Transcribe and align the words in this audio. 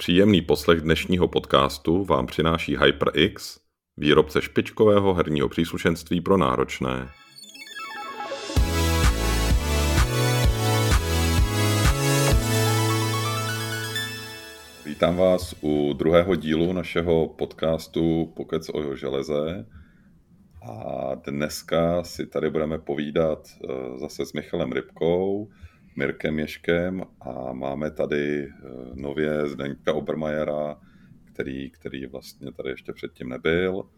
Příjemný 0.00 0.42
poslech 0.42 0.80
dnešního 0.80 1.28
podcastu 1.28 2.04
vám 2.04 2.26
přináší 2.26 2.76
HyperX, 2.76 3.60
výrobce 3.96 4.42
špičkového 4.42 5.14
herního 5.14 5.48
příslušenství 5.48 6.20
pro 6.20 6.36
náročné. 6.36 7.08
Vítám 14.86 15.16
vás 15.16 15.54
u 15.62 15.92
druhého 15.92 16.36
dílu 16.36 16.72
našeho 16.72 17.28
podcastu 17.28 18.32
Pokec 18.36 18.68
o 18.74 18.96
železe. 18.96 19.66
A 20.62 21.14
dneska 21.14 22.04
si 22.04 22.26
tady 22.26 22.50
budeme 22.50 22.78
povídat 22.78 23.48
eh, 23.48 23.98
zase 23.98 24.26
s 24.26 24.32
Michalem 24.32 24.72
Rybkou, 24.72 25.48
Mirkem 26.00 26.38
Ješkem 26.38 27.02
a 27.20 27.52
máme 27.52 27.90
tady 27.90 28.44
eh, 28.44 28.52
nově 28.94 29.46
Zdeňka 29.46 29.92
Obermajera, 29.92 30.80
který, 31.24 31.70
který 31.70 32.06
vlastně 32.06 32.52
tady 32.52 32.70
ještě 32.70 32.92
předtím 32.92 33.28
nebyl 33.28 33.90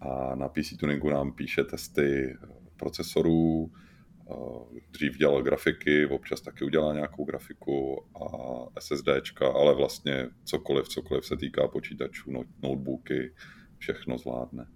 a 0.00 0.34
na 0.34 0.48
PC 0.48 0.76
Tuningu 0.80 1.10
nám 1.10 1.32
píše 1.32 1.64
testy 1.64 2.24
eh, 2.30 2.46
procesorů, 2.76 3.72
eh, 3.72 4.80
dřív 4.90 5.18
dělal 5.18 5.42
grafiky, 5.42 6.06
občas 6.06 6.40
taky 6.40 6.64
udělá 6.64 6.94
nějakou 6.94 7.24
grafiku 7.24 8.04
a 8.16 8.80
SSDčka, 8.80 9.52
ale 9.52 9.74
vlastně 9.74 10.28
cokoliv, 10.44 10.88
cokoliv 10.88 11.26
se 11.26 11.36
týká 11.36 11.68
počítačů, 11.68 12.32
notebooky, 12.62 13.34
všechno 13.78 14.18
zvládne. 14.18 14.66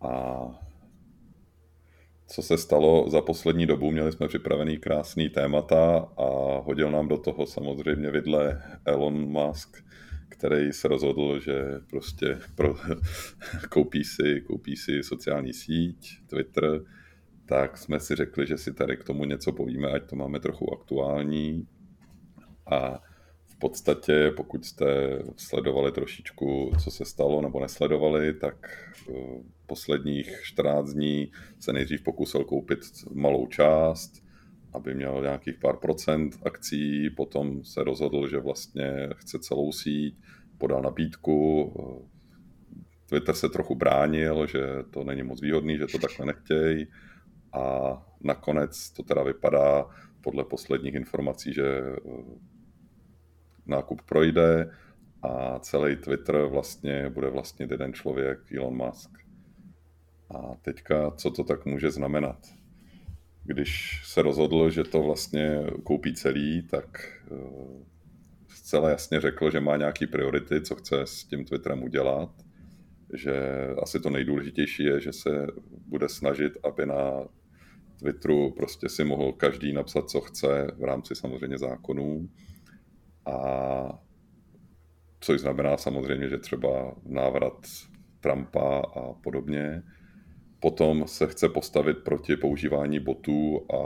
A 0.00 0.40
co 2.32 2.42
se 2.42 2.58
stalo 2.58 3.10
za 3.10 3.20
poslední 3.20 3.66
dobu. 3.66 3.90
Měli 3.90 4.12
jsme 4.12 4.28
připravený 4.28 4.78
krásný 4.78 5.28
témata 5.28 6.08
a 6.16 6.26
hodil 6.64 6.90
nám 6.90 7.08
do 7.08 7.18
toho 7.18 7.46
samozřejmě 7.46 8.10
vidle 8.10 8.62
Elon 8.84 9.14
Musk, 9.14 9.84
který 10.28 10.72
se 10.72 10.88
rozhodl, 10.88 11.40
že 11.40 11.62
prostě 11.90 12.38
pro, 12.54 12.74
koupí, 13.70 14.04
si, 14.04 14.40
koupí 14.46 14.76
si 14.76 15.02
sociální 15.02 15.52
síť, 15.52 16.26
Twitter, 16.26 16.80
tak 17.46 17.78
jsme 17.78 18.00
si 18.00 18.14
řekli, 18.14 18.46
že 18.46 18.58
si 18.58 18.74
tady 18.74 18.96
k 18.96 19.04
tomu 19.04 19.24
něco 19.24 19.52
povíme, 19.52 19.88
ať 19.90 20.10
to 20.10 20.16
máme 20.16 20.40
trochu 20.40 20.74
aktuální. 20.74 21.66
A 22.70 23.00
podstatě, 23.62 24.32
pokud 24.36 24.64
jste 24.64 24.86
sledovali 25.36 25.92
trošičku, 25.92 26.70
co 26.84 26.90
se 26.90 27.04
stalo 27.04 27.42
nebo 27.42 27.60
nesledovali, 27.60 28.34
tak 28.34 28.88
eh, 29.10 29.12
posledních 29.66 30.40
14 30.42 30.92
dní 30.92 31.32
se 31.60 31.72
nejdřív 31.72 32.02
pokusil 32.02 32.44
koupit 32.44 32.78
malou 33.14 33.46
část, 33.46 34.22
aby 34.72 34.94
měl 34.94 35.22
nějakých 35.22 35.58
pár 35.58 35.76
procent 35.76 36.38
akcí, 36.44 37.10
potom 37.10 37.64
se 37.64 37.84
rozhodl, 37.84 38.28
že 38.28 38.38
vlastně 38.38 39.08
chce 39.14 39.38
celou 39.38 39.72
síť, 39.72 40.16
podal 40.58 40.82
nabídku, 40.82 41.72
Twitter 43.08 43.34
se 43.34 43.48
trochu 43.48 43.74
bránil, 43.74 44.46
že 44.46 44.60
to 44.90 45.04
není 45.04 45.22
moc 45.22 45.42
výhodný, 45.42 45.78
že 45.78 45.86
to 45.86 45.98
takhle 45.98 46.26
nechtějí 46.26 46.86
a 47.52 47.96
nakonec 48.20 48.90
to 48.90 49.02
teda 49.02 49.22
vypadá 49.22 49.86
podle 50.20 50.44
posledních 50.44 50.94
informací, 50.94 51.52
že 51.52 51.66
eh, 51.66 52.51
nákup 53.72 54.02
projde 54.02 54.70
a 55.22 55.58
celý 55.58 55.96
Twitter 55.96 56.46
vlastně 56.46 57.10
bude 57.10 57.30
vlastně 57.30 57.66
jeden 57.70 57.92
člověk, 57.92 58.38
Elon 58.52 58.76
Musk. 58.76 59.10
A 60.30 60.54
teďka, 60.62 61.10
co 61.10 61.30
to 61.30 61.44
tak 61.44 61.66
může 61.66 61.90
znamenat? 61.90 62.38
Když 63.44 64.02
se 64.04 64.22
rozhodl, 64.22 64.70
že 64.70 64.84
to 64.84 65.02
vlastně 65.02 65.66
koupí 65.84 66.14
celý, 66.14 66.62
tak 66.62 67.18
eh, 67.32 67.84
zcela 68.48 68.90
jasně 68.90 69.20
řekl, 69.20 69.50
že 69.50 69.60
má 69.60 69.76
nějaký 69.76 70.06
priority, 70.06 70.60
co 70.60 70.74
chce 70.74 71.00
s 71.00 71.24
tím 71.24 71.44
Twitterem 71.44 71.82
udělat, 71.82 72.30
že 73.14 73.34
asi 73.82 74.00
to 74.00 74.10
nejdůležitější 74.10 74.84
je, 74.84 75.00
že 75.00 75.12
se 75.12 75.46
bude 75.86 76.08
snažit, 76.08 76.52
aby 76.64 76.86
na 76.86 77.28
Twitteru 77.98 78.50
prostě 78.50 78.88
si 78.88 79.04
mohl 79.04 79.32
každý 79.32 79.72
napsat, 79.72 80.10
co 80.10 80.20
chce 80.20 80.66
v 80.78 80.84
rámci 80.84 81.14
samozřejmě 81.14 81.58
zákonů. 81.58 82.28
A 83.26 83.98
což 85.20 85.40
znamená 85.40 85.76
samozřejmě, 85.76 86.28
že 86.28 86.38
třeba 86.38 86.94
návrat 87.04 87.66
Trumpa 88.20 88.78
a 88.80 89.12
podobně, 89.12 89.82
Potom 90.62 91.08
se 91.08 91.26
chce 91.26 91.48
postavit 91.48 91.98
proti 91.98 92.36
používání 92.36 93.00
botů 93.00 93.66
a 93.74 93.78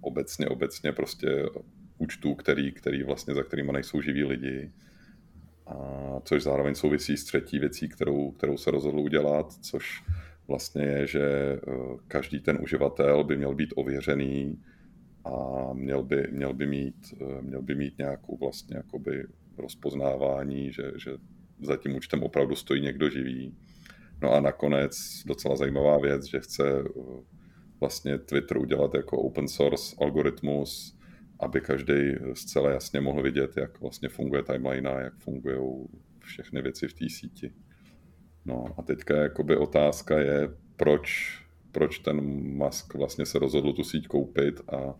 obecně, 0.00 0.48
obecně 0.48 0.92
prostě 0.92 1.28
účtů, 1.98 2.34
který, 2.34 2.72
který 2.72 3.02
vlastně, 3.02 3.34
za 3.34 3.42
kterými 3.42 3.72
nejsou 3.72 4.00
živí 4.00 4.24
lidi. 4.24 4.72
A 5.66 5.76
což 6.24 6.42
zároveň 6.42 6.74
souvisí 6.74 7.16
s 7.16 7.24
třetí 7.24 7.58
věcí, 7.58 7.88
kterou, 7.88 8.30
kterou 8.30 8.56
se 8.56 8.70
rozhodl 8.70 9.00
udělat, 9.00 9.52
což 9.52 10.02
vlastně 10.48 10.82
je, 10.82 11.06
že 11.06 11.22
eh, 11.22 11.58
každý 12.08 12.40
ten 12.40 12.58
uživatel 12.62 13.24
by 13.24 13.36
měl 13.36 13.54
být 13.54 13.74
ověřený 13.76 14.62
a 15.28 15.72
měl 15.72 16.02
by, 16.02 16.28
měl 16.30 16.54
by, 16.54 16.66
mít, 16.66 17.14
eh, 17.20 17.42
měl 17.42 17.62
by 17.62 17.74
mít 17.74 17.98
nějakou 17.98 18.36
vlastně 18.36 18.76
jakoby 18.76 19.24
rozpoznávání, 19.58 20.72
že, 20.72 20.92
že 20.96 21.10
za 21.62 21.76
tím 21.76 21.96
účtem 21.96 22.22
opravdu 22.22 22.54
stojí 22.54 22.82
někdo 22.82 23.10
živý. 23.10 23.56
No 24.22 24.32
a 24.32 24.40
nakonec 24.40 25.22
docela 25.26 25.56
zajímavá 25.56 25.98
věc, 25.98 26.24
že 26.24 26.40
chce 26.40 26.82
uh, 26.82 27.20
vlastně 27.80 28.18
Twitter 28.18 28.58
udělat 28.58 28.94
jako 28.94 29.18
open 29.18 29.48
source 29.48 29.96
algoritmus, 30.00 30.98
aby 31.40 31.60
každý 31.60 31.94
zcela 32.34 32.70
jasně 32.70 33.00
mohl 33.00 33.22
vidět, 33.22 33.56
jak 33.56 33.80
vlastně 33.80 34.08
funguje 34.08 34.42
timeline 34.42 34.90
a 34.90 35.00
jak 35.00 35.18
fungují 35.18 35.88
všechny 36.18 36.62
věci 36.62 36.88
v 36.88 36.94
té 36.94 37.04
síti. 37.10 37.52
No 38.44 38.64
a 38.78 38.82
teďka 38.82 39.16
jakoby 39.16 39.56
otázka 39.56 40.18
je, 40.18 40.48
proč, 40.76 41.38
proč 41.72 41.98
ten 41.98 42.20
Musk 42.56 42.94
vlastně 42.94 43.26
se 43.26 43.38
rozhodl 43.38 43.72
tu 43.72 43.84
síť 43.84 44.06
koupit 44.06 44.60
a 44.72 44.94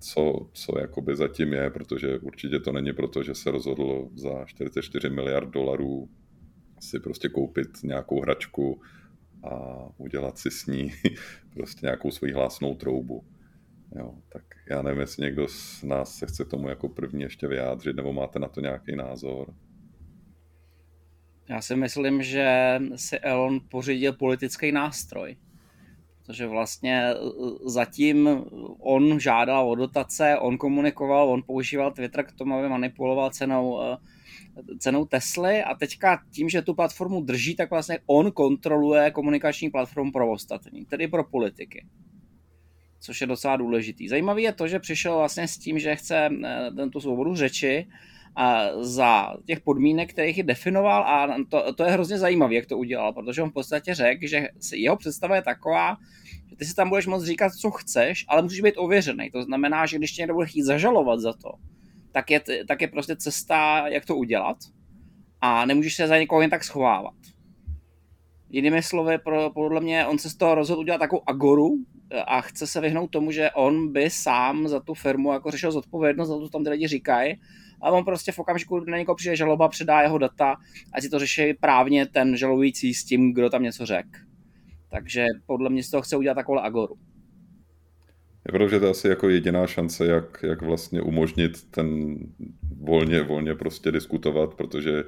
co, 0.00 0.50
co 0.52 0.78
jakoby 0.78 1.16
zatím 1.16 1.52
je, 1.52 1.70
protože 1.70 2.18
určitě 2.18 2.60
to 2.60 2.72
není 2.72 2.92
proto, 2.92 3.22
že 3.22 3.34
se 3.34 3.50
rozhodl 3.50 4.08
za 4.14 4.44
44 4.44 5.10
miliard 5.10 5.50
dolarů 5.50 6.08
si 6.80 7.00
prostě 7.00 7.28
koupit 7.28 7.68
nějakou 7.84 8.20
hračku 8.20 8.80
a 9.44 9.86
udělat 9.96 10.38
si 10.38 10.50
s 10.50 10.66
ní 10.66 10.92
prostě 11.54 11.86
nějakou 11.86 12.10
svoji 12.10 12.32
hlásnou 12.32 12.74
troubu. 12.74 13.24
Jo, 13.96 14.14
tak 14.28 14.42
já 14.70 14.82
nevím, 14.82 15.00
jestli 15.00 15.22
někdo 15.22 15.48
z 15.48 15.82
nás 15.82 16.14
se 16.18 16.26
chce 16.26 16.44
tomu 16.44 16.68
jako 16.68 16.88
první 16.88 17.22
ještě 17.22 17.46
vyjádřit, 17.46 17.96
nebo 17.96 18.12
máte 18.12 18.38
na 18.38 18.48
to 18.48 18.60
nějaký 18.60 18.96
názor. 18.96 19.54
Já 21.48 21.60
si 21.60 21.76
myslím, 21.76 22.22
že 22.22 22.78
si 22.96 23.18
Elon 23.18 23.60
pořídil 23.70 24.12
politický 24.12 24.72
nástroj. 24.72 25.36
Protože 26.26 26.46
vlastně 26.46 27.14
zatím 27.64 28.28
on 28.78 29.20
žádal 29.20 29.70
o 29.70 29.74
dotace, 29.74 30.38
on 30.38 30.58
komunikoval, 30.58 31.30
on 31.30 31.42
používal 31.42 31.92
Twitter 31.92 32.24
k 32.24 32.32
tomu, 32.32 32.54
aby 32.54 32.68
manipuloval 32.68 33.30
cenou 33.30 33.82
eh, 33.82 33.96
cenou 34.78 35.04
Tesly 35.04 35.62
a 35.62 35.74
teďka 35.74 36.22
tím, 36.30 36.48
že 36.48 36.62
tu 36.62 36.74
platformu 36.74 37.20
drží, 37.20 37.56
tak 37.56 37.70
vlastně 37.70 37.98
on 38.06 38.32
kontroluje 38.32 39.10
komunikační 39.10 39.70
platformu 39.70 40.12
pro 40.12 40.30
ostatní, 40.30 40.84
tedy 40.84 41.08
pro 41.08 41.24
politiky. 41.24 41.86
Což 43.00 43.20
je 43.20 43.26
docela 43.26 43.56
důležitý. 43.56 44.08
Zajímavý 44.08 44.42
je 44.42 44.52
to, 44.52 44.68
že 44.68 44.78
přišel 44.78 45.16
vlastně 45.16 45.48
s 45.48 45.58
tím, 45.58 45.78
že 45.78 45.96
chce 45.96 46.30
eh, 46.44 46.90
tu 46.92 47.00
svobodu 47.00 47.34
řeči 47.34 47.86
za 48.80 49.36
těch 49.46 49.60
podmínek, 49.60 50.12
kterých 50.12 50.36
ji 50.36 50.42
definoval 50.42 51.02
a 51.02 51.36
to, 51.48 51.72
to 51.72 51.84
je 51.84 51.90
hrozně 51.90 52.18
zajímavé, 52.18 52.54
jak 52.54 52.66
to 52.66 52.78
udělal, 52.78 53.12
protože 53.12 53.42
on 53.42 53.50
v 53.50 53.52
podstatě 53.52 53.94
řekl, 53.94 54.26
že 54.26 54.48
jeho 54.74 54.96
představa 54.96 55.36
je 55.36 55.42
taková, 55.42 55.96
že 56.50 56.56
ty 56.56 56.64
si 56.64 56.74
tam 56.74 56.88
budeš 56.88 57.06
moct 57.06 57.24
říkat, 57.24 57.52
co 57.52 57.70
chceš, 57.70 58.24
ale 58.28 58.42
musíš 58.42 58.60
být 58.60 58.74
ověřený. 58.76 59.30
To 59.30 59.42
znamená, 59.42 59.86
že 59.86 59.98
když 59.98 60.12
tě 60.12 60.22
někdo 60.22 60.34
bude 60.34 60.46
chtít 60.46 60.62
zažalovat 60.62 61.20
za 61.20 61.32
to, 61.32 61.52
tak 62.12 62.30
je, 62.30 62.40
tak 62.68 62.80
je 62.80 62.88
prostě 62.88 63.16
cesta, 63.16 63.88
jak 63.88 64.04
to 64.04 64.16
udělat 64.16 64.56
a 65.40 65.66
nemůžeš 65.66 65.94
se 65.94 66.08
za 66.08 66.18
někoho 66.18 66.40
jen 66.40 66.50
tak 66.50 66.64
schovávat. 66.64 67.14
Jinými 68.50 68.82
slovy, 68.82 69.18
pro, 69.18 69.50
podle 69.50 69.80
mě, 69.80 70.06
on 70.06 70.18
se 70.18 70.30
z 70.30 70.36
toho 70.36 70.54
rozhodl 70.54 70.80
udělat 70.80 70.98
takovou 70.98 71.22
agoru 71.26 71.76
a 72.26 72.40
chce 72.40 72.66
se 72.66 72.80
vyhnout 72.80 73.10
tomu, 73.10 73.30
že 73.30 73.50
on 73.50 73.92
by 73.92 74.10
sám 74.10 74.68
za 74.68 74.80
tu 74.80 74.94
firmu 74.94 75.32
jako 75.32 75.50
řešil 75.50 75.72
zodpovědnost 75.72 76.28
za 76.28 76.34
to, 76.34 76.40
co 76.42 76.48
tam 76.48 76.64
ty 76.64 76.70
lidi 76.70 76.86
říkají. 76.86 77.34
A 77.82 77.90
on 77.90 78.04
prostě 78.04 78.32
v 78.32 78.38
okamžiku, 78.38 78.80
na 78.80 78.98
někoho 78.98 79.16
přijde 79.16 79.36
žaloba, 79.36 79.68
předá 79.68 80.02
jeho 80.02 80.18
data, 80.18 80.56
a 80.92 81.00
si 81.00 81.08
to 81.08 81.18
řeší 81.18 81.54
právně 81.54 82.06
ten 82.06 82.36
žalující 82.36 82.94
s 82.94 83.04
tím, 83.04 83.34
kdo 83.34 83.50
tam 83.50 83.62
něco 83.62 83.86
řekl. 83.86 84.10
Takže 84.90 85.26
podle 85.46 85.70
mě 85.70 85.82
z 85.82 85.90
toho 85.90 86.02
chce 86.02 86.16
udělat 86.16 86.34
takovou 86.34 86.58
agoru. 86.58 86.96
Je 88.46 88.52
pravda, 88.52 88.68
že 88.68 88.80
to 88.80 88.84
je 88.84 88.90
asi 88.90 89.08
jako 89.08 89.28
jediná 89.28 89.66
šance, 89.66 90.06
jak, 90.06 90.42
jak 90.42 90.62
vlastně 90.62 91.00
umožnit 91.00 91.70
ten 91.70 92.16
volně, 92.80 93.22
volně 93.22 93.54
prostě 93.54 93.92
diskutovat, 93.92 94.54
protože 94.54 95.04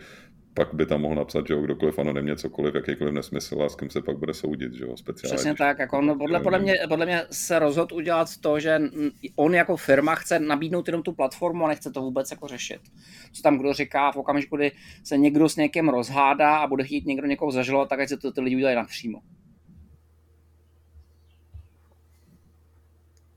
pak 0.58 0.74
by 0.74 0.86
tam 0.86 1.00
mohl 1.00 1.14
napsat, 1.14 1.46
že 1.46 1.54
jo, 1.54 1.62
kdokoliv 1.62 1.98
anonymně 1.98 2.36
cokoliv, 2.36 2.74
jakýkoliv 2.74 3.14
nesmysl 3.14 3.62
a 3.62 3.68
s 3.68 3.76
kým 3.76 3.90
se 3.90 4.02
pak 4.02 4.18
bude 4.18 4.34
soudit, 4.34 4.74
že 4.74 4.84
jo, 4.84 4.96
speciálně. 4.96 5.34
Přesně 5.34 5.54
tak, 5.54 5.78
jako 5.78 5.98
on, 5.98 6.18
podle, 6.18 6.40
podle, 6.40 6.58
mě, 6.58 6.74
podle 6.88 7.06
mě 7.06 7.22
se 7.30 7.58
rozhodl 7.58 7.94
udělat 7.94 8.28
to, 8.40 8.60
že 8.60 8.80
on 9.36 9.54
jako 9.54 9.76
firma 9.76 10.14
chce 10.14 10.38
nabídnout 10.38 10.88
jenom 10.88 11.02
tu 11.02 11.12
platformu 11.12 11.64
a 11.64 11.68
nechce 11.68 11.90
to 11.90 12.00
vůbec 12.00 12.30
jako 12.30 12.48
řešit. 12.48 12.80
Co 13.32 13.42
tam 13.42 13.58
kdo 13.58 13.72
říká 13.72 14.12
v 14.12 14.16
okamžiku, 14.16 14.56
kdy 14.56 14.72
se 15.04 15.16
někdo 15.18 15.48
s 15.48 15.56
někým 15.56 15.88
rozhádá 15.88 16.56
a 16.56 16.66
bude 16.66 16.84
chtít 16.84 17.06
někdo 17.06 17.26
někoho 17.26 17.52
zažalovat, 17.52 17.88
tak 17.88 18.00
ať 18.00 18.08
se 18.08 18.16
to 18.16 18.32
ty 18.32 18.40
lidi 18.40 18.56
udělají 18.56 18.76
napřímo. 18.76 19.20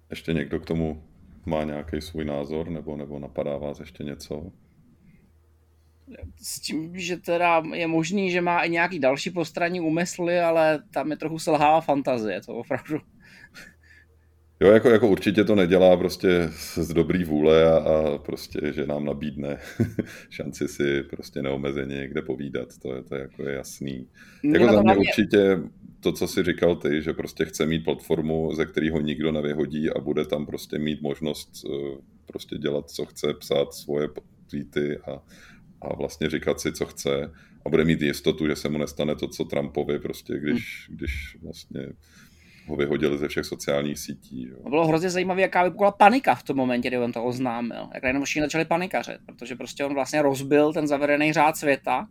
Ještě 0.10 0.34
někdo 0.34 0.60
k 0.60 0.66
tomu 0.66 1.04
má 1.46 1.64
nějaký 1.64 2.02
svůj 2.02 2.26
názor, 2.26 2.70
nebo, 2.70 2.98
nebo 2.98 3.20
napadá 3.20 3.58
vás 3.58 3.80
ještě 3.80 4.04
něco? 4.04 4.52
S 6.42 6.60
tím, 6.60 7.00
že 7.00 7.18
teda 7.18 7.64
je 7.74 7.88
možný, 7.88 8.32
že 8.32 8.42
má 8.42 8.60
i 8.60 8.70
nějaký 8.70 9.00
další 9.00 9.30
postranní 9.30 9.82
úmysly, 9.82 10.40
ale 10.40 10.84
tam 10.94 11.12
je 11.12 11.18
trochu 11.18 11.40
selhává 11.40 11.82
fantazie, 11.82 12.42
to 12.42 12.56
opravdu. 12.56 13.00
Jo, 14.62 14.72
jako, 14.72 14.90
jako 14.90 15.08
určitě 15.08 15.44
to 15.44 15.56
nedělá 15.56 15.98
prostě 15.98 16.50
z 16.74 16.94
dobrý 16.94 17.24
vůle 17.24 17.72
a, 17.72 17.78
a 17.78 18.18
prostě, 18.18 18.60
že 18.74 18.88
nám 18.88 19.06
nabídne 19.06 19.58
šanci 20.30 20.68
si 20.68 21.04
prostě 21.04 21.42
neomezeně 21.42 21.96
někde 21.96 22.22
povídat, 22.22 22.68
to 22.82 22.96
je, 22.96 23.04
to 23.04 23.16
je 23.16 23.22
jako 23.22 23.50
je 23.50 23.56
jasný. 23.56 24.08
Mě 24.44 24.60
jako 24.60 24.74
za 24.74 24.82
mě 24.82 24.98
určitě 24.98 25.60
to, 26.00 26.12
co 26.12 26.28
jsi 26.28 26.44
říkal 26.44 26.76
ty, 26.76 27.02
že 27.02 27.14
prostě 27.14 27.46
chce 27.46 27.66
mít 27.66 27.84
platformu, 27.84 28.54
ze 28.54 28.66
kterého 28.66 29.02
nikdo 29.02 29.32
nevyhodí 29.32 29.90
a 29.90 30.00
bude 30.00 30.26
tam 30.26 30.46
prostě 30.46 30.80
mít 30.80 31.02
možnost 31.02 31.52
eh, 31.66 31.98
prostě 32.26 32.58
dělat, 32.58 32.90
co 32.90 33.06
chce, 33.06 33.34
psát 33.34 33.74
svoje 33.74 34.08
tweety 34.50 34.98
a, 34.98 35.24
a 35.82 35.96
vlastně 35.96 36.30
říkat 36.30 36.60
si, 36.60 36.74
co 36.74 36.86
chce 36.86 37.32
a 37.66 37.70
bude 37.70 37.86
mít 37.86 38.02
jistotu, 38.02 38.48
že 38.48 38.56
se 38.56 38.70
mu 38.70 38.78
nestane 38.78 39.16
to, 39.16 39.28
co 39.28 39.46
Trumpovi, 39.46 40.00
prostě 40.00 40.34
když, 40.40 40.88
hmm. 40.88 40.98
když 40.98 41.38
vlastně 41.44 41.88
ho 42.68 42.76
vyhodili 42.76 43.18
ze 43.18 43.28
všech 43.28 43.46
sociálních 43.46 44.00
sítí. 44.00 44.48
Jo. 44.50 44.70
Bylo 44.70 44.88
hrozně 44.88 45.10
zajímavé, 45.10 45.42
jaká 45.42 45.64
vypukla 45.64 45.92
panika 45.92 46.36
v 46.36 46.44
tom 46.44 46.58
momentě, 46.58 46.88
kdy 46.88 46.98
on 46.98 47.12
to 47.12 47.24
oznámil. 47.24 47.90
Jak 47.94 48.04
najednou 48.04 48.24
všichni 48.24 48.42
začali 48.42 48.66
panikařit, 48.66 49.18
protože 49.26 49.56
prostě 49.56 49.86
on 49.86 49.94
vlastně 49.94 50.22
rozbil 50.22 50.74
ten 50.74 50.88
zavedený 50.88 51.34
řád 51.34 51.58
světa, 51.58 52.08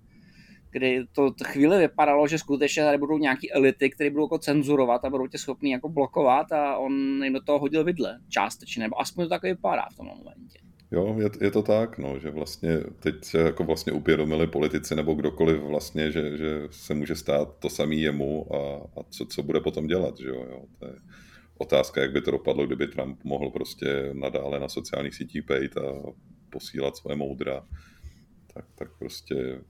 kdy 0.70 1.05
to 1.12 1.34
chvíli 1.44 1.78
vypadalo, 1.78 2.28
že 2.28 2.38
skutečně 2.38 2.84
tady 2.84 2.99
budou 2.99 3.19
nějaký 3.19 3.52
elity, 3.52 3.90
které 3.90 4.11
budou 4.11 4.25
jako 4.25 4.38
cenzurovat 4.38 5.05
a 5.05 5.11
budou 5.11 5.26
tě 5.26 5.38
schopný 5.38 5.70
jako 5.70 5.88
blokovat 5.88 6.52
a 6.52 6.76
on 6.76 6.93
jim 7.25 7.32
do 7.32 7.40
toho 7.40 7.58
hodil 7.58 7.84
vidle 7.84 8.19
částečně, 8.28 8.82
nebo 8.82 9.00
aspoň 9.00 9.25
to 9.25 9.28
tak 9.28 9.43
vypadá 9.43 9.87
v 9.93 9.96
tom 9.96 10.06
momentě. 10.06 10.69
Jo, 10.92 11.16
je, 11.19 11.31
je 11.40 11.50
to 11.50 11.62
tak, 11.62 11.98
no, 11.98 12.19
že 12.19 12.31
vlastně 12.31 12.78
teď 13.00 13.25
se 13.25 13.38
jako 13.38 13.64
vlastně 13.64 13.92
upědomili 13.92 14.46
politici 14.46 14.94
nebo 14.94 15.14
kdokoliv 15.14 15.60
vlastně, 15.60 16.12
že, 16.12 16.37
že 16.37 16.69
se 16.70 16.94
může 16.94 17.16
stát 17.16 17.58
to 17.58 17.70
samý 17.70 18.00
jemu 18.00 18.54
a, 18.54 18.76
a 19.00 19.02
co, 19.10 19.26
co 19.26 19.42
bude 19.42 19.60
potom 19.60 19.87
dělat, 19.87 20.19
že 20.19 20.28
jo, 20.28 20.46
jo, 20.50 20.64
to 20.78 20.87
je 20.87 20.92
otázka, 21.58 22.00
jak 22.00 22.12
by 22.12 22.20
to 22.20 22.31
dopadlo, 22.31 22.66
kdyby 22.66 22.87
Trump 22.87 23.25
mohl 23.25 23.50
prostě 23.50 24.10
nadále 24.12 24.60
na 24.60 24.69
sociálních 24.69 25.14
sítích 25.14 25.42
pejt 25.42 25.76
a 25.76 26.12
posílat 26.50 26.96
svoje 26.96 27.16
moudra, 27.16 27.66
tak, 28.54 28.64
tak 28.75 28.98
prostě 28.98 29.60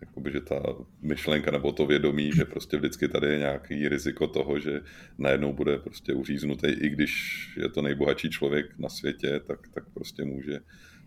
jakoby, 0.00 0.32
že 0.32 0.40
ta 0.40 0.62
myšlenka 1.02 1.50
nebo 1.50 1.72
to 1.72 1.86
vědomí, 1.86 2.32
že 2.32 2.44
prostě 2.44 2.76
vždycky 2.76 3.08
tady 3.08 3.26
je 3.26 3.38
nějaký 3.38 3.88
riziko 3.88 4.26
toho, 4.26 4.60
že 4.60 4.80
najednou 5.18 5.52
bude 5.52 5.78
prostě 5.78 6.12
uříznutý, 6.12 6.68
i 6.68 6.88
když 6.88 7.12
je 7.56 7.68
to 7.68 7.82
nejbohatší 7.82 8.30
člověk 8.30 8.78
na 8.78 8.88
světě, 8.88 9.40
tak, 9.46 9.68
tak 9.74 9.84
prostě 9.94 10.24
může, 10.24 10.60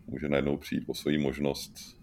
může 0.07 0.29
najednou 0.29 0.57
přijít 0.57 0.83
o 0.87 0.93
svoji 0.93 1.17
možnost 1.17 1.99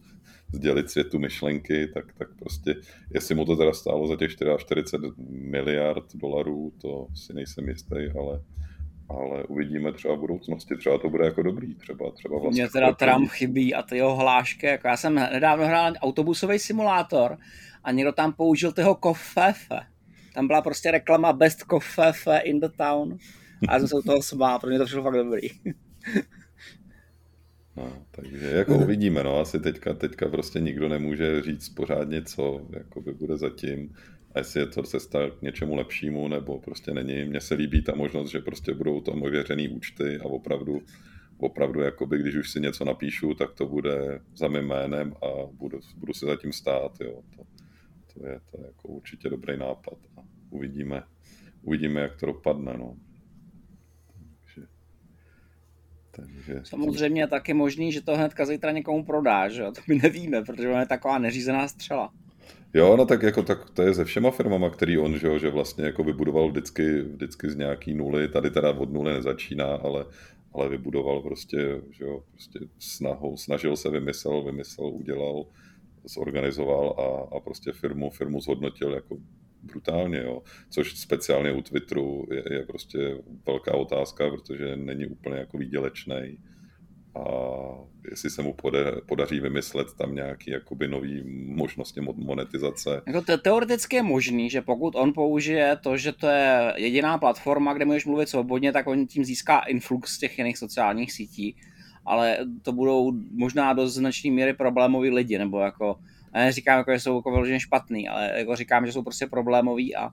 sdělit 0.52 0.90
světu 0.90 1.18
myšlenky, 1.18 1.86
tak, 1.94 2.12
tak 2.12 2.28
prostě, 2.38 2.74
jestli 3.14 3.34
mu 3.34 3.44
to 3.44 3.56
teda 3.56 3.72
stálo 3.72 4.06
za 4.08 4.16
těch 4.16 4.30
44 4.30 5.12
miliard 5.28 6.04
dolarů, 6.14 6.72
to 6.80 7.06
si 7.14 7.34
nejsem 7.34 7.68
jistý, 7.68 7.96
ale 8.18 8.42
ale 9.08 9.44
uvidíme 9.44 9.92
třeba 9.92 10.14
v 10.14 10.20
budoucnosti, 10.20 10.76
třeba 10.76 10.98
to 10.98 11.10
bude 11.10 11.24
jako 11.24 11.42
dobrý, 11.42 11.74
třeba, 11.74 12.10
třeba 12.10 12.38
vlastně. 12.38 12.62
Mně 12.62 12.70
teda 12.70 12.92
Trump 12.92 13.30
chybí 13.30 13.74
a 13.74 13.82
ty 13.82 13.96
jeho 13.96 14.16
hlášky, 14.16 14.66
jako 14.66 14.88
já 14.88 14.96
jsem 14.96 15.14
nedávno 15.14 15.66
hrál 15.66 15.92
autobusový 16.00 16.58
simulátor 16.58 17.36
a 17.84 17.92
někdo 17.92 18.12
tam 18.12 18.32
použil 18.32 18.72
toho 18.72 18.94
kofefe. 18.94 19.80
Tam 20.34 20.46
byla 20.46 20.62
prostě 20.62 20.90
reklama 20.90 21.32
Best 21.32 21.62
Kofefe 21.62 22.38
in 22.38 22.60
the 22.60 22.68
town 22.76 23.18
a 23.68 23.72
já 23.72 23.78
jsem 23.78 23.88
se 23.88 23.96
u 23.96 24.02
toho 24.02 24.22
smál, 24.22 24.58
pro 24.58 24.68
mě 24.68 24.78
to 24.78 24.84
přišlo 24.84 25.02
fakt 25.02 25.14
dobrý. 25.14 25.48
No, 27.76 27.92
takže 28.10 28.46
jako 28.46 28.78
uvidíme, 28.78 29.24
no, 29.24 29.40
asi 29.40 29.60
teďka, 29.60 29.94
teďka 29.94 30.28
prostě 30.28 30.60
nikdo 30.60 30.88
nemůže 30.88 31.42
říct 31.42 31.68
pořádně, 31.68 32.22
co 32.22 32.60
jako 32.70 33.00
by 33.00 33.12
bude 33.12 33.36
zatím 33.36 33.94
a 34.36 34.38
jestli 34.38 34.60
je 34.60 34.66
to 34.66 34.82
cesta 34.82 35.30
k 35.30 35.42
něčemu 35.42 35.74
lepšímu, 35.74 36.28
nebo 36.28 36.58
prostě 36.58 36.94
není. 36.94 37.24
Mně 37.24 37.40
se 37.40 37.54
líbí 37.54 37.82
ta 37.82 37.94
možnost, 37.94 38.30
že 38.30 38.40
prostě 38.40 38.74
budou 38.74 39.00
tam 39.00 39.22
ověřený 39.22 39.68
účty 39.68 40.18
a 40.18 40.24
opravdu, 40.24 40.80
opravdu 41.38 41.80
jakoby, 41.80 42.18
když 42.18 42.34
už 42.34 42.50
si 42.50 42.60
něco 42.60 42.84
napíšu, 42.84 43.34
tak 43.34 43.52
to 43.54 43.66
bude 43.66 44.20
za 44.34 44.48
mým 44.48 44.64
jménem 44.64 45.12
a 45.12 45.46
budu, 45.52 45.80
budu 45.96 46.14
si 46.14 46.26
zatím 46.26 46.52
stát, 46.52 46.92
jo. 47.00 47.22
To, 47.36 47.42
to, 48.14 48.26
je, 48.26 48.40
to 48.50 48.60
je 48.60 48.66
jako 48.66 48.88
určitě 48.88 49.30
dobrý 49.30 49.56
nápad 49.56 49.98
a 50.16 50.20
uvidíme, 50.50 51.02
uvidíme, 51.62 52.00
jak 52.00 52.16
to 52.16 52.26
dopadne, 52.26 52.74
no. 52.78 52.96
Takže. 56.10 56.60
Samozřejmě 56.64 57.22
je 57.22 57.26
taky 57.26 57.54
možný, 57.54 57.92
že 57.92 58.02
to 58.02 58.16
hnedka 58.16 58.46
zítra 58.46 58.70
někomu 58.70 59.04
prodá, 59.04 59.48
že 59.48 59.62
To 59.62 59.80
my 59.88 59.94
nevíme, 59.94 60.42
protože 60.42 60.68
on 60.68 60.80
je 60.80 60.86
taková 60.86 61.18
neřízená 61.18 61.68
střela. 61.68 62.12
Jo, 62.74 62.96
no 62.96 63.06
tak 63.06 63.22
jako 63.22 63.42
tak 63.42 63.70
to 63.70 63.82
je 63.82 63.94
se 63.94 64.04
všema 64.04 64.30
firmama, 64.30 64.70
který 64.70 64.98
on, 64.98 65.18
že, 65.18 65.38
že 65.38 65.50
vlastně 65.50 65.84
jako 65.84 66.04
vybudoval 66.04 66.48
vždycky, 66.48 67.02
vždycky 67.02 67.50
z 67.50 67.56
nějaký 67.56 67.94
nuly, 67.94 68.28
tady 68.28 68.50
teda 68.50 68.72
od 68.72 68.92
nuly 68.92 69.12
nezačíná, 69.12 69.66
ale, 69.66 70.04
ale 70.52 70.68
vybudoval 70.68 71.22
prostě, 71.22 71.80
že 71.90 72.04
jo, 72.04 72.22
prostě 72.32 72.58
snahou, 72.78 73.36
snažil 73.36 73.76
se, 73.76 73.90
vymyslel, 73.90 74.42
vymyslel, 74.42 74.88
udělal, 74.88 75.46
zorganizoval 76.04 76.94
a, 76.98 77.36
a 77.36 77.40
prostě 77.40 77.72
firmu, 77.72 78.10
firmu 78.10 78.40
zhodnotil 78.40 78.92
jako 78.92 79.16
brutálně, 79.62 80.18
jo. 80.18 80.42
což 80.70 80.98
speciálně 80.98 81.52
u 81.52 81.62
Twitteru 81.62 82.26
je, 82.30 82.42
je 82.50 82.66
prostě 82.66 83.18
velká 83.46 83.74
otázka, 83.74 84.30
protože 84.30 84.76
není 84.76 85.06
úplně 85.06 85.36
jako 85.36 85.58
výdělečný 85.58 86.38
a 87.16 87.86
jestli 88.10 88.30
se 88.30 88.42
mu 88.42 88.54
podaří 89.06 89.40
vymyslet 89.40 89.86
tam 89.98 90.14
nějaký 90.14 90.50
jakoby 90.50 90.88
nový 90.88 91.22
možnosti 91.46 92.00
monetizace. 92.00 93.02
Jako 93.06 93.20
te- 93.20 93.38
teoreticky 93.38 93.96
je 93.96 94.02
možný, 94.02 94.50
že 94.50 94.62
pokud 94.62 94.94
on 94.94 95.12
použije 95.12 95.76
to, 95.82 95.96
že 95.96 96.12
to 96.12 96.26
je 96.26 96.72
jediná 96.76 97.18
platforma, 97.18 97.74
kde 97.74 97.84
můžeš 97.84 98.06
mluvit 98.06 98.28
svobodně, 98.28 98.72
tak 98.72 98.86
on 98.86 99.06
tím 99.06 99.24
získá 99.24 99.58
influx 99.58 100.12
z 100.12 100.18
těch 100.18 100.38
jiných 100.38 100.58
sociálních 100.58 101.12
sítí, 101.12 101.56
ale 102.04 102.38
to 102.62 102.72
budou 102.72 103.12
možná 103.30 103.72
do 103.72 103.88
značné 103.88 104.30
míry 104.30 104.54
problémoví 104.54 105.10
lidi, 105.10 105.38
nebo 105.38 105.60
jako 105.60 105.98
já 106.34 106.40
neříkám, 106.40 106.78
jako, 106.78 106.92
že 106.92 107.00
jsou 107.00 107.16
jako 107.16 107.30
vyloženě 107.30 107.60
špatný, 107.60 108.08
ale 108.08 108.32
jako 108.36 108.56
říkám, 108.56 108.86
že 108.86 108.92
jsou 108.92 109.02
prostě 109.02 109.26
problémoví 109.26 109.96
a 109.96 110.10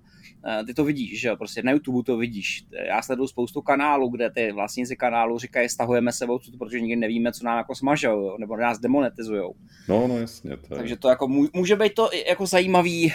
ty 0.67 0.73
to 0.73 0.83
vidíš, 0.83 1.21
že 1.21 1.27
jo, 1.27 1.35
prostě 1.35 1.63
na 1.63 1.71
YouTube 1.71 2.03
to 2.03 2.17
vidíš. 2.17 2.65
Já 2.87 3.01
sleduju 3.01 3.27
spoustu 3.27 3.61
kanálů, 3.61 4.09
kde 4.09 4.29
ty 4.29 4.51
vlastníci 4.51 4.95
kanálu 4.95 5.39
říkají, 5.39 5.69
stahujeme 5.69 6.11
se 6.11 6.25
odsud, 6.25 6.57
protože 6.57 6.81
nikdy 6.81 6.95
nevíme, 6.95 7.31
co 7.31 7.45
nám 7.45 7.57
jako 7.57 7.75
smažou, 7.75 8.37
nebo 8.37 8.57
nás 8.57 8.79
demonetizujou. 8.79 9.53
No, 9.89 10.07
no 10.07 10.19
jasně. 10.19 10.57
To 10.57 10.73
je... 10.73 10.77
Takže 10.77 10.97
to 10.97 11.09
jako 11.09 11.27
může 11.53 11.75
být 11.75 11.93
to 11.93 12.09
jako 12.27 12.45
zajímavý, 12.45 13.13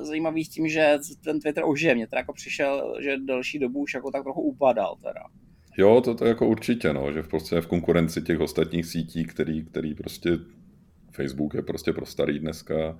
zajímavý 0.00 0.44
s 0.44 0.48
tím, 0.48 0.68
že 0.68 0.98
ten 1.24 1.40
Twitter 1.40 1.64
ožije. 1.66 1.94
Mně 1.94 2.06
teda 2.06 2.20
jako 2.20 2.32
přišel, 2.32 2.94
že 3.02 3.16
delší 3.18 3.58
dobu 3.58 3.80
už 3.80 3.94
jako 3.94 4.10
tak 4.10 4.22
trochu 4.22 4.40
upadal 4.40 4.96
teda. 5.02 5.22
Jo, 5.78 6.00
to, 6.00 6.14
to 6.14 6.24
jako 6.24 6.46
určitě, 6.48 6.92
no, 6.92 7.12
že 7.12 7.22
v, 7.22 7.28
prostě 7.28 7.60
v 7.60 7.66
konkurenci 7.66 8.22
těch 8.22 8.40
ostatních 8.40 8.86
sítí, 8.86 9.24
který, 9.24 9.64
který 9.64 9.94
prostě 9.94 10.30
Facebook 11.10 11.54
je 11.54 11.62
prostě 11.62 11.92
pro 11.92 12.06
starý 12.06 12.38
dneska 12.38 12.98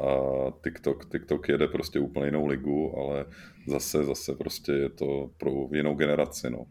a 0.00 0.50
TikTok, 0.64 1.10
TikTok 1.10 1.48
jede 1.48 1.68
prostě 1.68 1.98
úplně 1.98 2.26
jinou 2.26 2.46
ligu, 2.46 2.98
ale 2.98 3.24
zase, 3.66 4.04
zase 4.04 4.34
prostě 4.34 4.72
je 4.72 4.88
to 4.88 5.30
pro 5.36 5.50
jinou 5.72 5.94
generaci, 5.94 6.50
no. 6.50 6.66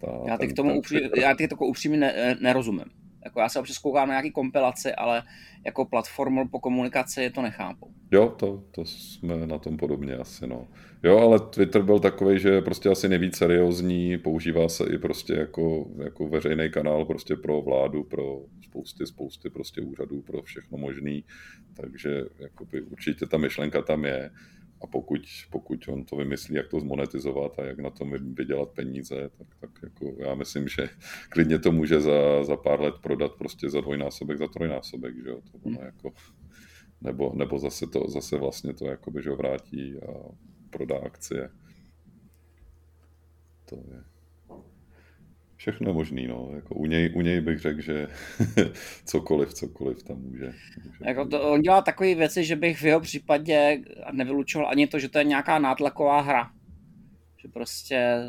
Ta, 0.00 0.20
já 0.26 0.38
teď 0.38 0.54
tomu 0.54 0.78
upří, 0.78 1.10
já 1.16 1.34
teď 1.34 1.50
upřímně 1.60 1.98
ne, 1.98 2.36
nerozumím. 2.40 2.84
Jako 3.24 3.40
já 3.40 3.48
se 3.48 3.60
občas 3.60 3.78
koukám 3.78 4.08
na 4.08 4.14
nějaký 4.14 4.30
kompilaci, 4.30 4.92
ale 4.92 5.22
jako 5.64 5.84
platformu 5.84 6.48
po 6.48 6.60
komunikaci 6.60 7.30
to 7.30 7.42
nechápu. 7.42 7.94
Jo, 8.10 8.34
to, 8.36 8.64
to 8.70 8.84
jsme 8.84 9.46
na 9.46 9.58
tom 9.58 9.76
podobně 9.76 10.16
asi, 10.16 10.46
no. 10.46 10.68
Jo, 11.02 11.18
ale 11.18 11.40
Twitter 11.40 11.82
byl 11.82 11.98
takový, 11.98 12.38
že 12.38 12.48
je 12.48 12.62
prostě 12.62 12.88
asi 12.88 13.08
nejvíc 13.08 13.36
seriózní, 13.36 14.18
používá 14.18 14.68
se 14.68 14.84
i 14.84 14.98
prostě 14.98 15.32
jako, 15.34 15.90
jako 16.04 16.28
veřejný 16.28 16.70
kanál 16.70 17.04
prostě 17.04 17.36
pro 17.36 17.62
vládu, 17.62 18.04
pro 18.04 18.40
spousty, 18.64 19.06
spousty 19.06 19.50
prostě 19.50 19.80
úřadů, 19.80 20.22
pro 20.22 20.42
všechno 20.42 20.78
možný, 20.78 21.24
takže 21.74 22.24
jakoby 22.38 22.82
určitě 22.82 23.26
ta 23.26 23.38
myšlenka 23.38 23.82
tam 23.82 24.04
je. 24.04 24.30
A 24.82 24.86
pokud, 24.86 25.20
pokud 25.50 25.88
on 25.88 26.04
to 26.04 26.16
vymyslí, 26.16 26.54
jak 26.54 26.68
to 26.68 26.80
zmonetizovat 26.80 27.58
a 27.58 27.64
jak 27.64 27.78
na 27.78 27.90
tom 27.90 28.34
vydělat 28.34 28.68
peníze, 28.68 29.30
tak, 29.38 29.46
tak 29.60 29.70
jako 29.82 30.16
já 30.18 30.34
myslím, 30.34 30.68
že 30.68 30.88
klidně 31.28 31.58
to 31.58 31.72
může 31.72 32.00
za, 32.00 32.44
za 32.44 32.56
pár 32.56 32.80
let 32.80 32.94
prodat 33.02 33.32
prostě 33.38 33.70
za 33.70 33.80
dvojnásobek, 33.80 34.38
za 34.38 34.48
trojnásobek, 34.48 35.14
že 35.22 35.28
jo, 35.28 35.40
to 35.52 35.58
ono 35.62 35.78
jako 35.82 36.12
nebo, 37.00 37.32
nebo 37.34 37.58
zase 37.58 37.86
to 37.86 38.08
zase 38.08 38.36
vlastně 38.36 38.74
to 38.74 38.86
jakoby, 38.86 39.22
že 39.22 39.30
vrátí 39.30 39.96
a 39.96 40.32
prodá 40.70 40.98
akcie. 40.98 41.50
To 43.64 43.76
je 43.76 44.04
všechno 45.58 45.90
je 45.90 45.94
možný, 45.94 46.26
no. 46.26 46.50
Jako 46.54 46.74
u, 46.74 46.86
něj, 46.86 47.12
u 47.14 47.20
něj 47.20 47.40
bych 47.40 47.58
řekl, 47.58 47.80
že 47.80 48.06
cokoliv, 49.04 49.54
cokoliv 49.54 50.02
tam 50.02 50.16
může. 50.16 50.52
může 50.84 50.98
jako 51.04 51.26
to, 51.26 51.50
on 51.52 51.62
dělá 51.62 51.82
takové 51.82 52.14
věci, 52.14 52.44
že 52.44 52.56
bych 52.56 52.80
v 52.80 52.84
jeho 52.84 53.00
případě 53.00 53.78
nevylučoval 54.12 54.68
ani 54.68 54.86
to, 54.86 54.98
že 54.98 55.08
to 55.08 55.18
je 55.18 55.24
nějaká 55.24 55.58
nátlaková 55.58 56.20
hra. 56.20 56.50
Že 57.42 57.48
prostě 57.48 58.28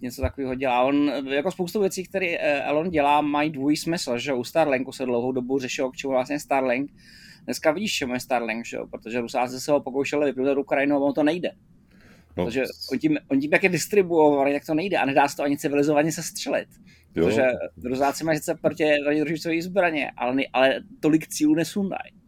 něco 0.00 0.22
takového 0.22 0.54
dělá. 0.54 0.82
On, 0.82 1.12
jako 1.28 1.50
spoustu 1.50 1.80
věcí, 1.80 2.04
které 2.04 2.26
eh, 2.26 2.62
Elon 2.62 2.90
dělá, 2.90 3.20
mají 3.20 3.50
dvojí 3.50 3.76
smysl, 3.76 4.18
že 4.18 4.32
u 4.32 4.44
Starlinku 4.44 4.92
se 4.92 5.04
dlouhou 5.04 5.32
dobu 5.32 5.58
řešilo, 5.58 5.90
k 5.90 5.96
čemu 5.96 6.12
vlastně 6.12 6.40
Starlink. 6.40 6.90
Dneska 7.44 7.72
vidíš, 7.72 7.92
čemu 7.92 8.14
je 8.14 8.20
Starlink, 8.20 8.66
že 8.66 8.76
jo? 8.76 8.86
protože 8.86 9.20
Rusáci 9.20 9.60
se 9.60 9.72
ho 9.72 9.80
pokoušeli 9.80 10.26
vypnout 10.26 10.58
Ukrajinu 10.58 10.96
a 10.96 10.98
ono 10.98 11.12
to 11.12 11.22
nejde. 11.22 11.50
No. 12.36 12.44
Protože 12.44 12.62
on 12.92 12.98
tím, 12.98 13.18
on 13.28 13.40
tím, 13.40 13.52
jak 13.52 13.62
je 13.62 13.68
distribuovaný, 13.68 14.52
tak 14.52 14.66
to 14.66 14.74
nejde 14.74 14.96
a 14.96 15.06
nedá 15.06 15.28
se 15.28 15.36
to 15.36 15.42
ani 15.42 15.58
civilizovaně 15.58 16.12
se 16.12 16.22
střelit. 16.22 16.68
Protože 17.14 17.42
Rusáci 17.84 18.24
mají 18.24 18.38
sice 18.38 18.54
proti 18.54 18.84
radioružicové 19.06 19.62
zbraně, 19.62 20.10
ale, 20.16 20.42
ale 20.52 20.80
tolik 21.00 21.28
cílů 21.28 21.54
nesundají. 21.54 22.19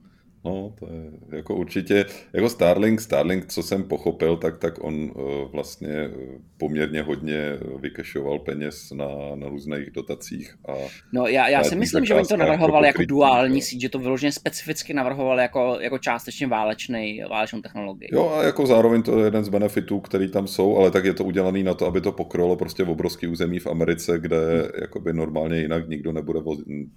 No, 0.45 0.75
to 0.79 0.87
je 0.87 1.37
jako 1.37 1.55
určitě, 1.55 2.05
jako 2.33 2.49
Starlink, 2.49 3.01
Starlink, 3.01 3.47
co 3.47 3.63
jsem 3.63 3.85
pochopil, 3.85 4.37
tak, 4.37 4.59
tak 4.59 4.85
on 4.85 4.95
uh, 4.95 5.11
vlastně 5.53 5.89
eh, 5.89 6.11
poměrně 6.59 7.03
hodně 7.03 7.37
eh, 7.37 7.59
vykešoval 7.79 8.39
peněz 8.39 8.91
na, 8.91 9.07
na 9.35 9.49
různých 9.49 9.91
dotacích. 9.91 10.55
A 10.69 10.73
no 11.13 11.27
já, 11.27 11.49
já 11.49 11.65
si 11.65 11.77
myslím, 11.77 12.05
že 12.05 12.15
oni 12.15 12.27
to 12.27 12.37
navrhovali 12.37 12.87
jako 12.87 13.03
duální 13.05 13.63
síť, 13.63 13.81
že 13.81 13.89
to 13.89 13.99
vyloženě 13.99 14.33
specificky 14.33 14.95
navrhovali 14.95 15.43
jako, 15.43 15.77
jako 15.81 15.99
částečně 15.99 16.47
válečný, 16.47 17.23
válečnou 17.31 17.61
technologii. 17.61 18.09
Jo 18.13 18.31
a 18.31 18.43
jako 18.43 18.67
zároveň 18.67 19.03
to 19.03 19.19
je 19.19 19.25
jeden 19.25 19.45
z 19.45 19.49
benefitů, 19.49 20.01
který 20.01 20.31
tam 20.31 20.47
jsou, 20.47 20.77
ale 20.77 20.91
tak 20.91 21.05
je 21.05 21.15
to 21.15 21.25
udělaný 21.25 21.63
na 21.63 21.75
to, 21.75 21.87
aby 21.87 22.01
to 22.01 22.13
pokrylo 22.13 22.57
prostě 22.57 22.85
v 22.85 22.91
obrovský 22.91 23.27
území 23.27 23.59
v 23.59 23.67
Americe, 23.67 24.19
kde 24.19 24.37
hmm. 24.37 24.71
jakoby 24.81 25.13
normálně 25.13 25.59
jinak 25.59 25.89
nikdo 25.89 26.13
nebude 26.13 26.41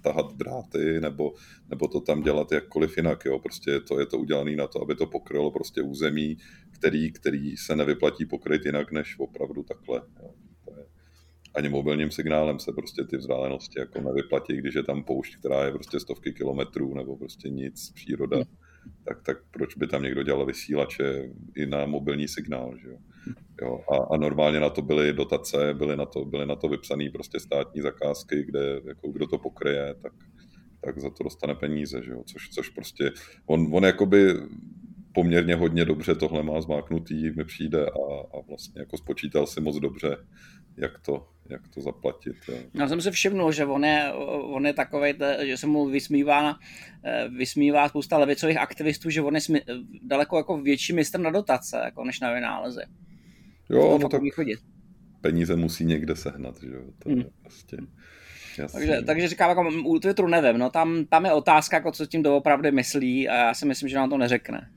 tahat 0.00 0.32
dráty 0.36 1.00
nebo, 1.00 1.32
nebo 1.70 1.88
to 1.88 2.00
tam 2.00 2.22
dělat 2.22 2.52
jakkoliv 2.52 2.96
jinak, 2.96 3.24
jo 3.24 3.35
Prostě 3.38 3.80
to 3.80 4.00
je 4.00 4.06
to 4.06 4.18
udělané 4.18 4.56
na 4.56 4.66
to, 4.66 4.82
aby 4.82 4.94
to 4.94 5.06
pokrylo 5.06 5.50
prostě 5.50 5.82
území, 5.82 6.36
který, 6.70 7.12
který 7.12 7.56
se 7.56 7.76
nevyplatí 7.76 8.26
pokryt 8.26 8.66
jinak 8.66 8.92
než 8.92 9.18
opravdu 9.18 9.62
takhle. 9.62 10.02
Jo. 10.22 10.30
To 10.64 10.80
je, 10.80 10.86
ani 11.54 11.68
mobilním 11.68 12.10
signálem 12.10 12.58
se 12.58 12.72
prostě 12.72 13.04
ty 13.04 13.16
vzdálenosti 13.16 13.80
jako 13.80 14.00
nevyplatí, 14.00 14.56
když 14.56 14.74
je 14.74 14.82
tam 14.82 15.04
poušť, 15.04 15.36
která 15.36 15.64
je 15.64 15.72
prostě 15.72 16.00
stovky 16.00 16.32
kilometrů 16.32 16.94
nebo 16.94 17.16
prostě 17.16 17.48
nic, 17.48 17.92
příroda. 17.94 18.38
Tak, 19.04 19.22
tak 19.22 19.36
proč 19.50 19.76
by 19.76 19.86
tam 19.86 20.02
někdo 20.02 20.22
dělal 20.22 20.46
vysílače 20.46 21.30
i 21.56 21.66
na 21.66 21.86
mobilní 21.86 22.28
signál, 22.28 22.76
že 22.82 22.88
jo? 22.88 22.98
jo 23.62 23.80
a, 23.92 24.14
a, 24.14 24.16
normálně 24.16 24.60
na 24.60 24.70
to 24.70 24.82
byly 24.82 25.12
dotace, 25.12 25.74
byly 25.74 25.96
na 25.96 26.06
to, 26.06 26.24
byly 26.24 26.46
na 26.46 26.56
to 26.56 26.68
vypsané 26.68 27.10
prostě 27.10 27.40
státní 27.40 27.82
zakázky, 27.82 28.44
kde 28.44 28.80
jako 28.84 29.08
kdo 29.08 29.26
to 29.26 29.38
pokryje, 29.38 29.94
tak, 30.02 30.12
tak 30.80 30.98
za 30.98 31.10
to 31.10 31.24
dostane 31.24 31.54
peníze, 31.54 32.02
že 32.02 32.10
jo? 32.10 32.22
Což, 32.24 32.48
což 32.48 32.68
prostě, 32.68 33.10
on, 33.46 33.68
on 33.72 33.84
jakoby 33.84 34.34
poměrně 35.12 35.54
hodně 35.54 35.84
dobře 35.84 36.14
tohle 36.14 36.42
má 36.42 36.60
zmáknutý, 36.60 37.30
mi 37.30 37.44
přijde 37.44 37.86
a, 37.86 38.36
a 38.36 38.40
vlastně 38.48 38.80
jako 38.80 38.96
spočítal 38.96 39.46
si 39.46 39.60
moc 39.60 39.76
dobře, 39.76 40.16
jak 40.76 40.98
to, 40.98 41.28
jak 41.50 41.68
to 41.68 41.80
zaplatit. 41.80 42.36
Já 42.74 42.88
jsem 42.88 43.00
si 43.00 43.10
všimnul, 43.10 43.52
že 43.52 43.64
on 43.64 43.84
je, 43.84 44.12
on 44.42 44.66
je 44.66 44.72
takový, 44.72 45.14
že 45.42 45.56
se 45.56 45.66
mu 45.66 45.86
vysmívá, 45.86 46.58
eh, 47.04 47.28
vysmívá 47.28 47.88
spousta 47.88 48.18
levicových 48.18 48.58
aktivistů, 48.58 49.10
že 49.10 49.22
on 49.22 49.34
je 49.34 49.40
smi, 49.40 49.62
daleko 50.02 50.36
jako 50.36 50.58
větší 50.58 50.92
mistr 50.92 51.20
na 51.20 51.30
dotace, 51.30 51.80
jako 51.84 52.04
než 52.04 52.20
na 52.20 52.32
vynálezy. 52.32 52.82
Jo, 53.70 53.98
no 54.02 54.08
tak 54.08 54.22
peníze 55.20 55.56
musí 55.56 55.84
někde 55.84 56.16
sehnat, 56.16 56.60
že 56.62 56.68
jo, 56.68 56.82
to 56.98 57.08
hmm. 57.08 57.18
je 57.18 57.26
Takže, 58.72 59.02
takže 59.06 59.28
říkám, 59.28 59.48
jako 59.48 59.70
u 59.84 59.98
Twitteru 59.98 60.28
nevím, 60.28 60.58
no 60.58 60.70
tam, 60.70 61.04
tam 61.04 61.24
je 61.24 61.32
otázka, 61.32 61.76
jako 61.76 61.92
co 61.92 62.06
tím 62.06 62.22
doopravdy 62.22 62.70
myslí 62.72 63.28
a 63.28 63.34
já 63.34 63.54
si 63.54 63.66
myslím, 63.66 63.88
že 63.88 63.96
nám 63.96 64.10
to 64.10 64.18
neřekne. 64.18 64.70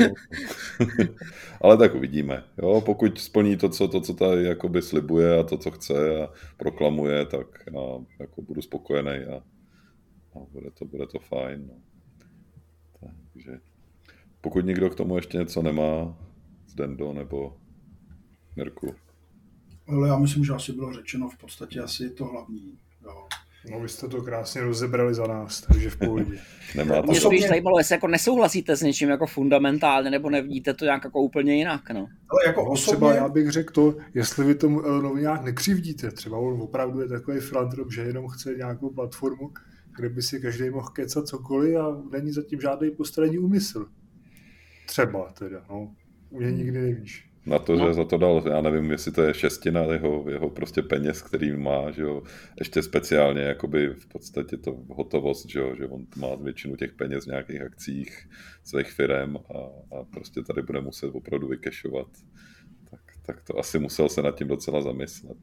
Ale 1.60 1.76
tak 1.76 1.94
uvidíme. 1.94 2.44
Jo, 2.58 2.80
pokud 2.80 3.20
splní 3.20 3.56
to, 3.56 3.68
co, 3.68 3.88
to, 3.88 4.00
co 4.00 4.14
tady 4.14 4.44
jakoby 4.44 4.82
slibuje 4.82 5.38
a 5.38 5.42
to, 5.42 5.58
co 5.58 5.70
chce 5.70 6.24
a 6.24 6.28
proklamuje, 6.56 7.26
tak 7.26 7.46
já 7.74 7.98
jako 8.20 8.42
budu 8.42 8.62
spokojený 8.62 9.10
a, 9.24 9.36
a 10.34 10.38
bude, 10.52 10.70
to, 10.70 10.84
bude 10.84 11.06
to 11.06 11.18
fajn. 11.18 11.66
No. 11.66 11.74
Takže 13.32 13.60
pokud 14.40 14.64
někdo 14.64 14.90
k 14.90 14.94
tomu 14.94 15.16
ještě 15.16 15.38
něco 15.38 15.62
nemá, 15.62 16.18
z 16.66 16.74
Dendo 16.74 17.12
nebo 17.12 17.56
Mirku. 18.56 18.94
Ale 19.88 20.08
já 20.08 20.18
myslím, 20.18 20.44
že 20.44 20.52
asi 20.52 20.72
bylo 20.72 20.92
řečeno 20.92 21.28
v 21.28 21.38
podstatě 21.38 21.80
asi 21.80 22.10
to 22.10 22.24
hlavní. 22.24 22.78
Jo. 23.04 23.28
No 23.70 23.80
vy 23.80 23.88
jste 23.88 24.08
to 24.08 24.22
krásně 24.22 24.60
rozebrali 24.60 25.14
za 25.14 25.26
nás, 25.26 25.60
takže 25.60 25.90
v 25.90 25.96
pohodě. 25.96 26.38
Nemá 26.76 27.02
to 27.02 27.02
Mě 27.02 27.20
spíš 27.20 27.48
zajímalo, 27.48 27.78
jestli 27.78 27.94
jako 27.94 28.08
nesouhlasíte 28.08 28.76
s 28.76 28.82
něčím 28.82 29.08
jako 29.08 29.26
fundamentálně, 29.26 30.10
nebo 30.10 30.30
nevidíte 30.30 30.74
to 30.74 30.84
nějak 30.84 31.04
jako 31.04 31.20
úplně 31.20 31.56
jinak, 31.56 31.90
no. 31.90 32.08
Ale 32.28 32.46
jako 32.46 32.60
no, 32.60 32.70
osobně... 32.70 32.96
Třeba 32.96 33.14
já 33.14 33.28
bych 33.28 33.50
řekl 33.50 33.72
to, 33.72 33.96
jestli 34.14 34.44
vy 34.44 34.54
tomu 34.54 34.82
Elonovi 34.82 35.20
nějak 35.20 35.44
nekřivdíte, 35.44 36.10
třeba 36.10 36.38
on 36.38 36.62
opravdu 36.62 37.00
je 37.00 37.08
takový 37.08 37.40
filantrop, 37.40 37.92
že 37.92 38.02
jenom 38.02 38.28
chce 38.28 38.54
nějakou 38.54 38.90
platformu, 38.90 39.52
kde 39.96 40.08
by 40.08 40.22
si 40.22 40.40
každý 40.40 40.70
mohl 40.70 40.88
kecat 40.88 41.26
cokoliv 41.26 41.76
a 41.76 42.02
není 42.12 42.32
zatím 42.32 42.60
žádný 42.60 42.90
postranní 42.90 43.38
úmysl. 43.38 43.86
Třeba 44.86 45.32
teda, 45.38 45.64
no. 45.70 45.94
U 46.30 46.38
mě 46.38 46.52
nikdy 46.52 46.80
nevíš 46.80 47.25
na 47.46 47.58
to, 47.58 47.76
no. 47.76 47.86
že 47.86 47.94
za 47.94 48.04
to 48.04 48.18
dal, 48.18 48.42
já 48.46 48.60
nevím, 48.60 48.90
jestli 48.90 49.12
to 49.12 49.22
je 49.22 49.34
šestina 49.34 49.82
jeho, 49.82 50.24
jeho 50.30 50.50
prostě 50.50 50.82
peněz, 50.82 51.22
který 51.22 51.56
má, 51.56 51.90
že 51.90 52.02
jo, 52.02 52.22
ještě 52.58 52.82
speciálně 52.82 53.42
jakoby 53.42 53.88
v 53.88 54.06
podstatě 54.06 54.56
to 54.56 54.76
hotovost, 54.88 55.48
že 55.48 55.58
jo, 55.58 55.74
že 55.76 55.86
on 55.86 56.06
má 56.16 56.34
většinu 56.34 56.76
těch 56.76 56.92
peněz 56.92 57.24
v 57.24 57.28
nějakých 57.28 57.62
akcích 57.62 58.28
svých 58.64 58.90
firm 58.90 59.36
a, 59.36 59.58
a 59.96 60.04
prostě 60.04 60.42
tady 60.42 60.62
bude 60.62 60.80
muset 60.80 61.06
opravdu 61.14 61.48
vykešovat. 61.48 62.08
Tak, 62.90 63.00
tak 63.22 63.42
to 63.42 63.58
asi 63.58 63.78
musel 63.78 64.08
se 64.08 64.22
nad 64.22 64.38
tím 64.38 64.48
docela 64.48 64.82
zamyslet. 64.82 65.36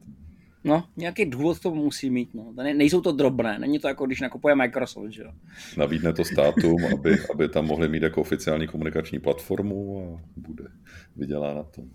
No, 0.63 0.83
nějaký 0.97 1.25
důvod 1.25 1.59
to 1.59 1.75
musí 1.75 2.09
mít. 2.09 2.33
No. 2.33 2.53
Ne, 2.55 2.73
nejsou 2.73 3.01
to 3.01 3.11
drobné, 3.11 3.59
není 3.59 3.79
to 3.79 3.87
jako 3.87 4.05
když 4.05 4.21
nakupuje 4.21 4.55
Microsoft. 4.55 5.09
Že 5.09 5.23
jo? 5.23 5.31
Nabídne 5.77 6.13
to 6.13 6.25
státům, 6.25 6.85
aby, 6.93 7.17
aby 7.33 7.49
tam 7.49 7.65
mohli 7.65 7.89
mít 7.89 8.03
jako 8.03 8.21
oficiální 8.21 8.67
komunikační 8.67 9.19
platformu 9.19 9.99
a 9.99 10.21
bude 10.37 10.63
vydělá 11.15 11.53
na 11.53 11.63
tom. 11.63 11.85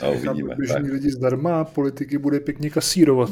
a 0.00 0.08
uvidíme. 0.08 0.54
Běžní 0.54 0.90
lidi 0.90 1.10
zdarma 1.10 1.60
a 1.60 1.64
politiky 1.64 2.18
bude 2.18 2.40
pěkně 2.40 2.70
kasírovat. 2.70 3.30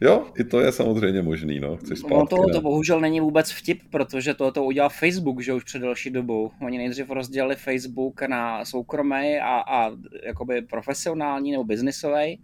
Jo, 0.00 0.26
i 0.38 0.44
to 0.44 0.60
je 0.60 0.72
samozřejmě 0.72 1.22
možný, 1.22 1.60
no. 1.60 1.76
Chceš 1.76 1.98
zpátky, 1.98 2.14
no 2.14 2.26
to, 2.26 2.52
to 2.52 2.60
bohužel 2.60 3.00
není 3.00 3.20
vůbec 3.20 3.50
vtip, 3.50 3.82
protože 3.90 4.34
to, 4.34 4.52
to 4.52 4.64
udělal 4.64 4.90
Facebook, 4.90 5.40
že 5.40 5.54
už 5.54 5.64
před 5.64 5.78
delší 5.78 6.10
dobou. 6.10 6.50
Oni 6.60 6.78
nejdřív 6.78 7.10
rozdělili 7.10 7.56
Facebook 7.56 8.22
na 8.22 8.64
soukromý 8.64 9.38
a, 9.42 9.60
a 9.60 9.90
jakoby 10.26 10.62
profesionální 10.62 11.52
nebo 11.52 11.64
biznisový 11.64 12.40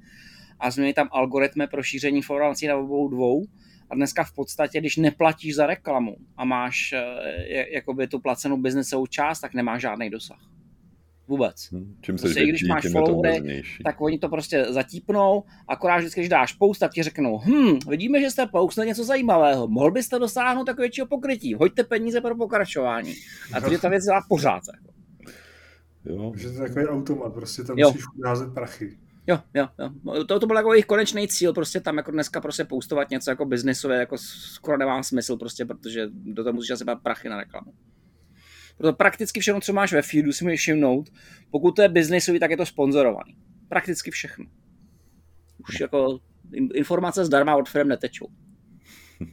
a 0.61 0.71
změnili 0.71 0.95
tam 0.95 1.09
algoritmy 1.13 1.67
pro 1.67 1.83
šíření 1.83 2.17
informací 2.17 2.67
na 2.67 2.77
obou 2.77 3.09
dvou. 3.09 3.45
A 3.91 3.95
dneska 3.95 4.25
v 4.25 4.33
podstatě, 4.33 4.81
když 4.81 4.97
neplatíš 4.97 5.55
za 5.55 5.67
reklamu 5.67 6.17
a 6.37 6.45
máš 6.45 6.93
eh, 6.93 7.75
jakoby 7.75 8.07
tu 8.07 8.19
placenou 8.19 8.57
biznesovou 8.57 9.07
část, 9.07 9.41
tak 9.41 9.55
nemáš 9.55 9.81
žádný 9.83 10.11
dosah. 10.11 10.60
Vůbec. 11.31 11.69
Hmm. 11.73 11.97
Čím 12.01 12.19
se 12.19 12.23
prostě, 12.23 12.47
když 12.47 12.69
máš 12.69 12.87
followery, 12.93 13.63
tak 13.85 14.01
oni 14.01 14.19
to 14.19 14.29
prostě 14.29 14.67
zatípnou, 14.69 15.43
akorát 15.69 15.99
vždycky, 15.99 16.21
když 16.21 16.29
dáš 16.29 16.53
post, 16.53 16.79
tak 16.79 16.93
ti 16.93 17.03
řeknou, 17.03 17.39
hm, 17.39 17.79
vidíme, 17.89 18.21
že 18.21 18.31
jste 18.31 18.47
postnul 18.47 18.87
něco 18.87 19.05
zajímavého, 19.05 19.69
mohl 19.69 19.91
byste 19.91 20.19
dosáhnout 20.19 20.65
takové 20.65 20.83
většího 20.83 21.07
pokrytí, 21.07 21.55
hoďte 21.55 21.85
peníze 21.85 22.21
pro 22.21 22.37
pokračování. 22.37 23.15
A 23.53 23.61
to 23.61 23.73
je 23.73 23.79
ta 23.79 23.89
věc 23.89 24.05
dělá 24.05 24.21
pořád. 24.29 24.63
Jako. 24.75 24.93
Jo. 26.05 26.33
Že 26.37 26.51
to 26.51 26.63
je 26.63 26.69
takový 26.69 26.87
automat, 26.87 27.35
prostě 27.35 27.65
tam 27.65 27.79
jo. 27.79 27.89
musíš 27.89 28.05
házet 28.25 28.55
prachy. 28.55 28.99
Jo, 29.27 29.39
jo, 29.55 29.69
jo. 29.79 30.25
To, 30.25 30.41
to 30.41 30.47
byl 30.47 30.57
jako 30.57 30.73
jejich 30.73 30.87
konečný 30.87 31.29
cíl, 31.29 31.53
prostě 31.53 31.81
tam 31.81 31.97
jako 31.97 32.11
dneska 32.11 32.41
prostě 32.41 32.65
postovat 32.65 33.11
něco 33.11 33.31
jako 33.31 33.45
biznisové, 33.45 33.99
jako 33.99 34.19
skoro 34.19 34.79
nemá 34.79 35.03
smysl 35.03 35.37
prostě, 35.37 35.65
protože 35.65 36.09
do 36.13 36.45
toho 36.45 36.53
musíš 36.53 36.71
asi 36.71 36.85
prachy 37.03 37.29
na 37.29 37.37
reklamu. 37.37 37.73
Proto 38.81 38.97
prakticky 38.97 39.41
všechno, 39.41 39.61
co 39.61 39.73
máš 39.73 39.93
ve 39.93 40.03
feedu, 40.03 40.33
si 40.33 40.45
můžeš 40.45 40.61
všimnout. 40.61 41.11
Pokud 41.51 41.77
to 41.77 41.83
je 41.83 41.89
biznisový, 41.89 42.39
tak 42.39 42.51
je 42.51 42.57
to 42.57 42.67
sponzorovaný. 42.67 43.37
Prakticky 43.69 44.11
všechno. 44.11 44.45
Už 45.69 45.81
jako 45.81 46.21
informace 46.75 47.25
zdarma 47.25 47.57
od 47.57 47.69
firm 47.69 47.89
netečou. 47.89 48.27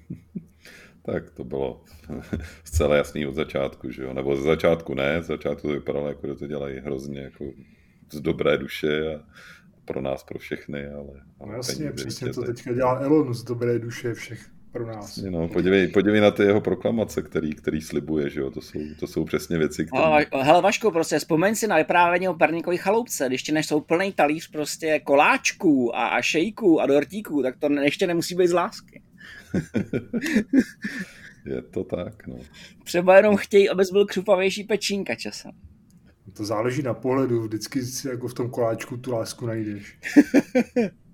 tak 1.05 1.29
to 1.29 1.43
bylo 1.43 1.83
zcela 2.63 2.95
jasný 2.95 3.27
od 3.27 3.35
začátku, 3.35 3.91
že 3.91 4.03
jo? 4.03 4.13
Nebo 4.13 4.35
ze 4.35 4.41
začátku 4.41 4.93
ne, 4.93 5.23
z 5.23 5.25
začátku 5.25 5.67
to 5.67 5.73
vypadalo 5.73 6.07
jako, 6.07 6.27
že 6.27 6.35
to 6.35 6.47
dělají 6.47 6.79
hrozně 6.79 7.19
jako 7.19 7.51
z 8.11 8.21
dobré 8.21 8.57
duše 8.57 9.15
a 9.15 9.25
pro 9.85 10.01
nás, 10.01 10.23
pro 10.23 10.39
všechny, 10.39 10.87
ale... 10.87 11.21
ale 11.39 11.49
no 11.49 11.53
jasně, 11.53 11.91
přesně 11.91 12.33
to 12.33 12.41
teďka 12.41 12.73
dělá 12.73 12.99
Elon 12.99 13.33
z 13.33 13.43
dobré 13.43 13.79
duše 13.79 14.13
všech 14.13 14.56
pro 14.77 14.86
nás. 14.86 15.17
No, 15.17 15.48
podívej, 15.48 15.88
podívej 15.88 16.22
na 16.22 16.31
ty 16.31 16.43
jeho 16.43 16.62
proklamace, 16.62 17.22
který, 17.22 17.53
který 17.53 17.81
slibuje, 17.81 18.29
že 18.29 18.39
jo? 18.39 18.51
To 18.51 18.62
jsou, 18.62 18.79
to 19.00 19.07
jsou 19.07 19.25
přesně 19.25 19.57
věci, 19.57 19.86
které... 19.86 20.03
Ale, 20.03 20.25
hele 20.41 20.62
Vašku, 20.62 20.91
prostě 20.91 21.19
vzpomeň 21.19 21.55
si 21.55 21.67
na 21.67 21.77
vyprávění 21.77 22.29
o 22.29 22.34
perníkových 22.34 22.81
chaloupce, 22.81 23.27
když 23.27 23.43
ti 23.43 23.51
než 23.51 23.65
jsou 23.65 23.81
plný 23.81 24.13
talíř 24.13 24.51
prostě 24.51 25.00
koláčků 25.00 25.96
a, 25.96 26.07
a 26.07 26.22
šejků 26.22 26.81
a 26.81 26.86
dortíků, 26.86 27.41
tak 27.43 27.57
to 27.60 27.72
ještě 27.74 28.07
nemusí 28.07 28.36
být 28.36 28.48
z 28.48 28.53
lásky. 28.53 29.01
Je 31.46 31.62
to 31.62 31.84
tak, 31.84 32.27
no. 32.27 32.36
Třeba 32.84 33.17
jenom 33.17 33.38
chtějí, 33.38 33.69
abys 33.69 33.91
byl 33.91 34.05
křupavější 34.05 34.63
pečínka 34.63 35.15
časem. 35.15 35.51
To 36.34 36.46
záleží 36.46 36.81
na 36.81 36.93
pohledu, 36.93 37.41
vždycky 37.41 37.81
si 37.81 38.07
jako 38.07 38.27
v 38.27 38.34
tom 38.34 38.50
koláčku 38.50 38.98
tu 38.98 39.12
lásku 39.12 39.46
najdeš. 39.46 39.98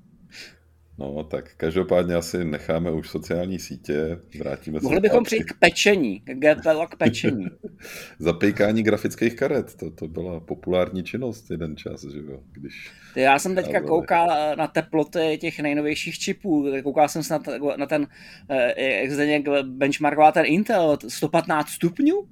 No, 0.98 1.24
tak 1.24 1.56
každopádně 1.58 2.16
asi 2.16 2.46
necháme 2.46 2.92
už 2.92 3.10
sociální 3.10 3.60
sítě, 3.60 4.20
vrátíme 4.40 4.80
se... 4.80 4.84
Mohli 4.84 5.00
bychom 5.00 5.24
přijít 5.24 5.44
k 5.44 5.60
pečení, 5.60 6.20
k 6.20 6.34
GPL 6.34 6.88
k 6.88 6.96
pečení. 6.96 7.46
Zapejkání 8.20 8.84
grafických 8.84 9.36
karet, 9.36 9.76
to, 9.76 9.92
to 9.92 10.08
byla 10.08 10.40
populární 10.40 11.04
činnost 11.04 11.52
jeden 11.52 11.78
čas, 11.78 12.04
že 12.04 12.18
jo, 12.18 12.40
když... 12.52 12.92
Já 13.16 13.40
jsem 13.40 13.56
teďka 13.56 13.82
koukal 13.82 14.56
na 14.58 14.68
teploty 14.68 15.38
těch 15.42 15.60
nejnovějších 15.60 16.20
čipů, 16.20 16.66
koukal 16.84 17.10
jsem 17.10 17.24
se 17.24 17.34
na, 17.34 17.40
na 17.78 17.86
ten, 17.86 18.08
eh, 18.50 19.02
jak 19.02 19.12
zde 19.12 19.26
nějak 19.26 19.66
benchmarkoval 19.66 20.32
ten 20.32 20.46
Intel, 20.46 20.98
115 21.08 21.70
stupňů? 21.70 22.28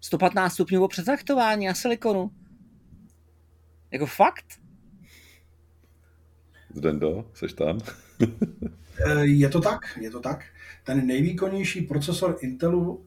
115 0.00 0.52
stupňů 0.52 0.84
o 0.84 0.88
přetaktování 0.88 1.66
na 1.66 1.74
silikonu. 1.74 2.30
Jako 3.92 4.06
fakt? 4.06 4.61
Zdendo, 6.74 7.24
seš 7.34 7.52
tam? 7.52 7.78
Eh, 9.06 9.24
je 9.24 9.48
to 9.48 9.60
tak, 9.60 9.80
je 10.00 10.10
to 10.10 10.20
tak. 10.20 10.44
Ten 10.84 11.06
nejvýkonnější 11.06 11.80
procesor 11.80 12.36
Intelu 12.40 13.04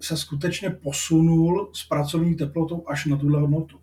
se 0.00 0.16
skutečně 0.16 0.70
posunul 0.70 1.70
s 1.72 1.84
pracovní 1.84 2.34
teplotou 2.34 2.84
až 2.86 3.06
na 3.06 3.16
tuhle 3.16 3.40
hodnotu. 3.40 3.78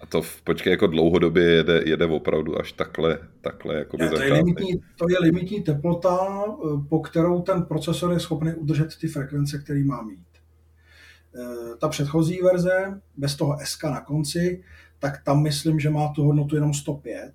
A 0.00 0.06
to 0.06 0.22
v, 0.22 0.42
počkej, 0.42 0.70
jako 0.70 0.86
dlouhodobě 0.86 1.44
jede, 1.44 1.82
jede 1.86 2.06
opravdu 2.06 2.58
až 2.60 2.72
takhle, 2.72 3.18
takhle 3.40 3.74
jako 3.74 3.96
by 3.96 4.08
to, 4.08 4.22
je 4.22 4.32
limitní, 4.32 4.80
to 4.96 5.10
je 5.10 5.18
limitní 5.20 5.62
teplota, 5.62 6.44
eh, 6.44 6.88
po 6.88 7.00
kterou 7.00 7.42
ten 7.42 7.62
procesor 7.62 8.12
je 8.12 8.20
schopný 8.20 8.54
udržet 8.54 8.96
ty 9.00 9.08
frekvence, 9.08 9.58
který 9.58 9.84
má 9.84 10.02
mít. 10.02 10.26
Eh, 11.34 11.76
ta 11.76 11.88
předchozí 11.88 12.40
verze, 12.42 13.00
bez 13.16 13.36
toho 13.36 13.56
SK 13.64 13.84
na 13.84 14.00
konci, 14.00 14.64
tak 14.98 15.24
tam 15.24 15.42
myslím, 15.42 15.80
že 15.80 15.90
má 15.90 16.08
tu 16.08 16.22
hodnotu 16.22 16.54
jenom 16.54 16.74
105, 16.74 17.32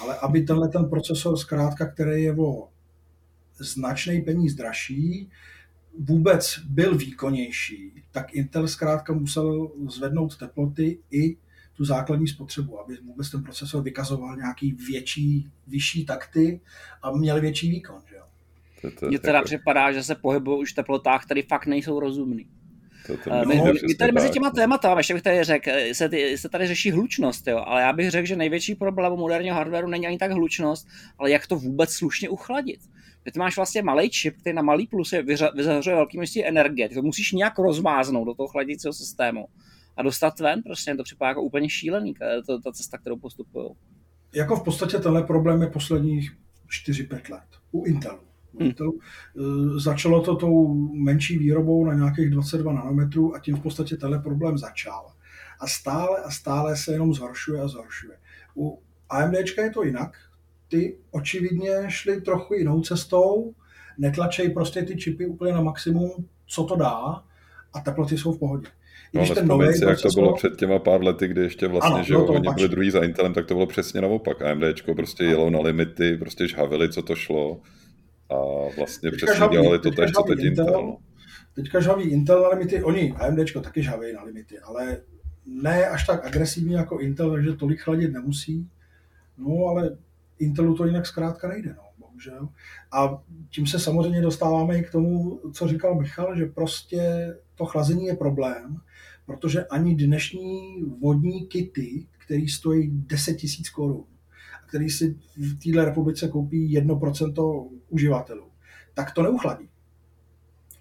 ale 0.00 0.18
aby 0.18 0.42
tenhle 0.42 0.68
ten 0.68 0.84
procesor 0.84 1.36
zkrátka, 1.36 1.86
který 1.86 2.22
je 2.22 2.36
o 2.36 2.68
značný 3.58 4.22
peníz 4.22 4.54
dražší, 4.54 5.30
vůbec 5.98 6.58
byl 6.68 6.96
výkonnější, 6.96 7.92
tak 8.10 8.34
Intel 8.34 8.68
zkrátka 8.68 9.12
musel 9.12 9.70
zvednout 9.88 10.36
teploty 10.36 10.98
i 11.10 11.36
tu 11.76 11.84
základní 11.84 12.28
spotřebu, 12.28 12.80
aby 12.80 12.96
vůbec 13.04 13.30
ten 13.30 13.42
procesor 13.42 13.82
vykazoval 13.82 14.36
nějaký 14.36 14.72
větší, 14.72 15.50
vyšší 15.66 16.06
takty 16.06 16.60
a 17.02 17.10
měl 17.10 17.40
větší 17.40 17.70
výkon. 17.70 18.02
Že 18.08 18.16
jo? 18.16 18.24
Mně 19.08 19.18
teda 19.18 19.38
jako... 19.38 19.44
připadá, 19.44 19.92
že 19.92 20.02
se 20.02 20.14
pohybují 20.14 20.60
už 20.60 20.72
v 20.72 20.74
teplotách, 20.74 21.24
které 21.24 21.42
fakt 21.48 21.66
nejsou 21.66 22.00
rozumný. 22.00 22.46
To, 23.06 23.16
to 23.16 23.30
my, 23.46 23.62
my 23.88 23.94
tady 23.94 24.12
mezi 24.12 24.30
těma 24.30 24.50
témata, 24.50 24.94
ještě 24.96 25.14
bych 25.14 25.22
tady 25.22 25.44
řekl, 25.44 25.70
se, 25.92 26.10
se 26.36 26.48
tady 26.48 26.66
řeší 26.66 26.90
hlučnost, 26.90 27.46
jo, 27.46 27.64
ale 27.66 27.82
já 27.82 27.92
bych 27.92 28.10
řekl, 28.10 28.26
že 28.26 28.36
největší 28.36 28.74
problém 28.74 29.12
u 29.12 29.16
moderního 29.16 29.56
hardwareu 29.56 29.88
není 29.88 30.06
ani 30.06 30.18
tak 30.18 30.32
hlučnost, 30.32 30.88
ale 31.18 31.30
jak 31.30 31.46
to 31.46 31.56
vůbec 31.56 31.92
slušně 31.92 32.28
uchladit. 32.28 32.80
Ty 33.32 33.38
máš 33.38 33.56
vlastně 33.56 33.82
malý 33.82 34.10
čip, 34.10 34.36
který 34.40 34.56
na 34.56 34.62
malý 34.62 34.86
plus 34.86 35.12
je 35.12 35.22
vyzařuje 35.54 35.96
velký 35.96 36.16
množství 36.16 36.46
energie. 36.46 36.88
Ty 36.88 36.94
to 36.94 37.02
musíš 37.02 37.32
nějak 37.32 37.58
rozmáznout 37.58 38.26
do 38.26 38.34
toho 38.34 38.48
chladícího 38.48 38.92
systému 38.92 39.46
a 39.96 40.02
dostat 40.02 40.40
ven, 40.40 40.62
prostě 40.62 40.94
to 40.94 41.02
připadá 41.02 41.28
jako 41.28 41.42
úplně 41.42 41.70
šílený, 41.70 42.14
to, 42.46 42.60
ta 42.60 42.72
cesta, 42.72 42.98
kterou 42.98 43.16
postupují. 43.16 43.70
Jako 44.34 44.56
v 44.56 44.64
podstatě 44.64 44.98
tenhle 44.98 45.22
problém 45.22 45.62
je 45.62 45.68
posledních 45.68 46.36
4-5 46.88 47.32
let 47.32 47.48
u 47.72 47.84
Intelu. 47.84 48.20
Hmm. 48.60 48.72
Začalo 49.78 50.22
to 50.22 50.36
tou 50.36 50.74
menší 50.92 51.38
výrobou 51.38 51.84
na 51.84 51.94
nějakých 51.94 52.30
22 52.30 52.72
nanometrů 52.72 53.34
a 53.34 53.38
tím 53.38 53.56
v 53.56 53.62
podstatě 53.62 53.96
tenhle 53.96 54.18
problém 54.18 54.58
začal. 54.58 55.06
A 55.60 55.66
stále 55.66 56.18
a 56.18 56.30
stále 56.30 56.76
se 56.76 56.92
jenom 56.92 57.14
zhoršuje 57.14 57.60
a 57.60 57.68
zhoršuje. 57.68 58.16
U 58.56 58.78
AMD 59.10 59.34
je 59.58 59.70
to 59.70 59.82
jinak. 59.82 60.16
Ty 60.68 60.96
očividně 61.10 61.70
šli 61.88 62.20
trochu 62.20 62.54
jinou 62.54 62.80
cestou, 62.80 63.54
netlačej 63.98 64.50
prostě 64.50 64.82
ty 64.82 64.96
čipy 64.96 65.26
úplně 65.26 65.52
na 65.52 65.60
maximum, 65.60 66.10
co 66.46 66.64
to 66.64 66.76
dá 66.76 67.22
a 67.72 67.80
teploty 67.84 68.18
jsou 68.18 68.32
v 68.32 68.38
pohodě. 68.38 68.68
No, 69.14 69.20
ale 69.20 69.34
ten 69.34 69.48
nový 69.48 69.72
si, 69.72 69.84
jak 69.84 70.02
to 70.02 70.08
bylo 70.08 70.34
před 70.34 70.56
těma 70.56 70.78
pár 70.78 71.04
lety, 71.04 71.28
kdy 71.28 71.40
ještě 71.40 71.68
vlastně, 71.68 71.94
ano, 71.94 72.04
že 72.04 72.14
jo, 72.14 72.24
oni 72.24 72.48
byli 72.54 72.68
druhý 72.68 72.90
za 72.90 73.04
Intelem, 73.04 73.34
tak 73.34 73.46
to 73.46 73.54
bylo 73.54 73.66
přesně 73.66 74.00
naopak. 74.00 74.42
AMDčko 74.42 74.94
prostě 74.94 75.24
jelo 75.24 75.50
na 75.50 75.60
limity, 75.60 76.16
prostě 76.16 76.48
žhavili, 76.48 76.88
co 76.88 77.02
to 77.02 77.14
šlo 77.14 77.60
a 78.30 78.34
vlastně 78.76 79.10
teďka 79.10 79.26
přesně 79.26 79.38
žaví, 79.38 79.56
dělali 79.56 79.78
to 79.78 79.90
tež, 79.90 80.10
co 80.12 80.22
teď 80.22 80.38
Intel. 80.38 80.66
Intel. 80.66 80.82
No. 80.82 80.98
Teďka 81.54 81.80
žhaví 81.80 82.04
Intel 82.04 82.42
na 82.42 82.48
limity, 82.48 82.82
oni 82.82 83.12
AMDčko 83.12 83.60
taky 83.60 83.82
žhaví 83.82 84.12
na 84.12 84.22
limity, 84.22 84.58
ale 84.58 85.00
ne 85.46 85.86
až 85.86 86.06
tak 86.06 86.26
agresivní 86.26 86.72
jako 86.72 86.98
Intel, 86.98 87.30
takže 87.30 87.52
tolik 87.52 87.80
chladit 87.80 88.12
nemusí. 88.12 88.68
No, 89.38 89.66
ale 89.66 89.96
Intelu 90.38 90.74
to 90.74 90.86
jinak 90.86 91.06
zkrátka 91.06 91.48
nejde, 91.48 91.74
no, 91.76 91.82
bohužel. 91.98 92.48
A 92.92 93.22
tím 93.50 93.66
se 93.66 93.78
samozřejmě 93.78 94.22
dostáváme 94.22 94.78
i 94.78 94.82
k 94.82 94.90
tomu, 94.90 95.40
co 95.52 95.68
říkal 95.68 95.94
Michal, 95.94 96.36
že 96.36 96.46
prostě 96.46 97.34
to 97.54 97.64
chlazení 97.64 98.06
je 98.06 98.16
problém, 98.16 98.80
protože 99.26 99.64
ani 99.64 99.94
dnešní 99.94 100.82
vodní 101.00 101.46
kity, 101.46 102.06
které 102.18 102.46
stojí 102.48 102.90
10 102.92 103.30
000 103.30 103.38
korun, 103.74 104.04
který 104.74 104.90
si 104.90 105.16
v 105.36 105.64
této 105.64 105.84
republice 105.84 106.28
koupí 106.28 106.78
1% 106.78 107.68
uživatelů, 107.88 108.44
tak 108.94 109.12
to 109.12 109.22
neuchladí. 109.22 109.68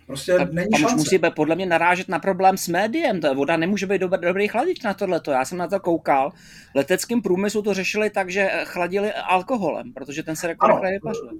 Prostě 0.07 0.33
tak 0.37 0.53
není 0.53 0.71
šance. 0.77 0.95
musí 0.95 1.19
podle 1.35 1.55
mě 1.55 1.65
narážet 1.65 2.09
na 2.09 2.19
problém 2.19 2.57
s 2.57 2.67
médiem. 2.67 3.21
Ta 3.21 3.33
voda 3.33 3.57
nemůže 3.57 3.87
být 3.87 4.01
dobrý, 4.01 4.19
dobrý 4.21 4.47
chladič 4.47 4.81
na 4.81 4.93
tohleto. 4.93 5.31
Já 5.31 5.45
jsem 5.45 5.57
na 5.57 5.67
to 5.67 5.79
koukal. 5.79 6.31
V 6.71 6.75
leteckém 6.75 7.21
průmyslu 7.21 7.61
to 7.61 7.73
řešili 7.73 8.09
tak, 8.09 8.29
že 8.29 8.49
chladili 8.63 9.13
alkoholem, 9.13 9.93
protože 9.93 10.23
ten 10.23 10.35
se 10.35 10.47
jako 10.47 10.67
vypařuje. 10.67 11.31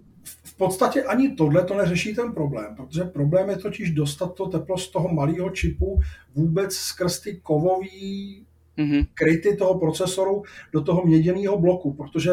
V 0.44 0.58
podstatě 0.58 1.04
ani 1.04 1.30
tohle 1.30 1.66
to 1.66 1.78
neřeší 1.78 2.16
ten 2.16 2.34
problém, 2.34 2.76
protože 2.76 3.04
problém 3.04 3.50
je 3.50 3.58
totiž 3.58 3.92
dostat 3.92 4.34
to 4.36 4.48
teplo 4.48 4.78
z 4.78 4.92
toho 4.92 5.14
malého 5.14 5.50
čipu 5.50 6.00
vůbec 6.36 6.76
skrz 6.76 7.20
ty 7.20 7.40
kovový 7.44 8.46
mm-hmm. 8.78 9.08
kryty 9.14 9.56
toho 9.56 9.80
procesoru 9.80 10.44
do 10.74 10.82
toho 10.82 11.06
měděného 11.06 11.60
bloku, 11.60 11.94
protože 11.94 12.32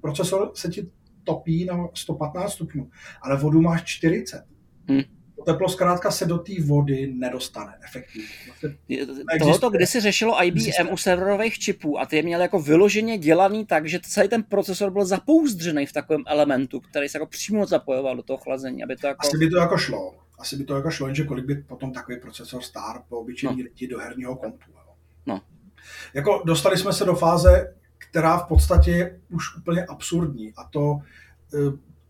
procesor 0.00 0.50
se 0.54 0.68
ti 0.68 0.90
topí 1.24 1.64
na 1.64 1.88
115 1.94 2.52
stupňů, 2.52 2.90
ale 3.22 3.36
vodu 3.36 3.60
máš 3.60 3.84
40. 3.84 4.44
Mm. 4.88 5.00
To 5.36 5.42
teplo 5.44 5.68
zkrátka 5.68 6.10
se 6.10 6.26
do 6.26 6.38
té 6.38 6.52
vody 6.62 7.12
nedostane 7.14 7.78
efektivně. 7.84 8.28
Tohoto 9.38 9.70
kdysi 9.70 10.00
řešilo 10.00 10.44
IBM 10.44 10.92
u 10.92 10.96
serverových 10.96 11.58
čipů 11.58 12.00
a 12.00 12.06
ty 12.06 12.16
je 12.16 12.22
měl 12.22 12.40
jako 12.40 12.60
vyloženě 12.60 13.18
dělaný 13.18 13.66
tak, 13.66 13.88
že 13.88 14.00
celý 14.02 14.28
ten 14.28 14.42
procesor 14.42 14.90
byl 14.90 15.04
zapouzdřený 15.04 15.86
v 15.86 15.92
takovém 15.92 16.22
elementu, 16.26 16.80
který 16.80 17.08
se 17.08 17.18
jako 17.18 17.26
přímo 17.26 17.66
zapojoval 17.66 18.16
do 18.16 18.22
toho 18.22 18.36
chlazení, 18.36 18.84
aby 18.84 18.96
to 18.96 19.06
jako... 19.06 19.26
Asi 19.26 19.38
by 19.38 19.50
to 19.50 19.56
jako 19.56 19.78
šlo. 19.78 20.14
Asi 20.38 20.56
by 20.56 20.64
to 20.64 20.76
jako 20.76 20.90
šlo, 20.90 21.06
jenže 21.06 21.24
kolik 21.24 21.44
by 21.44 21.54
potom 21.54 21.92
takový 21.92 22.20
procesor 22.20 22.62
stár 22.62 23.02
po 23.08 23.18
obyčejní 23.18 23.62
no. 23.62 23.68
lidi 23.68 23.88
do 23.88 23.98
herního 23.98 24.36
kompu. 24.36 24.64
No. 25.26 25.40
Jako 26.14 26.42
dostali 26.46 26.78
jsme 26.78 26.92
se 26.92 27.04
do 27.04 27.14
fáze, 27.14 27.74
která 27.98 28.38
v 28.38 28.48
podstatě 28.48 28.90
je 28.90 29.20
už 29.30 29.56
úplně 29.56 29.84
absurdní 29.84 30.52
a 30.56 30.64
to 30.64 30.98
e, 31.54 31.58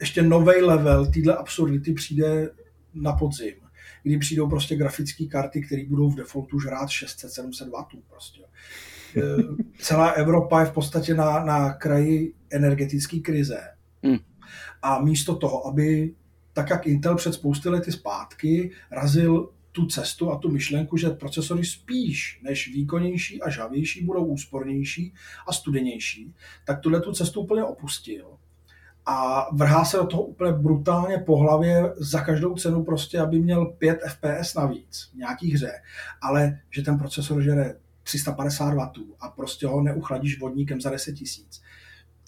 ještě 0.01 0.23
nový 0.23 0.63
level 0.63 1.07
téhle 1.07 1.37
absurdity 1.37 1.93
přijde 1.93 2.51
na 2.95 3.13
podzim, 3.13 3.55
kdy 4.03 4.19
přijdou 4.19 4.49
prostě 4.49 4.77
grafické 4.77 5.25
karty, 5.25 5.63
které 5.63 5.85
budou 5.89 6.11
v 6.11 6.17
defaultu 6.17 6.61
žrát 6.61 6.89
600-700 6.89 7.71
W. 7.71 8.03
Prostě. 8.11 8.43
E, 9.17 9.21
celá 9.79 10.09
Evropa 10.09 10.61
je 10.61 10.67
v 10.67 10.73
podstatě 10.73 11.15
na, 11.15 11.45
na 11.45 11.73
kraji 11.73 12.35
energetické 12.51 13.19
krize. 13.19 13.61
Hmm. 14.03 14.19
A 14.83 15.01
místo 15.01 15.37
toho, 15.37 15.67
aby 15.67 16.15
tak 16.53 16.71
jak 16.71 16.87
Intel 16.87 17.17
před 17.17 17.35
spousty 17.35 17.69
lety 17.69 17.93
zpátky 17.93 18.71
razil 18.91 19.49
tu 19.75 19.87
cestu 19.87 20.31
a 20.33 20.39
tu 20.39 20.51
myšlenku, 20.51 20.97
že 20.97 21.11
procesory 21.11 21.65
spíš 21.65 22.41
než 22.43 22.69
výkonnější 22.69 23.43
a 23.43 23.51
žavější 23.51 24.05
budou 24.05 24.25
úspornější 24.25 25.15
a 25.47 25.53
studenější, 25.53 26.35
tak 26.65 26.81
tuhle 26.81 27.01
tu 27.01 27.13
cestu 27.13 27.41
úplně 27.41 27.65
opustil 27.65 28.27
a 29.07 29.47
vrhá 29.53 29.85
se 29.85 29.97
do 29.97 30.07
toho 30.07 30.23
úplně 30.23 30.53
brutálně 30.53 31.19
po 31.19 31.37
hlavě 31.37 31.95
za 31.97 32.21
každou 32.21 32.55
cenu 32.55 32.85
prostě, 32.85 33.21
aby 33.21 33.41
měl 33.41 33.67
5 33.67 33.99
FPS 34.09 34.55
navíc 34.55 35.11
v 35.13 35.17
nějaký 35.17 35.55
hře, 35.55 35.73
ale 36.23 36.61
že 36.71 36.83
ten 36.83 36.99
procesor 36.99 37.43
žere 37.43 37.75
350 38.03 38.75
W 38.75 38.79
a 39.21 39.29
prostě 39.29 39.67
ho 39.67 39.81
neuchladíš 39.81 40.41
vodníkem 40.41 40.81
za 40.81 40.91
10 40.91 41.13
tisíc. 41.13 41.63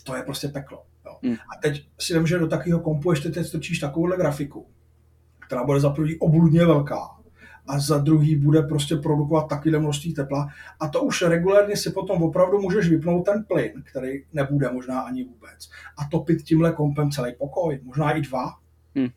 To 0.04 0.16
je 0.16 0.22
prostě 0.22 0.48
peklo. 0.48 0.82
Jo. 1.06 1.18
Hmm. 1.22 1.35
A 1.35 1.61
teď 1.62 1.88
si 1.98 2.14
vím, 2.14 2.26
že 2.26 2.38
do 2.38 2.48
takového 2.48 2.80
kompu 2.80 3.11
ještě 3.11 3.28
teď 3.28 3.52
točíš 3.52 3.78
takovouhle 3.78 4.16
grafiku 4.16 4.66
která 5.46 5.64
bude 5.64 5.80
za 5.80 5.90
první 5.90 6.16
obludně 6.16 6.66
velká 6.66 7.15
a 7.66 7.79
za 7.79 7.98
druhý 7.98 8.37
bude 8.37 8.62
prostě 8.62 8.96
produkovat 8.96 9.48
takové 9.48 9.79
množství 9.79 10.14
tepla 10.14 10.48
a 10.81 10.88
to 10.88 11.02
už 11.02 11.22
regulérně 11.22 11.76
si 11.76 11.90
potom 11.90 12.22
opravdu 12.22 12.59
můžeš 12.61 12.88
vypnout 12.88 13.24
ten 13.24 13.44
plyn, 13.44 13.72
který 13.85 14.22
nebude 14.33 14.70
možná 14.72 15.00
ani 15.00 15.24
vůbec 15.24 15.70
a 15.98 16.05
topit 16.11 16.42
tímhle 16.42 16.72
kompem 16.72 17.11
celý 17.11 17.35
pokoj, 17.38 17.81
možná 17.83 18.12
i 18.12 18.20
dva. 18.20 18.55
Hmm. 18.94 19.09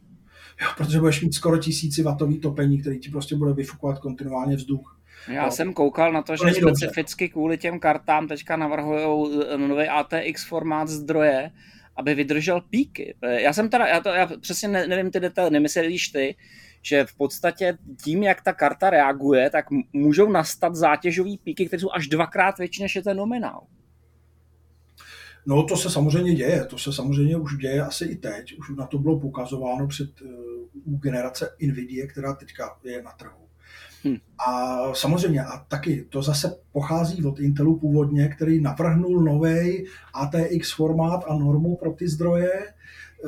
Jo, 0.62 0.67
protože 0.77 0.99
budeš 0.99 1.21
mít 1.21 1.33
skoro 1.33 1.57
tisíci 1.57 2.03
vatový 2.03 2.39
topení, 2.39 2.81
který 2.81 2.99
ti 2.99 3.09
prostě 3.09 3.35
bude 3.35 3.53
vyfukovat 3.53 3.99
kontinuálně 3.99 4.55
vzduch. 4.55 4.99
Já 5.27 5.45
no. 5.45 5.51
jsem 5.51 5.73
koukal 5.73 6.12
na 6.12 6.21
to, 6.21 6.35
že 6.35 6.43
to 6.43 6.75
specificky 6.75 7.25
dobře. 7.25 7.33
kvůli 7.33 7.57
těm 7.57 7.79
kartám 7.79 8.27
teďka 8.27 8.57
navrhují 8.57 9.41
eh, 9.49 9.57
nový 9.57 9.88
ATX 9.88 10.45
formát 10.47 10.88
zdroje, 10.88 11.51
aby 11.99 12.15
vydržel 12.15 12.62
píky. 12.62 13.15
Já 13.21 13.53
jsem 13.53 13.69
teda, 13.69 13.88
já, 13.88 13.99
to, 13.99 14.09
já 14.09 14.29
přesně 14.41 14.67
nevím 14.67 15.12
ty 15.12 15.19
detaily, 15.19 15.51
nemyslíš 15.51 16.07
ty, 16.07 16.35
že 16.81 17.05
v 17.05 17.15
podstatě 17.15 17.77
tím, 18.03 18.23
jak 18.23 18.41
ta 18.41 18.53
karta 18.53 18.89
reaguje, 18.89 19.49
tak 19.49 19.65
můžou 19.93 20.31
nastat 20.31 20.75
zátěžové 20.75 21.38
píky, 21.43 21.65
které 21.65 21.79
jsou 21.79 21.91
až 21.91 22.07
dvakrát 22.07 22.57
větší, 22.57 22.81
než 22.81 22.95
je 22.95 23.03
ten 23.03 23.17
nominál. 23.17 23.67
No 25.45 25.63
to 25.63 25.77
se 25.77 25.89
samozřejmě 25.89 26.33
děje, 26.35 26.65
to 26.65 26.77
se 26.77 26.93
samozřejmě 26.93 27.38
už 27.38 27.57
děje 27.57 27.81
asi 27.81 28.05
i 28.05 28.15
teď, 28.15 28.57
už 28.57 28.69
na 28.69 28.88
to 28.88 28.97
bylo 28.97 29.19
poukazováno 29.19 29.88
před 29.88 30.21
uh, 30.21 30.99
generace 30.99 31.55
NVIDIA, 31.62 32.07
která 32.07 32.33
teďka 32.33 32.77
je 32.83 33.01
na 33.01 33.12
trhu. 33.12 33.48
Hmm. 34.03 34.17
A 34.47 34.79
samozřejmě, 34.93 35.43
a 35.43 35.57
taky 35.57 36.05
to 36.09 36.21
zase 36.21 36.55
pochází 36.71 37.25
od 37.25 37.39
Intelu 37.39 37.79
původně, 37.79 38.27
který 38.27 38.62
navrhnul 38.62 39.23
nový 39.23 39.85
ATX 40.13 40.73
formát 40.75 41.23
a 41.27 41.33
normu 41.38 41.75
pro 41.75 41.91
ty 41.91 42.09
zdroje. 42.09 42.73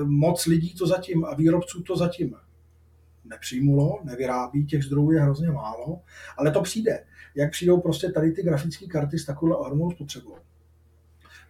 Moc 0.04 0.46
lidí 0.46 0.76
to 0.76 0.88
zatím 0.88 1.26
a 1.26 1.36
výrobců 1.36 1.84
to 1.84 1.98
zatím 1.98 2.36
nepřijmulo, 3.26 4.00
nevyrábí, 4.04 4.66
těch 4.66 4.84
zdrojů 4.84 5.12
je 5.12 5.22
hrozně 5.22 5.52
málo, 5.52 6.02
ale 6.38 6.52
to 6.52 6.62
přijde. 6.62 7.04
Jak 7.36 7.52
přijdou 7.52 7.80
prostě 7.80 8.12
tady 8.12 8.32
ty 8.32 8.44
grafické 8.44 8.88
karty 8.88 9.20
s 9.20 9.26
takovou 9.26 9.54
ohromnou 9.54 9.92
spotřebou, 9.92 10.36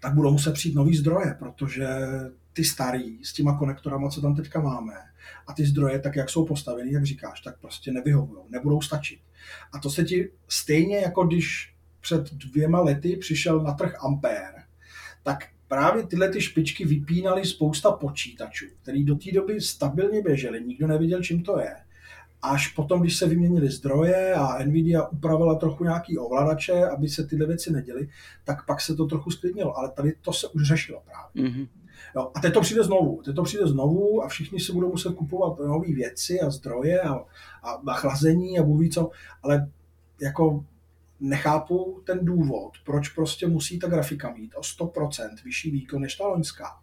tak 0.01 0.13
budou 0.13 0.31
muset 0.31 0.53
přijít 0.53 0.75
nový 0.75 0.97
zdroje, 0.97 1.36
protože 1.39 1.88
ty 2.53 2.63
starý 2.63 3.23
s 3.23 3.34
těma 3.34 3.57
konektorama, 3.57 4.10
co 4.10 4.21
tam 4.21 4.36
teďka 4.36 4.62
máme, 4.62 4.93
a 5.47 5.53
ty 5.53 5.65
zdroje, 5.65 5.99
tak 5.99 6.15
jak 6.15 6.29
jsou 6.29 6.45
postaveny, 6.45 6.93
jak 6.93 7.05
říkáš, 7.05 7.41
tak 7.41 7.60
prostě 7.60 7.91
nevyhovují, 7.91 8.41
nebudou 8.49 8.81
stačit. 8.81 9.19
A 9.73 9.79
to 9.79 9.89
se 9.89 10.03
ti 10.03 10.29
stejně 10.47 10.97
jako 10.97 11.23
když 11.23 11.73
před 12.01 12.34
dvěma 12.34 12.81
lety 12.81 13.17
přišel 13.17 13.63
na 13.63 13.73
trh 13.73 14.05
Ampere, 14.05 14.63
tak 15.23 15.38
právě 15.67 16.07
tyhle 16.07 16.29
ty 16.29 16.41
špičky 16.41 16.86
vypínaly 16.86 17.45
spousta 17.45 17.91
počítačů, 17.91 18.65
který 18.81 19.05
do 19.05 19.15
té 19.15 19.31
doby 19.31 19.62
stabilně 19.62 20.21
běžely, 20.21 20.63
nikdo 20.63 20.88
nevěděl, 20.88 21.23
čím 21.23 21.43
to 21.43 21.60
je. 21.60 21.75
Až 22.41 22.67
potom, 22.67 23.01
když 23.01 23.17
se 23.17 23.27
vyměnily 23.27 23.69
zdroje 23.69 24.34
a 24.34 24.63
Nvidia 24.63 25.07
upravila 25.07 25.55
trochu 25.55 25.84
nějaký 25.84 26.17
ovladače, 26.17 26.86
aby 26.86 27.10
se 27.10 27.27
tyhle 27.27 27.47
věci 27.47 27.73
neděly, 27.73 28.10
tak 28.43 28.65
pak 28.65 28.81
se 28.81 28.95
to 28.95 29.05
trochu 29.05 29.31
sklidnilo. 29.31 29.77
Ale 29.77 29.91
tady 29.91 30.13
to 30.21 30.34
se 30.34 30.47
už 30.47 30.67
řešilo 30.67 31.03
právě. 31.05 31.51
Mm-hmm. 31.51 31.67
Jo, 32.15 32.31
a 32.35 32.39
teď 32.39 32.53
to 32.53 32.61
přijde 32.61 32.83
znovu. 32.83 33.21
Teď 33.25 33.35
to 33.35 33.43
přijde 33.43 33.67
znovu 33.67 34.23
a 34.23 34.27
všichni 34.27 34.59
si 34.59 34.73
budou 34.73 34.89
muset 34.89 35.15
kupovat 35.15 35.59
nové 35.59 35.93
věci 35.93 36.41
a 36.41 36.49
zdroje 36.49 37.01
a, 37.01 37.13
a, 37.63 37.71
a 37.87 37.93
chlazení 37.93 38.59
a 38.59 38.63
bůh 38.63 38.89
co. 38.89 39.11
Ale 39.43 39.69
jako 40.21 40.65
nechápu 41.19 42.01
ten 42.05 42.25
důvod, 42.25 42.71
proč 42.85 43.09
prostě 43.09 43.47
musí 43.47 43.79
ta 43.79 43.87
grafika 43.87 44.33
mít 44.33 44.53
o 44.55 44.61
100% 44.61 45.29
vyšší 45.43 45.71
výkon 45.71 46.01
než 46.01 46.15
ta 46.15 46.27
loňská. 46.27 46.79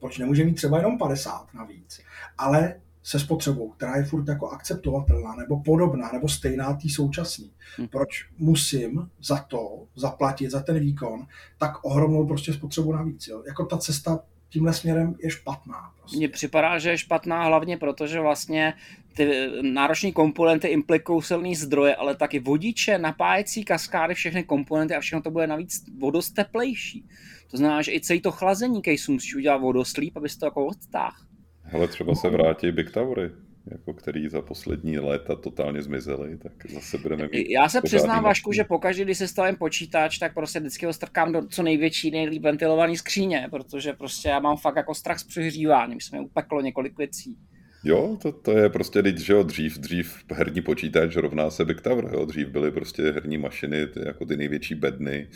Proč 0.00 0.18
nemůže 0.18 0.44
mít 0.44 0.54
třeba 0.54 0.76
jenom 0.76 0.98
50 0.98 1.54
navíc, 1.54 2.00
ale 2.38 2.80
se 3.08 3.20
spotřebou, 3.20 3.70
která 3.70 3.96
je 3.96 4.04
furt 4.04 4.28
jako 4.28 4.48
akceptovatelná, 4.48 5.34
nebo 5.34 5.62
podobná, 5.62 6.12
nebo 6.12 6.28
stejná 6.28 6.74
tý 6.74 6.90
současný. 6.90 7.52
Hmm. 7.76 7.88
Proč 7.88 8.28
musím 8.38 9.10
za 9.22 9.36
to 9.36 9.86
zaplatit, 9.96 10.50
za 10.50 10.60
ten 10.60 10.78
výkon, 10.78 11.26
tak 11.58 11.84
ohromnou 11.84 12.26
prostě 12.26 12.52
spotřebu 12.52 12.92
navíc. 12.92 13.28
Jo? 13.28 13.42
Jako 13.46 13.64
ta 13.64 13.78
cesta 13.78 14.20
tímhle 14.48 14.72
směrem 14.72 15.14
je 15.18 15.30
špatná. 15.30 15.92
Prostě. 15.98 16.16
Mně 16.16 16.28
připadá, 16.28 16.78
že 16.78 16.90
je 16.90 16.98
špatná 16.98 17.44
hlavně 17.44 17.76
proto, 17.76 18.06
že 18.06 18.20
vlastně 18.20 18.74
ty 19.16 19.48
náročné 19.62 20.12
komponenty 20.12 20.68
implikují 20.68 21.22
silný 21.22 21.54
zdroje, 21.54 21.96
ale 21.96 22.16
taky 22.16 22.38
vodiče, 22.38 22.98
napájecí 22.98 23.64
kaskády, 23.64 24.14
všechny 24.14 24.44
komponenty 24.44 24.94
a 24.94 25.00
všechno 25.00 25.22
to 25.22 25.30
bude 25.30 25.46
navíc 25.46 25.84
vodost 25.98 26.30
teplejší. 26.30 27.08
To 27.50 27.56
znamená, 27.56 27.82
že 27.82 27.92
i 27.92 28.00
celý 28.00 28.20
to 28.20 28.32
chlazení 28.32 28.82
case 28.82 29.12
musí 29.12 29.36
udělat 29.36 29.56
vodoslíp, 29.56 30.16
aby 30.16 30.28
se 30.28 30.38
to 30.38 30.46
jako 30.46 30.66
odtáhl. 30.66 31.27
Hele, 31.70 31.88
třeba 31.88 32.14
se 32.14 32.30
vrátí 32.30 32.72
Big 32.72 32.90
Towery 32.90 33.30
jako 33.70 33.94
který 33.94 34.28
za 34.28 34.42
poslední 34.42 34.98
léta 34.98 35.36
totálně 35.36 35.82
zmizely, 35.82 36.38
tak 36.38 36.52
zase 36.70 36.98
budeme 36.98 37.28
mít... 37.32 37.50
Já 37.50 37.68
se 37.68 37.80
přiznám, 37.82 38.24
Vašku, 38.24 38.52
že 38.52 38.64
pokaždé, 38.64 39.04
když 39.04 39.18
se 39.18 39.28
stavím 39.28 39.56
počítač, 39.56 40.18
tak 40.18 40.34
prostě 40.34 40.60
vždycky 40.60 40.86
ho 40.86 40.92
strkám 40.92 41.32
do 41.32 41.46
co 41.46 41.62
největší, 41.62 42.10
nejlíp 42.10 42.42
ventilovaný 42.42 42.96
skříně, 42.96 43.48
protože 43.50 43.92
prostě 43.92 44.28
já 44.28 44.40
mám 44.40 44.56
fakt 44.56 44.76
jako 44.76 44.94
strach 44.94 45.18
z 45.18 45.24
přehřívání, 45.24 45.96
už 45.96 46.04
se 46.04 46.16
mi 46.16 46.22
upeklo 46.22 46.60
několik 46.60 46.98
věcí. 46.98 47.36
Jo, 47.84 48.16
to, 48.22 48.32
to 48.32 48.52
je 48.52 48.68
prostě, 48.68 49.02
že 49.16 49.32
jo, 49.32 49.42
dřív, 49.42 49.78
dřív 49.78 50.24
herní 50.34 50.60
počítač 50.60 51.16
rovná 51.16 51.50
se 51.50 51.64
Big 51.64 51.80
Tower, 51.80 52.10
jo, 52.12 52.24
dřív 52.24 52.48
byly 52.48 52.70
prostě 52.70 53.02
herní 53.02 53.38
mašiny, 53.38 53.86
ty, 53.86 54.00
jako 54.06 54.24
ty 54.24 54.36
největší 54.36 54.74
bedny, 54.74 55.28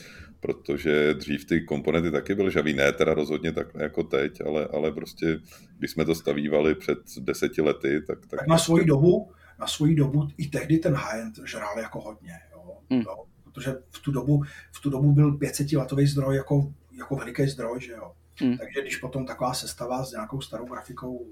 protože 0.43 1.15
dřív 1.15 1.45
ty 1.45 1.61
komponenty 1.61 2.11
taky 2.11 2.35
byly 2.35 2.51
žavý, 2.51 2.75
ne 2.75 2.93
teda 2.93 3.15
rozhodně 3.15 3.53
tak 3.53 3.67
jako 3.75 4.03
teď, 4.03 4.41
ale, 4.47 4.69
ale 4.73 4.93
prostě, 4.93 5.39
když 5.79 5.91
jsme 5.91 6.05
to 6.05 6.15
stavívali 6.15 6.75
před 6.75 6.99
deseti 7.21 7.63
lety, 7.63 8.01
tak... 8.07 8.21
Tak, 8.21 8.39
tak 8.39 8.47
na 8.47 8.59
svoji 8.59 8.81
prostě... 8.85 8.89
dobu, 8.89 9.33
na 9.61 9.67
svoji 9.67 9.95
dobu 9.95 10.29
i 10.39 10.49
tehdy 10.49 10.79
ten 10.79 10.95
high-end 10.95 11.35
žrál 11.45 11.79
jako 11.79 12.01
hodně, 12.01 12.41
jo, 12.53 12.79
hmm. 12.91 13.01
jo, 13.01 13.25
protože 13.45 13.75
v 13.91 13.99
tu 13.99 14.13
dobu, 14.13 14.43
v 14.73 14.81
tu 14.81 14.91
dobu 14.91 15.13
byl 15.13 15.33
500 15.33 15.73
watový 15.73 16.07
zdroj 16.07 16.37
jako, 16.37 16.73
jako 16.99 17.17
veliký 17.17 17.47
zdroj, 17.47 17.81
že 17.81 17.93
jo. 17.93 18.13
Hmm. 18.37 18.59
Takže 18.59 18.81
když 18.83 18.97
potom 18.97 19.27
taková 19.27 19.55
sestava 19.55 20.05
s 20.05 20.13
nějakou 20.13 20.41
starou 20.41 20.67
grafikou 20.67 21.27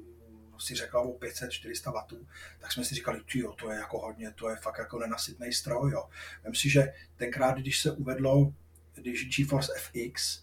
si 0.59 0.75
řekla 0.75 1.01
o 1.01 1.13
500-400 1.13 1.93
W, 1.93 2.27
tak 2.61 2.73
jsme 2.73 2.85
si 2.85 2.95
říkali, 2.95 3.21
jo, 3.35 3.53
to 3.53 3.71
je 3.71 3.77
jako 3.77 3.99
hodně, 3.99 4.33
to 4.35 4.51
je 4.51 4.57
fakt 4.57 4.79
jako 4.79 4.99
nenasytný 4.99 5.53
stroj. 5.53 5.93
Jo. 5.93 6.05
Vem 6.45 6.55
si, 6.55 6.71
že 6.71 6.93
tenkrát, 7.17 7.59
když 7.59 7.81
se 7.81 7.91
uvedlo, 7.93 8.53
když 9.01 9.37
GeForce 9.37 9.73
FX, 9.79 10.43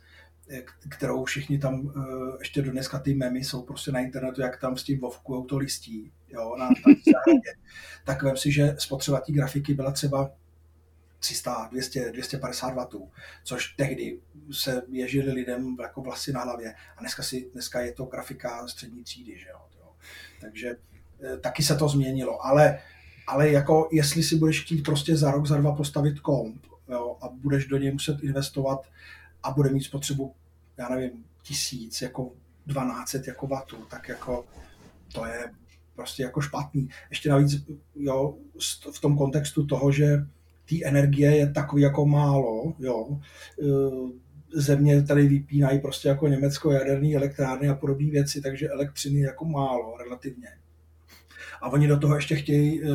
eh, 0.50 0.64
kterou 0.90 1.26
všichni 1.26 1.60
tam, 1.60 1.94
eh, 1.98 2.38
ještě 2.40 2.62
do 2.62 2.72
dneska 2.72 3.00
ty 3.00 3.14
memy 3.14 3.44
jsou 3.44 3.62
prostě 3.62 3.92
na 3.92 4.00
internetu, 4.00 4.42
jak 4.42 4.62
tam 4.62 4.78
s 4.78 4.84
tím 4.84 5.00
vovkujou 5.00 5.44
to 5.46 5.58
listí, 5.58 6.12
jo, 6.30 6.56
na, 6.60 6.66
zahradě, 6.86 7.54
tak 8.06 8.24
vem 8.24 8.38
si, 8.38 8.52
že 8.52 8.76
spotřeba 8.80 9.20
té 9.20 9.32
grafiky 9.32 9.74
byla 9.74 9.92
třeba 9.92 10.32
300, 11.20 11.68
200, 11.72 12.12
250 12.12 12.74
W, 12.74 13.10
což 13.44 13.74
tehdy 13.74 14.20
se 14.52 14.82
ježili 14.90 15.32
lidem 15.32 15.78
jako 15.82 16.02
vlasy 16.02 16.34
na 16.34 16.44
hlavě. 16.44 16.76
A 16.98 17.00
dneska, 17.00 17.24
si, 17.24 17.50
dneska 17.54 17.82
je 17.82 17.94
to 17.94 18.06
grafika 18.06 18.68
střední 18.68 19.04
třídy, 19.04 19.38
že 19.38 19.50
jo. 19.50 19.60
Takže 20.42 20.76
eh, 21.24 21.38
taky 21.38 21.64
se 21.64 21.76
to 21.76 21.90
změnilo. 21.90 22.46
Ale, 22.46 22.80
ale 23.28 23.50
jako 23.50 23.90
jestli 23.92 24.24
si 24.24 24.36
budeš 24.36 24.62
chtít 24.62 24.82
prostě 24.82 25.18
za 25.18 25.32
rok, 25.32 25.48
za 25.48 25.58
dva 25.58 25.76
postavit 25.76 26.20
komp 26.20 26.67
jo, 26.90 27.18
a 27.22 27.30
budeš 27.30 27.66
do 27.66 27.78
něj 27.78 27.92
muset 27.92 28.24
investovat 28.24 28.88
a 29.44 29.52
bude 29.52 29.70
mít 29.70 29.84
spotřebu, 29.84 30.34
já 30.78 30.90
nevím, 30.90 31.26
tisíc, 31.42 32.02
jako 32.02 32.32
12 32.66 33.16
jako 33.28 33.48
vatů, 33.48 33.78
tak 33.90 34.10
jako 34.10 34.46
to 35.14 35.26
je 35.26 35.52
prostě 35.96 36.24
jako 36.24 36.42
špatný. 36.42 36.90
Ještě 37.10 37.30
navíc 37.30 37.66
jo, 37.96 38.38
v 38.94 39.02
tom 39.02 39.18
kontextu 39.18 39.66
toho, 39.66 39.92
že 39.92 40.26
té 40.70 40.76
energie 40.86 41.36
je 41.36 41.52
takový 41.52 41.82
jako 41.82 42.06
málo, 42.06 42.74
jo, 42.80 43.20
eh, 43.62 44.28
země 44.54 45.04
tady 45.04 45.28
vypínají 45.28 45.80
prostě 45.80 46.08
jako 46.08 46.28
Německo 46.28 46.72
jaderné 46.72 47.16
elektrárny 47.16 47.70
a 47.70 47.76
podobné 47.76 48.12
věci, 48.12 48.42
takže 48.42 48.70
elektřiny 48.70 49.20
jako 49.20 49.46
málo 49.46 49.98
relativně. 49.98 50.48
A 51.62 51.70
oni 51.70 51.88
do 51.88 52.00
toho 52.00 52.16
ještě 52.16 52.36
chtějí 52.36 52.82
uh, 52.82 52.90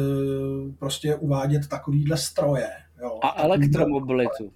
prostě 0.78 1.14
uvádět 1.14 1.68
takovýhle 1.68 2.16
stroje. 2.16 2.68
Jo, 3.02 3.18
a 3.22 3.42
elektromobilitu. 3.42 4.52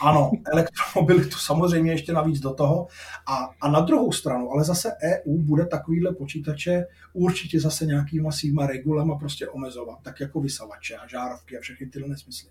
Ano, 0.00 0.30
elektromobilitu 0.52 1.38
samozřejmě 1.38 1.92
ještě 1.92 2.12
navíc 2.12 2.40
do 2.40 2.54
toho. 2.54 2.88
A, 3.26 3.50
a 3.60 3.70
na 3.70 3.80
druhou 3.80 4.12
stranu, 4.12 4.50
ale 4.50 4.64
zase 4.64 4.92
EU 5.02 5.38
bude 5.38 5.66
takovýhle 5.66 6.14
počítače 6.14 6.86
určitě 7.12 7.60
zase 7.60 7.86
nějakýma 7.86 8.32
svýma 8.32 8.66
regulama 8.66 9.18
prostě 9.18 9.48
omezovat, 9.48 9.98
tak 10.02 10.20
jako 10.20 10.40
vysavače 10.40 10.96
a 10.96 11.06
žárovky 11.06 11.58
a 11.58 11.60
všechny 11.60 11.86
tyhle 11.86 12.08
nesmysly. 12.08 12.50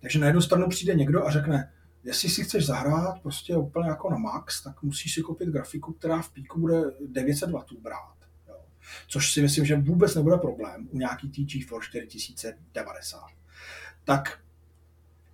Takže 0.00 0.18
na 0.18 0.26
jednu 0.26 0.40
stranu 0.40 0.68
přijde 0.68 0.94
někdo 0.94 1.26
a 1.26 1.30
řekne, 1.30 1.72
jestli 2.04 2.28
si 2.28 2.44
chceš 2.44 2.66
zahrát 2.66 3.22
prostě 3.22 3.56
úplně 3.56 3.88
jako 3.88 4.10
na 4.10 4.16
max, 4.16 4.62
tak 4.62 4.82
musíš 4.82 5.14
si 5.14 5.22
koupit 5.22 5.48
grafiku, 5.48 5.92
která 5.92 6.22
v 6.22 6.32
píku 6.32 6.60
bude 6.60 6.82
900 7.06 7.50
W 7.50 7.80
brát. 7.80 8.16
Jo. 8.48 8.54
Což 9.08 9.32
si 9.32 9.42
myslím, 9.42 9.64
že 9.64 9.76
vůbec 9.76 10.14
nebude 10.14 10.36
problém 10.36 10.88
u 10.90 10.98
nějaký 10.98 11.28
TG 11.28 11.68
for 11.68 11.82
4090. 11.82 13.20
Tak 14.04 14.43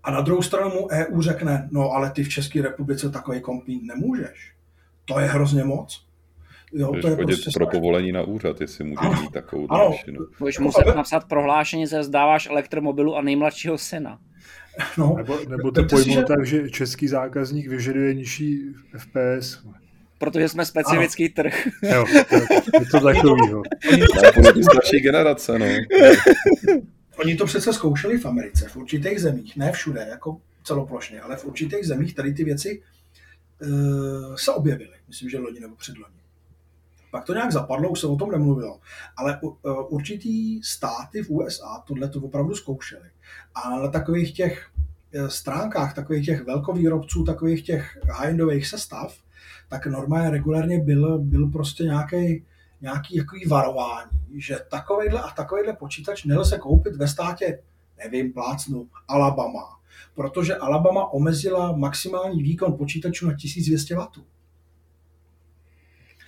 a 0.05 0.11
na 0.11 0.21
druhou 0.21 0.43
stranu 0.43 0.71
mu 0.71 0.89
EU 0.91 1.23
řekne, 1.23 1.69
no 1.73 1.91
ale 1.91 2.11
ty 2.11 2.25
v 2.25 2.29
České 2.29 2.63
republice 2.63 3.11
takový 3.11 3.41
komp 3.41 3.65
nemůžeš. 3.83 4.53
To 5.05 5.21
je 5.21 5.27
hrozně 5.27 5.65
moc. 5.65 6.07
Jo, 6.73 6.93
to 7.01 7.09
je 7.09 7.17
prostě 7.17 7.51
pro 7.55 7.67
povolení 7.67 8.13
na 8.13 8.23
úřad, 8.23 8.61
jestli 8.61 8.85
může 8.85 8.99
ano, 8.99 9.23
mít 9.23 9.33
takovou 9.33 9.73
ano. 9.73 9.91
mašinu. 9.91 10.19
Budeš 10.39 10.59
muset 10.59 10.87
napsat 10.97 11.25
prohlášení, 11.25 11.87
že 11.87 12.03
zdáváš 12.03 12.47
elektromobilu 12.47 13.17
a 13.17 13.23
nejmladšího 13.23 13.79
syna. 13.79 14.19
No, 14.99 15.15
nebo, 15.17 15.39
nebo 15.49 15.71
to 15.71 15.85
pojmu 15.85 16.15
že... 16.15 16.23
tak, 16.23 16.47
že 16.47 16.71
český 16.71 17.09
zákazník 17.09 17.67
vyžaduje 17.67 18.15
nižší 18.15 18.61
FPS. 18.97 19.59
Protože 20.19 20.49
jsme 20.49 20.65
specifický 20.67 21.25
ano. 21.25 21.33
trh. 21.37 21.69
Jo, 21.83 22.05
je 22.81 22.87
to 22.91 23.01
takovýho. 23.01 23.63
Starší 24.63 25.01
generace, 25.01 25.59
no. 25.59 25.67
Oni 27.17 27.37
to 27.37 27.47
přece 27.47 27.73
zkoušeli 27.73 28.19
v 28.19 28.27
Americe, 28.27 28.69
v 28.69 28.77
určitých 28.77 29.21
zemích, 29.21 29.57
ne 29.57 29.73
všude, 29.73 30.07
jako 30.11 30.41
celoplošně, 30.65 31.21
ale 31.21 31.37
v 31.37 31.45
určitých 31.45 31.87
zemích 31.87 32.15
tady 32.15 32.35
ty 32.35 32.45
věci 32.45 32.83
uh, 33.63 34.35
se 34.35 34.53
objevily. 34.53 34.97
Myslím, 35.09 35.31
že 35.31 35.39
loni 35.39 35.61
nebo 35.61 35.77
předloni. 35.77 36.15
Pak 37.11 37.25
to 37.25 37.35
nějak 37.35 37.53
zapadlo, 37.53 37.89
už 37.89 38.01
se 38.01 38.07
o 38.07 38.17
tom 38.17 38.31
nemluvilo. 38.31 38.81
Ale 39.17 39.41
uh, 39.41 39.57
určitý 39.89 40.63
státy 40.63 41.23
v 41.23 41.31
USA 41.31 41.83
tohle 41.87 42.09
to 42.09 42.21
opravdu 42.21 42.55
zkoušeli. 42.55 43.11
A 43.55 43.81
na 43.81 43.89
takových 43.89 44.35
těch 44.35 44.71
eh, 45.13 45.31
stránkách, 45.31 45.95
takových 45.95 46.27
těch 46.27 46.45
velkovýrobců, 46.45 47.25
takových 47.25 47.65
těch 47.65 47.99
high-endových 48.05 48.67
sestav, 48.67 49.17
tak 49.69 49.87
normálně 49.87 50.31
regulárně 50.31 50.79
byl, 50.79 51.19
byl 51.19 51.49
prostě 51.49 51.85
nějaký 51.85 52.45
nějaký 52.81 53.19
takový 53.19 53.45
varování, 53.47 54.11
že 54.37 54.59
takovýhle 54.71 55.21
a 55.21 55.31
takovýhle 55.31 55.73
počítač 55.73 56.25
nelze 56.25 56.59
koupit 56.59 56.97
ve 56.97 57.09
státě, 57.09 57.63
nevím, 58.05 58.33
plácnu, 58.33 58.89
Alabama, 59.09 59.79
protože 60.15 60.57
Alabama 60.57 61.13
omezila 61.13 61.77
maximální 61.77 62.43
výkon 62.43 62.77
počítačů 62.77 63.27
na 63.27 63.37
1200 63.37 63.97
W. 63.97 64.07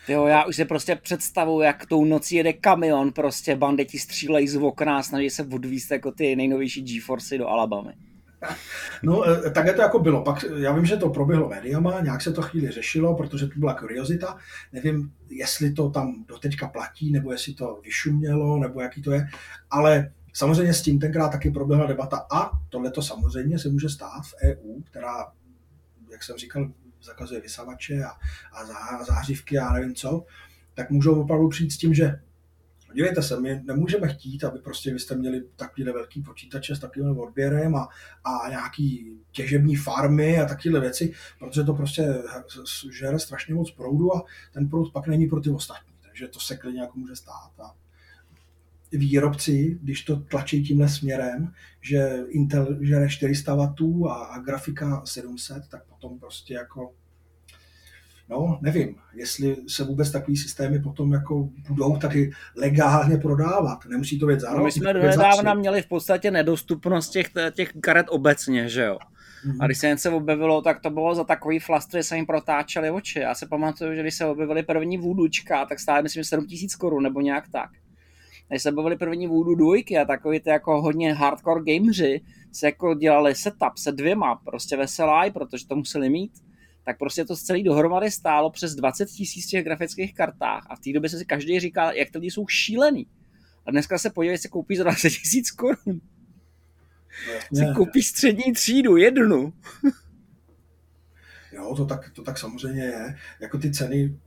Jo, 0.08 0.26
já 0.26 0.44
už 0.44 0.56
si 0.56 0.64
prostě 0.64 0.96
představuji, 0.96 1.60
jak 1.60 1.86
tou 1.86 2.04
nocí 2.04 2.36
jede 2.36 2.52
kamion, 2.52 3.12
prostě 3.12 3.56
banditi 3.56 3.98
střílejí 3.98 4.48
z 4.48 4.56
okna 4.56 4.98
a 4.98 5.02
snaží 5.02 5.30
se 5.30 5.44
odvíst 5.52 5.90
jako 5.90 6.12
ty 6.12 6.36
nejnovější 6.36 6.82
GeForce 6.82 7.38
do 7.38 7.48
Alabamy. 7.48 7.92
No, 9.02 9.28
e, 9.28 9.50
takhle 9.50 9.74
to 9.74 9.82
jako 9.82 9.98
bylo. 9.98 10.22
Pak, 10.22 10.44
já 10.56 10.72
vím, 10.72 10.86
že 10.86 10.96
to 10.96 11.10
proběhlo 11.10 11.48
médiama, 11.48 12.00
nějak 12.00 12.22
se 12.22 12.32
to 12.32 12.42
chvíli 12.42 12.70
řešilo, 12.70 13.14
protože 13.14 13.46
to 13.46 13.58
byla 13.58 13.74
kuriozita. 13.74 14.36
Nevím, 14.72 15.12
jestli 15.30 15.72
to 15.72 15.90
tam 15.90 16.24
doteďka 16.28 16.68
platí, 16.68 17.12
nebo 17.12 17.32
jestli 17.32 17.54
to 17.54 17.80
vyšumělo, 17.84 18.58
nebo 18.58 18.80
jaký 18.80 19.02
to 19.02 19.12
je, 19.12 19.28
ale 19.70 20.12
samozřejmě 20.32 20.74
s 20.74 20.82
tím 20.82 21.00
tenkrát 21.00 21.28
taky 21.28 21.50
proběhla 21.50 21.86
debata 21.86 22.26
a 22.32 22.50
tohle 22.68 22.90
to 22.90 23.02
samozřejmě 23.02 23.58
se 23.58 23.68
může 23.68 23.88
stát 23.88 24.22
v 24.22 24.34
EU, 24.44 24.82
která, 24.82 25.32
jak 26.12 26.22
jsem 26.22 26.36
říkal, 26.36 26.70
zakazuje 27.02 27.40
vysavače 27.40 28.04
a, 28.04 28.10
a 28.98 29.04
zářivky 29.04 29.58
a 29.58 29.72
nevím 29.72 29.94
co, 29.94 30.24
tak 30.74 30.90
můžou 30.90 31.22
opravdu 31.22 31.48
přijít 31.48 31.70
s 31.70 31.78
tím, 31.78 31.94
že 31.94 32.20
Dívejte 32.94 33.22
se, 33.22 33.40
my 33.40 33.60
nemůžeme 33.64 34.08
chtít, 34.08 34.44
aby 34.44 34.58
prostě 34.58 34.92
vy 34.92 34.98
jste 34.98 35.14
měli 35.14 35.44
takovýhle 35.56 35.92
velký 35.92 36.22
počítače 36.22 36.76
s 36.76 36.80
takovým 36.80 37.18
odběrem 37.18 37.74
a, 37.74 37.88
a 38.24 38.48
nějaký 38.48 39.12
těžební 39.30 39.76
farmy 39.76 40.40
a 40.40 40.46
takovéhle 40.46 40.80
věci, 40.80 41.12
protože 41.38 41.64
to 41.64 41.74
prostě 41.74 42.14
žere 42.92 43.18
strašně 43.18 43.54
moc 43.54 43.70
proudu 43.70 44.16
a 44.16 44.24
ten 44.52 44.68
proud 44.68 44.92
pak 44.92 45.06
není 45.06 45.26
pro 45.26 45.40
ty 45.40 45.50
ostatní. 45.50 45.92
Takže 46.02 46.28
to 46.28 46.40
se 46.40 46.56
klidně 46.56 46.80
jako 46.80 46.98
může 46.98 47.16
stát. 47.16 47.52
A 47.64 47.74
výrobci, 48.92 49.78
když 49.82 50.02
to 50.02 50.16
tlačí 50.16 50.62
tímhle 50.62 50.88
směrem, 50.88 51.52
že 51.80 52.18
Intel 52.28 52.78
žere 52.80 53.08
400 53.08 53.54
W 53.54 54.06
a, 54.08 54.14
a 54.14 54.38
grafika 54.38 55.02
700, 55.06 55.68
tak 55.68 55.84
potom 55.84 56.18
prostě 56.18 56.54
jako 56.54 56.94
No, 58.32 58.58
nevím, 58.60 58.94
jestli 59.14 59.56
se 59.68 59.84
vůbec 59.84 60.10
takový 60.10 60.36
systémy 60.36 60.78
potom 60.78 61.12
jako 61.12 61.48
budou 61.68 61.96
tady 61.96 62.30
legálně 62.56 63.16
prodávat. 63.16 63.78
Nemusí 63.88 64.18
to 64.18 64.26
být 64.26 64.40
zároveň. 64.40 64.58
No 64.60 64.64
my 64.64 64.72
jsme 64.72 64.92
nedávna 64.92 65.54
měli 65.54 65.82
v 65.82 65.88
podstatě 65.88 66.30
nedostupnost 66.30 67.08
těch, 67.08 67.30
těch 67.54 67.72
karet 67.80 68.06
obecně, 68.10 68.68
že 68.68 68.82
jo. 68.82 68.98
Mm-hmm. 69.46 69.56
A 69.60 69.66
když 69.66 69.78
se 69.78 69.88
něco 69.88 70.16
objevilo, 70.16 70.62
tak 70.62 70.80
to 70.80 70.90
bylo 70.90 71.14
za 71.14 71.24
takový 71.24 71.58
flastr, 71.58 71.96
že 71.96 72.02
se 72.02 72.16
jim 72.16 72.26
protáčely 72.26 72.90
oči. 72.90 73.18
Já 73.18 73.34
se 73.34 73.46
pamatuju, 73.46 73.94
že 73.94 74.02
když 74.02 74.14
se 74.14 74.26
objevily 74.26 74.62
první 74.62 74.98
vůdučka, 74.98 75.66
tak 75.66 75.80
stále 75.80 76.02
myslím 76.02 76.24
7 76.24 76.46
tisíc 76.46 76.76
korun 76.76 77.02
nebo 77.02 77.20
nějak 77.20 77.44
tak. 77.52 77.70
Když 78.48 78.62
se 78.62 78.70
objevily 78.70 78.96
první 78.96 79.26
vůdu 79.26 79.54
dvojky 79.54 79.98
a 79.98 80.04
takový 80.04 80.40
ty 80.40 80.50
jako 80.50 80.82
hodně 80.82 81.14
hardcore 81.14 81.62
gameři 81.64 82.20
se 82.52 82.66
jako 82.66 82.94
dělali 82.94 83.34
setup 83.34 83.76
se 83.76 83.92
dvěma, 83.92 84.40
prostě 84.44 84.76
veselá, 84.76 85.30
protože 85.30 85.66
to 85.66 85.76
museli 85.76 86.10
mít 86.10 86.32
tak 86.84 86.98
prostě 86.98 87.24
to 87.24 87.36
celý 87.36 87.62
dohromady 87.62 88.10
stálo 88.10 88.50
přes 88.50 88.74
20 88.74 89.06
tisíc 89.06 89.46
těch 89.46 89.64
grafických 89.64 90.14
kartách 90.14 90.66
a 90.70 90.76
v 90.76 90.80
té 90.80 90.92
době 90.92 91.10
se 91.10 91.18
si 91.18 91.24
každý 91.24 91.60
říkal, 91.60 91.92
jak 91.92 92.10
ty 92.10 92.18
lidi 92.18 92.30
jsou 92.30 92.46
šílený. 92.48 93.06
A 93.66 93.70
dneska 93.70 93.98
se 93.98 94.10
podívej, 94.10 94.38
si 94.38 94.48
koupíš 94.48 94.78
za 94.78 94.84
20 94.84 95.10
tisíc 95.10 95.50
korun. 95.50 96.00
Si 97.54 97.64
koupíš 97.76 98.06
střední 98.06 98.52
třídu, 98.52 98.96
jednu. 98.96 99.52
jo, 101.52 101.74
to 101.76 101.86
tak, 101.86 102.10
to 102.10 102.22
tak 102.22 102.38
samozřejmě 102.38 102.82
je. 102.82 103.16
Jako 103.40 103.58
ty 103.58 103.70
ceny 103.70 104.18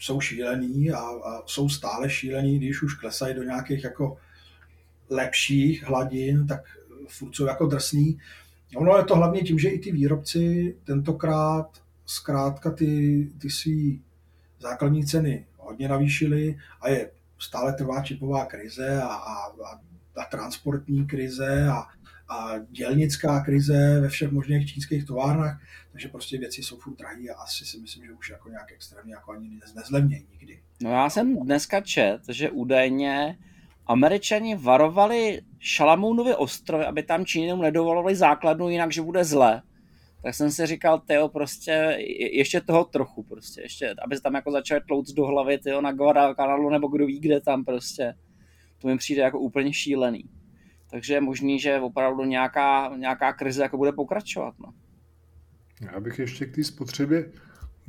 jsou 0.00 0.20
šílený 0.20 0.90
a, 0.90 0.98
a 0.98 1.42
jsou 1.46 1.68
stále 1.68 2.10
šílený, 2.10 2.58
když 2.58 2.82
už 2.82 2.94
klesají 2.94 3.34
do 3.34 3.42
nějakých 3.42 3.84
jako 3.84 4.16
lepších 5.10 5.82
hladin, 5.82 6.46
tak 6.46 6.60
furt 7.08 7.34
jsou 7.34 7.46
jako 7.46 7.66
drsný. 7.66 8.18
Ono 8.76 8.96
je 8.96 9.04
to 9.04 9.16
hlavně 9.16 9.40
tím, 9.40 9.58
že 9.58 9.68
i 9.68 9.78
ty 9.78 9.92
výrobci 9.92 10.76
tentokrát 10.84 11.81
zkrátka 12.12 12.70
ty, 12.70 13.30
ty 13.38 13.50
svý 13.50 14.02
základní 14.58 15.06
ceny 15.06 15.46
hodně 15.56 15.88
navýšily 15.88 16.58
a 16.80 16.88
je 16.88 17.10
stále 17.38 17.72
trvá 17.72 18.02
čipová 18.02 18.44
krize 18.44 19.02
a, 19.02 19.06
a, 19.06 19.34
a, 19.46 19.80
a 20.16 20.24
transportní 20.30 21.06
krize 21.06 21.68
a, 21.68 21.86
a 22.28 22.58
dělnická 22.70 23.40
krize 23.40 24.00
ve 24.00 24.08
všech 24.08 24.32
možných 24.32 24.72
čínských 24.72 25.04
továrnách, 25.06 25.60
takže 25.92 26.08
prostě 26.08 26.38
věci 26.38 26.62
jsou 26.62 26.76
furt 26.76 26.96
drahé 26.96 27.28
a 27.36 27.42
asi 27.42 27.66
si 27.66 27.78
myslím, 27.78 28.04
že 28.04 28.12
už 28.12 28.30
jako 28.30 28.48
nějak 28.48 28.72
extrémně 28.72 29.14
jako 29.14 29.32
ani 29.32 29.60
nezlevnějí 29.74 30.26
nikdy. 30.32 30.60
No 30.82 30.90
já 30.90 31.10
jsem 31.10 31.36
dneska 31.36 31.80
čet, 31.80 32.20
že 32.28 32.50
údajně 32.50 33.38
Američani 33.86 34.56
varovali 34.56 35.42
Šalamounovi 35.58 36.34
ostrovy, 36.34 36.84
aby 36.84 37.02
tam 37.02 37.24
Číňanům 37.24 37.62
nedovolovali 37.62 38.16
základnu, 38.16 38.68
jinak, 38.68 38.92
že 38.92 39.02
bude 39.02 39.24
zle 39.24 39.62
tak 40.22 40.34
jsem 40.34 40.50
si 40.50 40.66
říkal, 40.66 40.98
Teo, 40.98 41.28
prostě 41.28 41.96
ještě 42.32 42.60
toho 42.60 42.84
trochu, 42.84 43.22
prostě, 43.22 43.62
ještě, 43.62 43.94
aby 44.04 44.16
se 44.16 44.22
tam 44.22 44.34
jako 44.34 44.50
začal 44.52 44.80
tlouc 44.88 45.12
do 45.12 45.26
hlavy, 45.26 45.58
tyjo, 45.58 45.80
na 45.80 45.92
Guadalcanalu, 45.92 46.70
nebo 46.70 46.88
kdo 46.88 47.06
ví, 47.06 47.20
kde 47.20 47.40
tam 47.40 47.64
prostě. 47.64 48.14
To 48.78 48.88
mi 48.88 48.96
přijde 48.96 49.22
jako 49.22 49.40
úplně 49.40 49.72
šílený. 49.72 50.24
Takže 50.90 51.14
je 51.14 51.20
možný, 51.20 51.58
že 51.58 51.80
opravdu 51.80 52.24
nějaká, 52.24 52.96
nějaká 52.96 53.32
krize 53.32 53.62
jako 53.62 53.76
bude 53.76 53.92
pokračovat. 53.92 54.54
No. 54.58 54.72
Já 55.92 56.00
bych 56.00 56.18
ještě 56.18 56.46
k 56.46 56.54
té 56.54 56.64
spotřebě, 56.64 57.32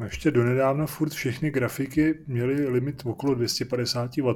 ještě 0.03 0.31
donedávna 0.31 0.85
furt 0.85 1.09
všechny 1.09 1.51
grafiky 1.51 2.19
měly 2.27 2.67
limit 2.67 3.01
okolo 3.05 3.35
250 3.35 4.17
W. 4.17 4.33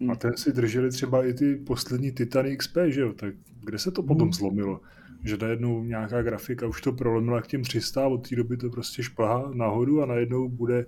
Hmm. 0.00 0.10
A 0.10 0.16
ten 0.16 0.36
si 0.36 0.52
drželi 0.52 0.90
třeba 0.90 1.26
i 1.26 1.34
ty 1.34 1.56
poslední 1.56 2.12
Titan 2.12 2.56
XP, 2.56 2.76
že 2.88 3.00
jo? 3.00 3.12
Tak 3.12 3.34
kde 3.64 3.78
se 3.78 3.90
to 3.90 4.02
potom 4.02 4.26
hmm. 4.28 4.32
zlomilo? 4.32 4.80
Že 5.24 5.36
najednou 5.36 5.84
nějaká 5.84 6.22
grafika 6.22 6.66
už 6.66 6.80
to 6.80 6.92
prolomila 6.92 7.42
k 7.42 7.46
těm 7.46 7.62
300 7.62 8.06
od 8.06 8.28
té 8.28 8.36
doby 8.36 8.56
to 8.56 8.70
prostě 8.70 9.02
šplhá 9.02 9.50
nahoru 9.54 10.02
a 10.02 10.06
najednou 10.06 10.48
bude 10.48 10.86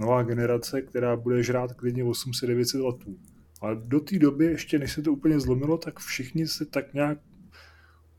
nová 0.00 0.22
generace, 0.22 0.82
která 0.82 1.16
bude 1.16 1.42
žrát 1.42 1.72
klidně 1.72 2.04
800-900 2.04 2.92
W. 2.92 3.16
Ale 3.60 3.76
do 3.84 4.00
té 4.00 4.18
doby, 4.18 4.44
ještě 4.44 4.78
než 4.78 4.92
se 4.92 5.02
to 5.02 5.12
úplně 5.12 5.40
zlomilo, 5.40 5.78
tak 5.78 5.98
všichni 5.98 6.46
se 6.46 6.66
tak 6.66 6.94
nějak 6.94 7.18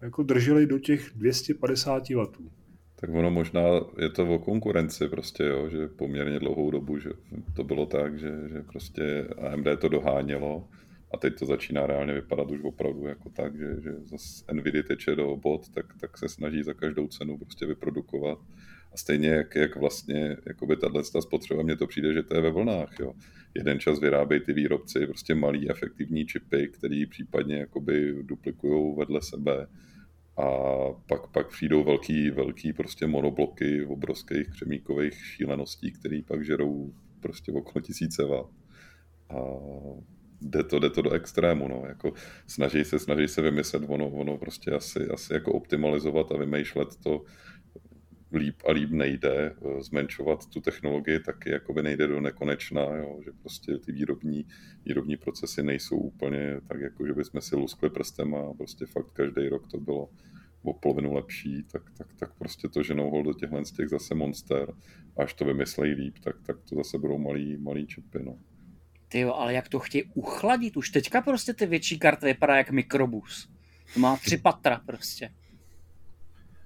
jako 0.01 0.23
drželi 0.23 0.65
do 0.65 0.79
těch 0.79 1.11
250 1.15 2.09
W. 2.09 2.27
Tak 2.99 3.09
ono 3.09 3.31
možná 3.31 3.61
je 3.99 4.09
to 4.09 4.27
o 4.27 4.39
konkurenci 4.39 5.07
prostě, 5.07 5.43
jo, 5.43 5.69
že 5.69 5.87
poměrně 5.87 6.39
dlouhou 6.39 6.71
dobu, 6.71 6.99
že 6.99 7.09
to 7.55 7.63
bylo 7.63 7.85
tak, 7.85 8.19
že, 8.19 8.31
že 8.49 8.61
prostě 8.61 9.27
AMD 9.51 9.67
to 9.79 9.89
dohánělo 9.89 10.67
a 11.13 11.17
teď 11.17 11.39
to 11.39 11.45
začíná 11.45 11.87
reálně 11.87 12.13
vypadat 12.13 12.51
už 12.51 12.59
opravdu 12.63 13.07
jako 13.07 13.29
tak, 13.29 13.57
že, 13.57 13.81
že 13.81 13.91
zase 14.03 14.53
Nvidia 14.53 14.83
teče 14.83 15.15
do 15.15 15.35
bot, 15.35 15.69
tak, 15.69 15.85
tak 15.99 16.17
se 16.17 16.29
snaží 16.29 16.63
za 16.63 16.73
každou 16.73 17.07
cenu 17.07 17.37
prostě 17.37 17.65
vyprodukovat. 17.65 18.39
A 18.93 18.97
stejně 18.97 19.29
jak, 19.29 19.55
jak 19.55 19.75
vlastně 19.75 20.37
jakoby 20.45 20.77
tahle 20.77 21.03
spotřeba, 21.03 21.63
mně 21.63 21.75
to 21.75 21.87
přijde, 21.87 22.13
že 22.13 22.23
to 22.23 22.35
je 22.35 22.41
ve 22.41 22.51
vlnách. 22.51 22.99
Jo. 22.99 23.13
Jeden 23.55 23.79
čas 23.79 23.99
vyrábějí 23.99 24.41
ty 24.41 24.53
výrobci 24.53 25.07
prostě 25.07 25.35
malý 25.35 25.69
efektivní 25.69 26.25
čipy, 26.25 26.67
který 26.67 27.05
případně 27.05 27.55
jakoby 27.55 28.23
duplikují 28.23 28.95
vedle 28.97 29.21
sebe 29.21 29.67
a 30.37 30.47
pak, 31.07 31.27
pak 31.27 31.47
přijdou 31.47 31.83
velký, 31.83 32.29
velký 32.31 32.73
prostě 32.73 33.07
monobloky 33.07 33.85
obrovských 33.85 34.49
křemíkových 34.49 35.13
šíleností, 35.13 35.91
který 35.91 36.21
pak 36.21 36.45
žerou 36.45 36.93
prostě 37.19 37.51
okolo 37.51 37.81
tisíce 37.81 38.25
watt. 38.25 38.51
A 39.29 39.35
jde 40.41 40.63
to, 40.63 40.79
jde 40.79 40.89
to 40.89 41.01
do 41.01 41.11
extrému, 41.11 41.67
no, 41.67 41.83
jako 41.87 42.13
snaží 42.47 42.83
se, 42.83 42.99
snaží 42.99 43.27
se 43.27 43.41
vymyslet, 43.41 43.83
ono, 43.87 44.09
ono 44.09 44.37
prostě 44.37 44.71
asi, 44.71 45.07
asi 45.07 45.33
jako 45.33 45.53
optimalizovat 45.53 46.31
a 46.31 46.37
vymýšlet 46.37 46.95
to 47.03 47.23
líp 48.33 48.55
a 48.67 48.71
líp 48.71 48.89
nejde 48.91 49.51
eh, 49.51 49.83
zmenšovat 49.83 50.45
tu 50.45 50.61
technologii, 50.61 51.19
taky 51.19 51.51
jakoby 51.51 51.83
nejde 51.83 52.07
do 52.07 52.21
nekonečna, 52.21 52.81
jo, 52.81 53.19
že 53.25 53.31
prostě 53.41 53.77
ty 53.77 53.91
výrobní, 53.91 54.45
výrobní 54.85 55.17
procesy 55.17 55.63
nejsou 55.63 55.97
úplně 55.97 56.61
tak, 56.67 56.81
jako 56.81 57.07
že 57.07 57.13
bychom 57.13 57.41
si 57.41 57.55
luskli 57.55 57.89
prstem 57.89 58.35
a 58.35 58.53
prostě 58.53 58.85
fakt 58.85 59.11
každý 59.13 59.49
rok 59.49 59.67
to 59.67 59.79
bylo 59.79 60.09
o 60.63 60.73
polovinu 60.73 61.13
lepší, 61.13 61.63
tak, 61.63 61.81
tak, 61.97 62.07
tak 62.13 62.33
prostě 62.37 62.67
to 62.67 62.83
ženou 62.83 63.09
hol 63.09 63.23
do 63.23 63.33
těchhle 63.33 63.65
z 63.65 63.71
těch 63.71 63.89
zase 63.89 64.15
monster, 64.15 64.73
až 65.17 65.33
to 65.33 65.45
vymyslejí 65.45 65.93
líp, 65.93 66.19
tak, 66.23 66.35
tak 66.45 66.57
to 66.69 66.75
zase 66.75 66.97
budou 66.97 67.17
malý, 67.17 67.57
malý 67.57 67.87
čipy, 67.87 68.23
no. 68.23 68.39
Ty 69.09 69.19
jo, 69.19 69.33
ale 69.33 69.53
jak 69.53 69.69
to 69.69 69.79
chtějí 69.79 70.03
uchladit? 70.03 70.77
Už 70.77 70.89
teďka 70.89 71.21
prostě 71.21 71.53
ty 71.53 71.65
větší 71.65 71.99
karty 71.99 72.25
vypadá 72.25 72.57
jak 72.57 72.71
mikrobus. 72.71 73.49
To 73.93 73.99
má 73.99 74.17
tři 74.17 74.37
patra 74.37 74.81
prostě. 74.85 75.29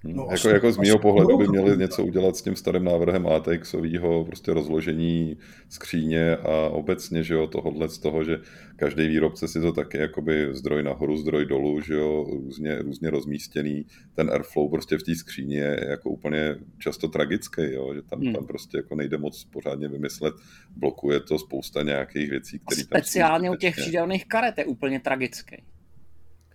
Hmm. 0.03 0.15
No, 0.15 0.27
jako, 0.31 0.49
jako 0.49 0.71
z 0.71 0.77
mého 0.77 0.99
pohledu 0.99 1.37
by 1.37 1.47
měli 1.47 1.77
něco 1.77 2.05
udělat 2.05 2.35
s 2.35 2.41
tím 2.41 2.55
starým 2.55 2.83
návrhem 2.83 3.27
ATXového 3.27 4.25
prostě 4.25 4.53
rozložení 4.53 5.37
skříně 5.69 6.35
a 6.35 6.69
obecně, 6.69 7.23
že 7.23 7.33
jo, 7.33 7.47
tohohle 7.47 7.89
z 7.89 7.97
toho, 7.97 8.23
že 8.23 8.37
každý 8.75 9.07
výrobce 9.07 9.47
si 9.47 9.61
to 9.61 9.71
taky 9.71 9.97
jakoby 9.97 10.47
zdroj 10.51 10.83
nahoru, 10.83 11.17
zdroj 11.17 11.45
dolů, 11.45 11.81
že 11.81 11.93
jo, 11.93 12.25
různě, 12.29 12.81
různě 12.81 13.09
rozmístěný. 13.09 13.85
Ten 14.15 14.29
airflow 14.31 14.69
prostě 14.69 14.97
v 14.97 15.03
té 15.03 15.15
skříně 15.15 15.57
je 15.57 15.85
jako 15.89 16.09
úplně 16.09 16.55
často 16.79 17.07
tragický, 17.07 17.61
jo, 17.71 17.93
že 17.93 18.01
tam, 18.01 18.19
hmm. 18.19 18.33
tam 18.33 18.47
prostě 18.47 18.77
jako 18.77 18.95
nejde 18.95 19.17
moc 19.17 19.43
pořádně 19.43 19.87
vymyslet, 19.87 20.33
blokuje 20.75 21.19
to 21.19 21.39
spousta 21.39 21.83
nějakých 21.83 22.29
věcí, 22.29 22.59
které 22.59 22.83
tam 22.83 23.01
Speciálně 23.01 23.51
u 23.51 23.55
těch 23.55 23.75
přídelných 23.75 24.25
karet 24.25 24.57
je 24.57 24.65
úplně 24.65 24.99
tragický 24.99 25.63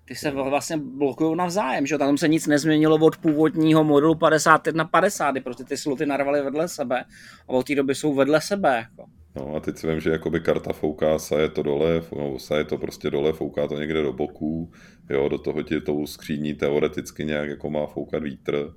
ty 0.09 0.15
se 0.15 0.31
vlastně 0.31 0.77
blokují 0.77 1.37
navzájem, 1.37 1.87
že 1.87 1.99
tam 1.99 2.19
se 2.19 2.29
nic 2.29 2.47
nezměnilo 2.47 2.97
od 2.97 3.17
původního 3.17 3.85
modelu 3.85 4.15
51 4.15 4.85
50, 4.85 5.31
kdy 5.31 5.41
prostě 5.41 5.65
ty 5.65 5.77
sloty 5.77 6.07
narvaly 6.07 6.43
vedle 6.43 6.69
sebe 6.69 7.05
a 7.49 7.49
od 7.49 7.67
té 7.67 7.75
doby 7.75 7.95
jsou 7.95 8.15
vedle 8.15 8.41
sebe. 8.41 8.77
Jako. 8.77 9.11
No 9.37 9.55
a 9.55 9.61
teď 9.61 9.79
si 9.79 9.87
vím, 9.87 10.01
že 10.01 10.11
jakoby 10.11 10.41
karta 10.41 10.73
fouká, 10.73 11.19
je 11.39 11.49
to 11.49 11.63
dole, 11.63 12.03
no, 12.17 12.37
je 12.59 12.65
to 12.65 12.79
prostě 12.79 13.11
dole, 13.11 13.33
fouká 13.33 13.69
to 13.69 13.79
někde 13.79 14.03
do 14.03 14.13
boku, 14.13 14.71
jo, 15.11 15.29
do 15.29 15.39
toho 15.39 15.63
ti 15.63 15.81
tou 15.81 16.07
skříní 16.07 16.55
teoreticky 16.55 17.25
nějak 17.25 17.49
jako 17.49 17.71
má 17.71 17.87
foukat 17.87 18.23
vítr, 18.23 18.73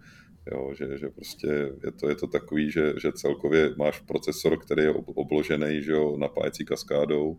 jo, 0.51 0.73
že, 0.77 0.97
že 0.97 1.09
prostě 1.09 1.47
je 1.85 1.91
to, 1.99 2.09
je 2.09 2.15
to 2.15 2.27
takový, 2.27 2.71
že, 2.71 2.93
že 3.01 3.11
celkově 3.11 3.73
máš 3.77 3.99
procesor, 3.99 4.59
který 4.59 4.83
je 4.83 4.93
obložený 5.15 5.81
že 5.81 5.91
jo, 5.91 6.17
napájecí 6.17 6.65
kaskádou 6.65 7.37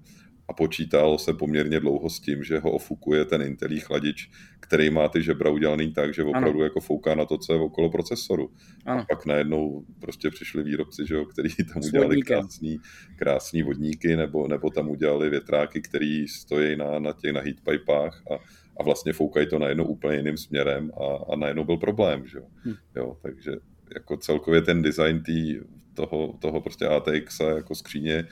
a 0.51 0.53
počítalo 0.53 1.19
se 1.19 1.35
poměrně 1.35 1.81
dlouho 1.81 2.11
s 2.11 2.21
tím, 2.21 2.45
že 2.45 2.59
ho 2.59 2.71
ofukuje 2.71 3.25
ten 3.25 3.43
Intelí 3.43 3.81
chladič, 3.81 4.31
který 4.61 4.91
má 4.91 5.09
ty 5.09 5.23
žebra 5.23 5.51
udělaný 5.51 5.93
tak, 5.93 6.15
že 6.15 6.25
opravdu 6.25 6.59
ano. 6.59 6.65
jako 6.65 6.81
fouká 6.81 7.15
na 7.15 7.27
to, 7.27 7.39
co 7.39 7.53
je 7.53 7.59
okolo 7.59 7.91
procesoru. 7.91 8.51
Ano. 8.87 9.01
A 9.01 9.05
pak 9.05 9.27
najednou 9.27 9.85
prostě 10.01 10.31
přišli 10.31 10.63
výrobci, 10.63 11.07
že 11.07 11.15
jo, 11.15 11.25
který 11.25 11.49
tam 11.73 11.83
udělali 11.85 12.23
krásný, 12.23 12.81
krásný 13.17 13.63
vodníky, 13.63 14.17
nebo, 14.17 14.49
nebo 14.49 14.71
tam 14.71 14.89
udělali 14.89 15.31
větráky, 15.31 15.81
který 15.81 16.29
stojí 16.29 16.77
na, 16.77 16.99
na 16.99 17.13
těch 17.13 17.33
na 17.33 17.41
heatpipách 17.41 18.23
a, 18.31 18.35
a 18.81 18.83
vlastně 18.83 19.13
foukají 19.13 19.47
to 19.47 19.59
najednou 19.59 19.85
úplně 19.85 20.17
jiným 20.17 20.37
směrem 20.37 20.91
a, 21.01 21.33
a 21.33 21.37
najednou 21.37 21.65
byl 21.65 21.77
problém, 21.77 22.27
že 22.27 22.39
jo. 22.39 22.45
Hm. 22.65 22.75
jo 22.97 23.17
takže 23.23 23.53
jako 23.95 24.17
celkově 24.17 24.63
ten 24.63 24.83
design 24.83 25.23
tý, 25.23 25.59
toho, 25.95 26.35
toho 26.41 26.61
prostě 26.61 26.87
ATX 26.87 27.41
jako 27.41 27.75
skříně 27.75 28.25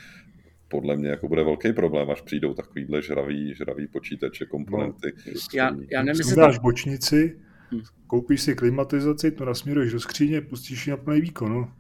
podle 0.68 0.96
mě 0.96 1.09
jako 1.09 1.28
bude 1.28 1.44
velký 1.44 1.72
problém, 1.72 2.11
až 2.11 2.20
přijdou 2.20 2.54
takovýhle 2.54 3.02
žravý, 3.02 3.54
žravý 3.54 3.87
počítače, 3.87 4.46
komponenty. 4.46 5.12
No, 5.26 5.33
já, 5.54 5.70
já 5.90 6.02
nevím, 6.02 6.20
jestli 6.20 6.37
dáš 6.37 6.57
to... 6.57 6.62
bočnici, 6.62 7.38
hm. 7.72 7.81
koupíš 8.07 8.40
si 8.40 8.54
klimatizaci, 8.54 9.31
to 9.31 9.44
nasměruješ 9.44 9.92
do 9.92 10.00
skříně, 10.00 10.40
pustíš 10.40 10.87
ji 10.87 10.90
na 10.90 10.96
plný 10.96 11.20
výkon. 11.20 11.52
No. 11.52 11.72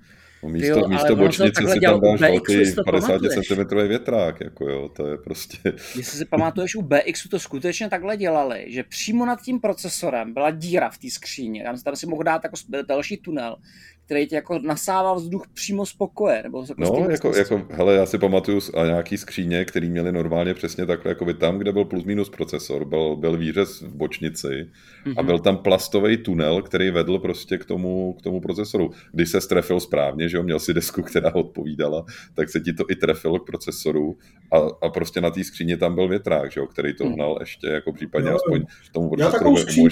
No 0.42 0.48
místo, 0.48 0.78
jo, 0.78 0.88
místo 0.88 1.16
bočnice 1.16 1.68
si 1.68 1.80
tam 1.80 2.00
dáš 2.00 2.20
velký 2.20 2.54
50 2.84 3.20
cm 3.20 3.76
větrák, 3.88 4.40
jako 4.40 4.68
jo, 4.68 4.88
to 4.88 5.06
je 5.06 5.16
prostě... 5.16 5.58
Jestli 5.96 6.18
si 6.18 6.24
pamatuješ, 6.24 6.76
u 6.76 6.82
BXu 6.82 7.28
to 7.28 7.38
skutečně 7.38 7.88
takhle 7.88 8.16
dělali, 8.16 8.64
že 8.68 8.82
přímo 8.82 9.26
nad 9.26 9.42
tím 9.42 9.60
procesorem 9.60 10.34
byla 10.34 10.50
díra 10.50 10.90
v 10.90 10.98
té 10.98 11.10
skříně, 11.10 11.64
tam, 11.64 11.80
tam 11.80 11.96
si 11.96 12.06
mohl 12.06 12.22
dát 12.22 12.44
jako 12.44 12.56
další 12.88 13.16
tunel, 13.16 13.56
který 14.08 14.26
ti 14.26 14.34
jako 14.34 14.58
nasával 14.58 15.16
vzduch 15.16 15.48
přímo 15.54 15.86
z 15.86 15.92
pokoje. 15.92 16.42
Nebo 16.42 16.64
jako 16.68 17.00
no, 17.00 17.10
jako, 17.10 17.36
jako, 17.36 17.66
hele, 17.70 17.94
já 17.94 18.06
si 18.06 18.18
pamatuju 18.18 18.60
a 18.76 18.86
nějaký 18.86 19.16
skříně, 19.16 19.64
který 19.64 19.90
měli 19.90 20.12
normálně 20.12 20.54
přesně 20.54 20.86
takhle, 20.86 21.10
jako 21.10 21.24
by 21.24 21.34
tam, 21.34 21.58
kde 21.58 21.72
byl 21.72 21.84
plus 21.84 22.04
minus 22.04 22.28
procesor, 22.28 22.84
byl, 22.84 23.16
byl 23.16 23.36
výřez 23.36 23.82
v 23.82 23.94
bočnici 23.94 24.46
mm-hmm. 24.48 25.14
a 25.16 25.20
mhm. 25.22 25.26
byl 25.26 25.38
tam 25.38 25.56
plastový 25.56 26.16
tunel, 26.16 26.62
který 26.62 26.90
vedl 26.90 27.18
prostě 27.18 27.58
k 27.58 27.64
tomu, 27.64 28.12
k 28.12 28.22
tomu 28.22 28.40
procesoru. 28.40 28.90
Když 29.12 29.30
se 29.30 29.40
strefil 29.40 29.80
správně, 29.80 30.28
že 30.28 30.36
jo, 30.36 30.42
měl 30.42 30.58
si 30.58 30.74
desku, 30.74 31.02
která 31.02 31.34
odpovídala, 31.34 32.04
tak 32.34 32.48
se 32.48 32.60
ti 32.60 32.72
to 32.72 32.84
i 32.90 32.94
trefilo 32.94 33.38
k 33.38 33.46
procesoru 33.46 34.16
a, 34.52 34.86
a 34.86 34.90
prostě 34.90 35.20
na 35.20 35.30
té 35.30 35.44
skříně 35.44 35.76
tam 35.76 35.94
byl 35.94 36.08
větrák, 36.08 36.52
že 36.52 36.60
jo, 36.60 36.66
který 36.66 36.94
to 36.94 37.04
mhm. 37.04 37.12
hnal 37.12 37.36
ještě, 37.40 37.66
jako 37.66 37.92
případně 37.92 38.30
jo, 38.30 38.36
aspoň 38.36 38.64
tomu 38.92 39.08
procesoru 39.08 39.34
Já 39.34 39.38
takovou 39.38 39.56
skříně 39.56 39.88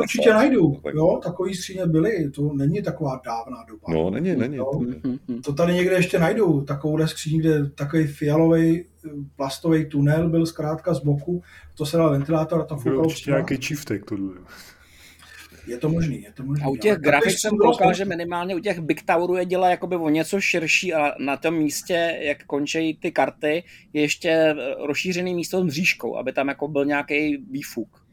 určitě 0.00 0.30
najdu, 0.30 0.80
jo, 0.94 1.20
takový 1.24 1.54
skříně 1.54 1.86
byly, 1.86 2.30
to 2.30 2.52
není 2.54 2.82
taková 2.82 3.20
dávná 3.24 3.43
dávná 3.44 3.64
doba. 3.68 3.82
No, 3.88 4.10
není, 4.10 4.36
není. 4.36 4.56
To, 4.56 4.80
to 5.44 5.52
tady 5.52 5.74
někde 5.74 5.94
ještě 5.94 6.18
najdu, 6.18 6.60
takovou 6.60 7.06
skříň, 7.06 7.40
kde 7.40 7.70
takový 7.70 8.06
fialový 8.06 8.84
plastový 9.36 9.86
tunel 9.86 10.28
byl 10.28 10.46
zkrátka 10.46 10.94
z 10.94 11.00
boku, 11.00 11.42
to 11.74 11.86
se 11.86 11.96
dal 11.96 12.10
ventilátor 12.10 12.60
a 12.60 12.64
tam 12.64 12.78
foukal. 12.78 13.06
určitě 13.06 13.30
nějaký 13.30 13.58
čiftek 13.58 14.04
to 14.04 14.16
je 15.66 15.78
to 15.78 15.88
možný, 15.88 16.22
je 16.22 16.32
to 16.32 16.42
možný. 16.42 16.64
A 16.64 16.68
u 16.68 16.76
těch 16.76 16.98
grafik 16.98 17.38
jsem 17.38 17.56
koukal, 17.56 17.94
že 17.94 18.04
minimálně 18.04 18.54
u 18.54 18.58
těch 18.58 18.80
Big 18.80 19.02
Towerů 19.02 19.36
je 19.36 19.44
dělá 19.44 19.70
jakoby 19.70 19.96
o 19.96 20.08
něco 20.08 20.40
širší 20.40 20.94
a 20.94 21.12
na 21.18 21.36
tom 21.36 21.54
místě, 21.54 22.18
jak 22.20 22.44
končí 22.44 22.98
ty 23.02 23.12
karty, 23.12 23.64
je 23.92 24.02
ještě 24.02 24.54
rozšířený 24.86 25.34
místo 25.34 25.60
s 25.60 25.64
mřížkou, 25.64 26.16
aby 26.16 26.32
tam 26.32 26.48
jako 26.48 26.68
byl 26.68 26.84
nějaký 26.84 27.36
výfuk 27.50 28.06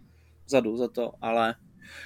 vzadu 0.45 0.77
za 0.77 0.87
to, 0.87 1.11
ale 1.21 1.55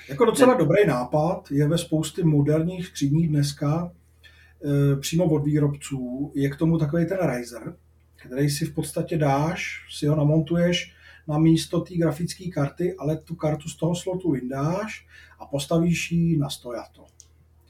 jako 0.09 0.25
docela 0.25 0.53
dobrý 0.53 0.87
nápad 0.87 1.51
je 1.51 1.67
ve 1.67 1.77
spousty 1.77 2.23
moderních 2.23 2.87
skříní 2.87 3.27
dneska 3.27 3.91
e, 3.91 4.95
přímo 4.95 5.25
od 5.25 5.45
výrobců. 5.45 6.31
Je 6.35 6.49
k 6.49 6.55
tomu 6.55 6.77
takový 6.77 7.05
ten 7.05 7.17
riser, 7.35 7.75
který 8.15 8.49
si 8.49 8.65
v 8.65 8.73
podstatě 8.73 9.17
dáš, 9.17 9.85
si 9.97 10.07
ho 10.07 10.15
namontuješ 10.15 10.95
na 11.27 11.37
místo 11.37 11.81
té 11.81 11.95
grafické 11.95 12.49
karty, 12.49 12.95
ale 12.97 13.17
tu 13.17 13.35
kartu 13.35 13.69
z 13.69 13.77
toho 13.77 13.95
slotu 13.95 14.31
vyndáš 14.31 15.07
a 15.39 15.45
postavíš 15.45 16.11
ji 16.11 16.37
na 16.37 16.49
stojato. 16.49 17.05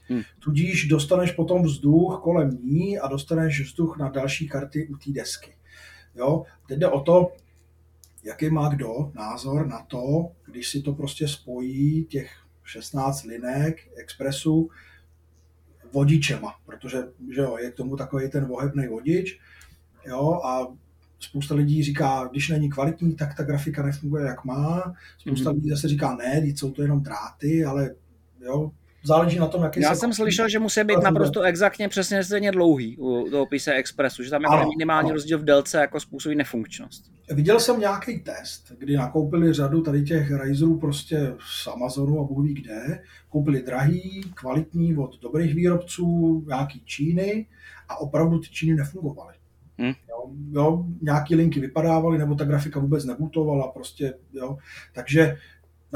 Hmm. 0.08 0.22
Tudíž 0.38 0.88
dostaneš 0.88 1.32
potom 1.32 1.62
vzduch 1.62 2.20
kolem 2.22 2.58
ní 2.62 2.98
a 2.98 3.08
dostaneš 3.08 3.60
vzduch 3.60 3.98
na 3.98 4.08
další 4.08 4.48
karty 4.48 4.88
u 4.88 4.96
té 4.96 5.10
desky. 5.10 5.54
Jo? 6.14 6.44
Teď 6.68 6.78
jde 6.78 6.88
o 6.88 7.00
to, 7.00 7.32
jaký 8.26 8.50
má 8.50 8.68
kdo 8.68 9.12
názor 9.14 9.66
na 9.66 9.82
to, 9.82 10.32
když 10.46 10.70
si 10.70 10.82
to 10.82 10.92
prostě 10.92 11.28
spojí 11.28 12.04
těch 12.04 12.30
16 12.64 13.24
linek 13.24 13.90
expresu 13.96 14.70
vodičema, 15.92 16.54
protože 16.66 16.98
že 17.34 17.40
jo, 17.40 17.56
je 17.58 17.70
k 17.70 17.74
tomu 17.74 17.96
takový 17.96 18.30
ten 18.30 18.44
vohebný 18.44 18.88
vodič 18.88 19.38
jo, 20.06 20.40
a 20.44 20.68
spousta 21.18 21.54
lidí 21.54 21.82
říká, 21.82 22.28
když 22.30 22.48
není 22.48 22.70
kvalitní, 22.70 23.16
tak 23.16 23.36
ta 23.36 23.42
grafika 23.42 23.82
nefunguje 23.82 24.24
jak 24.24 24.44
má. 24.44 24.94
Spousta 25.18 25.50
mm-hmm. 25.50 25.54
lidí 25.54 25.70
zase 25.70 25.88
říká, 25.88 26.16
ne, 26.16 26.42
jsou 26.44 26.70
to 26.70 26.82
jenom 26.82 27.02
dráty, 27.02 27.64
ale 27.64 27.94
jo, 28.40 28.70
záleží 29.06 29.38
na 29.38 29.46
tom, 29.46 29.62
jaký 29.62 29.80
Já 29.80 29.94
jsem 29.94 30.12
slyšel, 30.12 30.48
že 30.48 30.58
musí 30.58 30.84
být 30.84 31.02
naprosto 31.02 31.42
exaktně 31.42 31.88
přesně 31.88 32.24
stejně 32.24 32.52
dlouhý 32.52 32.96
u 32.98 33.30
toho 33.30 33.46
PC 33.46 33.68
Expressu, 33.68 34.22
že 34.22 34.30
tam 34.30 34.42
je 34.42 34.48
ano, 34.48 34.68
minimální 34.68 35.06
ano. 35.06 35.14
rozdíl 35.14 35.38
v 35.38 35.44
délce 35.44 35.78
jako 35.78 36.00
způsobí 36.00 36.34
nefunkčnost. 36.34 37.04
Viděl 37.30 37.60
jsem 37.60 37.80
nějaký 37.80 38.18
test, 38.18 38.72
kdy 38.78 38.96
nakoupili 38.96 39.52
řadu 39.52 39.82
tady 39.82 40.04
těch 40.04 40.30
Razerů 40.32 40.78
prostě 40.78 41.34
z 41.62 41.66
Amazonu 41.66 42.20
a 42.20 42.24
Bůh 42.24 42.44
ví 42.44 42.54
kde. 42.54 43.02
Koupili 43.28 43.62
drahý, 43.62 44.20
kvalitní 44.34 44.96
od 44.96 45.20
dobrých 45.20 45.54
výrobců, 45.54 46.44
nějaký 46.48 46.82
Číny 46.84 47.46
a 47.88 48.00
opravdu 48.00 48.38
ty 48.38 48.48
Číny 48.48 48.74
nefungovaly. 48.74 49.34
Hmm. 49.78 49.92
Jo, 50.08 50.30
jo, 50.50 50.84
nějaký 51.02 51.34
linky 51.34 51.60
vypadávaly, 51.60 52.18
nebo 52.18 52.34
ta 52.34 52.44
grafika 52.44 52.80
vůbec 52.80 53.04
nebutovala, 53.04 53.68
prostě, 53.68 54.14
jo. 54.32 54.56
Takže 54.92 55.36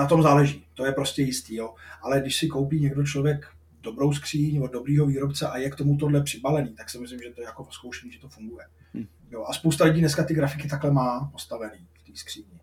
na 0.01 0.07
tom 0.07 0.23
záleží, 0.23 0.65
to 0.75 0.87
je 0.87 0.93
prostě 0.93 1.23
jistý, 1.23 1.57
jo. 1.57 1.75
Ale 2.03 2.21
když 2.21 2.37
si 2.37 2.49
koupí 2.49 2.81
někdo 2.81 3.05
člověk 3.05 3.47
dobrou 3.83 4.13
skříň 4.13 4.59
od 4.59 4.73
dobrýho 4.73 5.07
výrobce 5.07 5.49
a 5.49 5.59
je 5.59 5.71
k 5.71 5.77
tomu 5.77 5.97
tohle 5.97 6.23
přibalený, 6.23 6.75
tak 6.75 6.91
si 6.91 6.99
myslím, 6.99 7.21
že 7.21 7.31
to 7.31 7.41
je 7.41 7.45
jako 7.45 7.67
zkoušení, 7.71 8.13
že 8.13 8.21
to 8.21 8.29
funguje. 8.29 8.65
Hmm. 8.95 9.07
Jo, 9.31 9.45
a 9.49 9.53
spousta 9.53 9.85
lidí 9.85 10.01
dneska 10.01 10.25
ty 10.25 10.35
grafiky 10.35 10.69
takhle 10.69 10.91
má 10.91 11.29
postavený 11.33 11.87
v 11.95 12.07
té 12.07 12.13
skříni. 12.15 12.61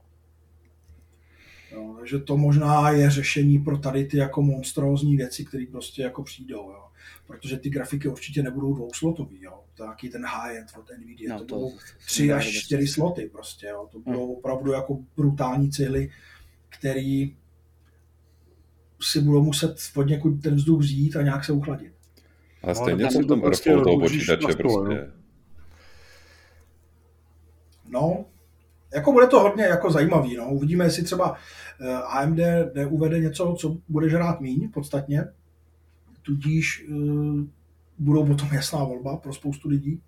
Jo, 1.71 1.95
takže 1.97 2.19
to 2.19 2.37
možná 2.37 2.89
je 2.89 3.11
řešení 3.11 3.59
pro 3.59 3.77
tady 3.77 4.05
ty 4.05 4.17
jako 4.17 4.41
monstrózní 4.41 5.17
věci, 5.17 5.45
které 5.45 5.65
prostě 5.71 6.01
jako 6.01 6.23
přijdou. 6.23 6.71
Jo. 6.71 6.83
Protože 7.27 7.57
ty 7.57 7.69
grafiky 7.69 8.07
určitě 8.07 8.43
nebudou 8.43 8.73
dvouslotový. 8.73 9.43
Jo. 9.43 9.63
To 9.75 9.83
je 9.83 9.87
nějaký 9.87 10.09
ten 10.09 10.25
high-end 10.25 10.67
od 10.79 10.85
NVIDIA. 10.97 11.33
No, 11.33 11.39
to, 11.39 11.45
to 11.45 11.55
budou 11.55 11.77
tři 12.05 12.33
až 12.33 12.47
čtyři 12.47 12.87
sloty 12.87 13.29
prostě. 13.31 13.67
Jo. 13.67 13.89
To 13.91 13.99
budou 13.99 14.25
hmm. 14.25 14.35
opravdu 14.37 14.71
jako 14.71 14.99
brutální 15.17 15.71
cíly, 15.71 16.09
který 16.69 17.35
si 19.01 19.21
budou 19.21 19.43
muset 19.43 19.75
od 19.95 20.03
někud 20.03 20.41
ten 20.41 20.55
vzduch 20.55 20.79
vzít 20.79 21.15
a 21.15 21.21
nějak 21.21 21.45
se 21.45 21.51
uchladit. 21.51 21.93
A 22.63 22.73
stejně 22.73 23.03
no, 23.03 23.11
se 23.11 23.23
v 23.23 23.25
tom 23.25 23.41
prostě 23.41 23.73
toho 23.73 23.99
počítače 23.99 24.47
prostě. 24.57 25.11
No, 27.89 28.25
jako 28.93 29.11
bude 29.11 29.27
to 29.27 29.39
hodně 29.39 29.63
jako 29.63 29.91
zajímavý. 29.91 30.35
No. 30.35 30.49
Uvidíme, 30.49 30.85
jestli 30.85 31.03
třeba 31.03 31.35
eh, 31.81 31.93
AMD 31.93 32.39
neuvede 32.73 33.19
něco, 33.19 33.55
co 33.59 33.77
bude 33.89 34.09
žrát 34.09 34.41
míň 34.41 34.71
podstatně. 34.71 35.25
Tudíž 36.21 36.85
uh, 36.89 37.41
budou 37.99 38.25
potom 38.25 38.49
jasná 38.53 38.83
volba 38.83 39.17
pro 39.17 39.33
spoustu 39.33 39.69
lidí. 39.69 40.01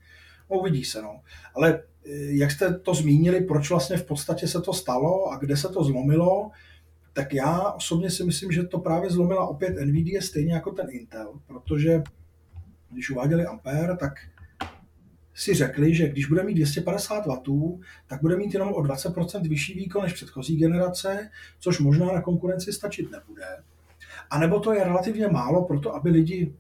Uvidí 0.57 0.85
se. 0.85 1.01
No. 1.01 1.21
Ale 1.55 1.83
eh, 2.05 2.09
jak 2.13 2.51
jste 2.51 2.73
to 2.73 2.93
zmínili, 2.93 3.41
proč 3.41 3.69
vlastně 3.69 3.97
v 3.97 4.05
podstatě 4.05 4.47
se 4.47 4.61
to 4.61 4.73
stalo 4.73 5.31
a 5.31 5.37
kde 5.37 5.57
se 5.57 5.69
to 5.69 5.83
zlomilo, 5.83 6.51
tak 7.13 7.33
já 7.33 7.71
osobně 7.71 8.09
si 8.09 8.23
myslím, 8.23 8.51
že 8.51 8.63
to 8.63 8.79
právě 8.79 9.09
zlomila 9.09 9.47
opět 9.47 9.75
NVIDIA 9.85 10.21
stejně 10.21 10.53
jako 10.53 10.71
ten 10.71 10.87
Intel, 10.89 11.33
protože 11.47 12.03
když 12.91 13.09
uváděli 13.09 13.45
Ampere, 13.45 13.97
tak 13.97 14.13
si 15.33 15.53
řekli, 15.53 15.95
že 15.95 16.09
když 16.09 16.25
bude 16.25 16.43
mít 16.43 16.53
250 16.53 17.25
W, 17.25 17.79
tak 18.07 18.21
bude 18.21 18.37
mít 18.37 18.53
jenom 18.53 18.73
o 18.73 18.81
20% 18.81 19.49
vyšší 19.49 19.73
výkon 19.73 20.03
než 20.03 20.13
předchozí 20.13 20.57
generace, 20.57 21.29
což 21.59 21.79
možná 21.79 22.05
na 22.05 22.21
konkurenci 22.21 22.73
stačit 22.73 23.11
nebude. 23.11 23.45
A 24.29 24.39
nebo 24.39 24.59
to 24.59 24.73
je 24.73 24.83
relativně 24.83 25.27
málo 25.27 25.65
pro 25.65 25.79
to, 25.79 25.95
aby 25.95 26.09
lidi 26.09 26.53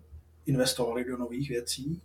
investovali 0.45 1.05
do 1.05 1.17
nových 1.17 1.49
věcí 1.49 2.01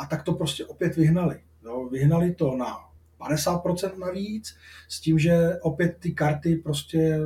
a 0.00 0.06
tak 0.06 0.22
to 0.22 0.32
prostě 0.32 0.66
opět 0.66 0.96
vyhnali. 0.96 1.40
Jo, 1.64 1.88
vyhnali 1.88 2.34
to 2.34 2.56
na 2.56 2.90
50% 3.20 3.98
navíc, 3.98 4.56
s 4.88 5.00
tím, 5.00 5.18
že 5.18 5.58
opět 5.60 5.96
ty 6.00 6.12
karty 6.12 6.56
prostě 6.56 7.20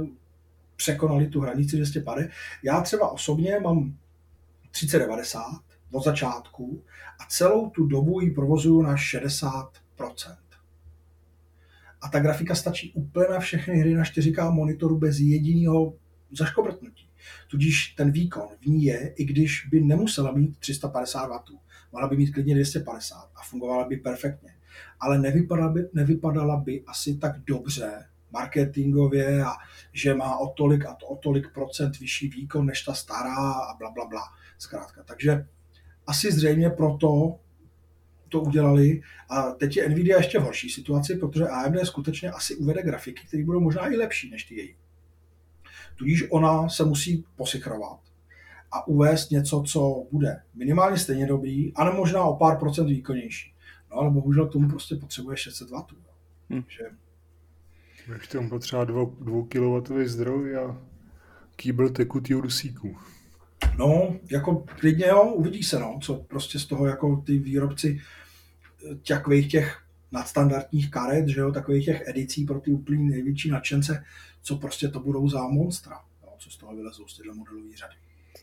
překonali 0.77 1.27
tu 1.27 1.41
hranici 1.41 1.77
250. 1.77 2.31
Já 2.63 2.81
třeba 2.81 3.09
osobně 3.09 3.61
mám 3.61 3.97
3090 4.71 5.41
od 5.93 6.05
začátku 6.05 6.83
a 7.21 7.27
celou 7.29 7.71
tu 7.71 7.87
dobu 7.87 8.21
ji 8.21 8.31
provozuju 8.31 8.83
na 8.83 8.97
60%. 8.97 9.69
A 12.01 12.09
ta 12.09 12.21
grafika 12.21 12.55
stačí 12.55 12.93
úplně 12.93 13.27
na 13.31 13.41
všechny 13.41 13.79
hry 13.79 13.95
na 13.95 14.03
4K 14.03 14.53
monitoru 14.53 14.99
bez 14.99 15.19
jediného 15.19 15.95
zaškobrtnutí. 16.33 17.09
Tudíž 17.51 17.89
ten 17.89 18.11
výkon 18.11 18.49
v 18.61 18.67
ní 18.67 18.85
je, 18.85 19.15
i 19.17 19.25
když 19.25 19.67
by 19.71 19.81
nemusela 19.81 20.33
mít 20.33 20.59
350 20.59 21.27
W. 21.27 21.64
Mohla 21.95 22.09
by 22.09 22.17
mít 22.17 22.33
klidně 22.33 22.55
250 22.55 23.31
a 23.37 23.43
fungovala 23.43 23.89
by 23.89 23.97
perfektně. 23.97 24.55
Ale 25.01 25.19
nevypadala 25.19 25.73
by, 25.73 25.89
nevypadala 25.93 26.57
by 26.57 26.85
asi 26.87 27.19
tak 27.19 27.39
dobře 27.39 28.07
marketingově 28.31 29.45
a 29.45 29.53
že 29.93 30.15
má 30.15 30.39
o 30.39 30.49
tolik 30.49 30.87
a 30.87 30.95
to 30.95 31.07
o 31.07 31.17
tolik 31.17 31.53
procent 31.53 32.01
vyšší 32.01 32.29
výkon 32.29 32.67
než 32.67 32.83
ta 32.83 32.95
stará 32.95 33.53
a 33.53 33.77
bla, 33.79 33.91
bla, 33.91 34.07
bla. 34.07 34.23
Zkrátka. 34.59 35.03
Takže 35.03 35.47
asi 36.07 36.33
zřejmě 36.33 36.71
proto 36.71 37.39
to 38.29 38.41
udělali 38.41 39.01
a 39.29 39.43
teď 39.43 39.77
je 39.77 39.89
Nvidia 39.89 40.17
ještě 40.17 40.39
v 40.39 40.43
horší 40.43 40.71
situaci, 40.71 41.17
protože 41.17 41.49
AMD 41.49 41.77
skutečně 41.85 42.31
asi 42.31 42.57
uvede 42.57 42.83
grafiky, 42.83 43.27
které 43.27 43.45
budou 43.45 43.61
možná 43.61 43.93
i 43.93 43.97
lepší 43.97 44.31
než 44.31 44.45
ty 44.45 44.55
její. 44.55 44.77
Tudíž 45.97 46.25
ona 46.31 46.69
se 46.69 46.85
musí 46.85 47.25
posichrovat 47.37 48.14
a 48.75 48.87
uvést 48.87 49.31
něco, 49.31 49.63
co 49.67 50.07
bude 50.13 50.43
minimálně 50.55 50.99
stejně 50.99 51.27
dobrý, 51.27 51.75
ale 51.75 51.95
možná 51.95 52.25
o 52.25 52.37
pár 52.37 52.59
procent 52.59 52.87
výkonnější. 52.87 53.55
No 53.91 53.97
ale 53.97 54.11
bohužel 54.11 54.47
k 54.47 54.53
tomu 54.53 54.69
prostě 54.69 54.97
potřebuje 54.97 55.37
600 55.37 55.71
W. 55.71 55.75
Hmm. 56.51 56.65
Že... 56.69 56.85
Ještě 58.13 58.39
tomu 58.39 58.49
potřeba 58.49 58.85
2 58.85 59.07
kW 59.49 60.05
zdroj 60.05 60.57
a 60.57 60.79
kýbl 61.57 61.89
tekutýho 61.89 62.41
dusíku. 62.41 62.97
No, 63.79 64.17
jako 64.31 64.65
klidně 64.81 65.07
jo, 65.07 65.23
uvidí 65.23 65.63
se, 65.63 65.79
no, 65.79 65.99
co 66.03 66.15
prostě 66.15 66.59
z 66.59 66.67
toho 66.67 66.87
jako 66.87 67.23
ty 67.27 67.39
výrobci 67.39 68.01
eh, 68.91 68.95
takových 68.95 69.49
těch 69.49 69.83
nadstandardních 70.13 70.91
karet, 70.91 71.29
že 71.29 71.41
jo, 71.41 71.53
takových 71.53 71.85
těch 71.85 72.09
edicí 72.09 72.45
pro 72.45 72.61
ty 72.61 72.73
úplně 72.73 73.11
největší 73.11 73.51
nadšence, 73.51 74.05
co 74.43 74.57
prostě 74.57 74.89
to 74.89 75.01
budou 75.01 75.29
za 75.29 75.49
monstra, 75.49 76.01
jo, 76.23 76.33
co 76.39 76.51
z 76.51 76.57
toho 76.57 76.77
vylezou 76.77 77.07
z 77.07 77.17
těchto 77.17 77.35
modelové 77.35 77.77
řady. 77.77 77.95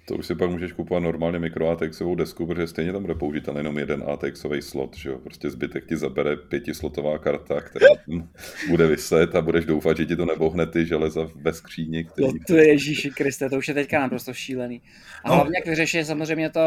To 0.06 0.16
už 0.16 0.26
si 0.26 0.36
pak 0.36 0.50
můžeš 0.50 0.72
kupovat 0.72 1.04
normálně 1.04 1.40
mikro 1.40 1.70
ATXovou 1.70 2.16
desku, 2.16 2.46
protože 2.46 2.68
stejně 2.68 2.92
tam 2.92 3.02
bude 3.02 3.16
použitelný 3.16 3.60
jenom 3.60 3.78
jeden 3.78 4.04
ATXový 4.08 4.62
slot, 4.62 4.98
že 4.98 5.10
jo? 5.10 5.18
Prostě 5.18 5.50
zbytek 5.50 5.88
ti 5.88 5.98
zabere 5.98 6.36
pětislotová 6.36 7.18
karta, 7.18 7.62
která 7.62 7.88
tam 8.06 8.30
bude 8.70 8.88
vyset 8.88 9.36
a 9.36 9.42
budeš 9.42 9.66
doufat, 9.66 9.98
že 9.98 10.06
ti 10.06 10.16
to 10.16 10.26
nebohne 10.26 10.68
ty 10.68 10.86
železa 10.86 11.30
ve 11.36 11.54
skříni. 11.54 12.04
Který... 12.04 12.28
To, 12.28 12.34
to 12.48 12.56
je 12.56 12.68
Ježíši 12.68 13.10
Kriste, 13.10 13.50
to 13.50 13.58
už 13.58 13.68
je 13.68 13.74
teďka 13.74 14.00
naprosto 14.00 14.34
šílený. 14.34 14.82
A 15.24 15.30
no. 15.30 15.36
hlavně 15.36 15.58
jak 15.58 15.68
vyřešit 15.68 16.06
samozřejmě 16.06 16.50
to, 16.50 16.62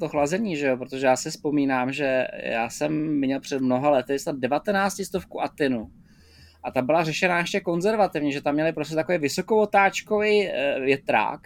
to 0.00 0.08
chlazení, 0.08 0.56
že 0.56 0.66
jo? 0.66 0.76
Protože 0.76 1.06
já 1.06 1.16
si 1.16 1.30
vzpomínám, 1.30 1.92
že 1.92 2.26
já 2.44 2.70
jsem 2.70 3.18
měl 3.18 3.40
před 3.40 3.60
mnoha 3.60 3.90
lety 3.90 4.16
19 4.32 5.04
stovku 5.04 5.42
Atinu. 5.42 5.90
A 6.64 6.70
ta 6.70 6.82
byla 6.82 7.04
řešená 7.04 7.38
ještě 7.38 7.60
konzervativně, 7.60 8.32
že 8.32 8.42
tam 8.42 8.54
měli 8.54 8.72
prostě 8.72 8.94
takový 8.94 9.18
vysokovotáčkový 9.18 10.48
eh, 10.48 10.80
větrák, 10.80 11.40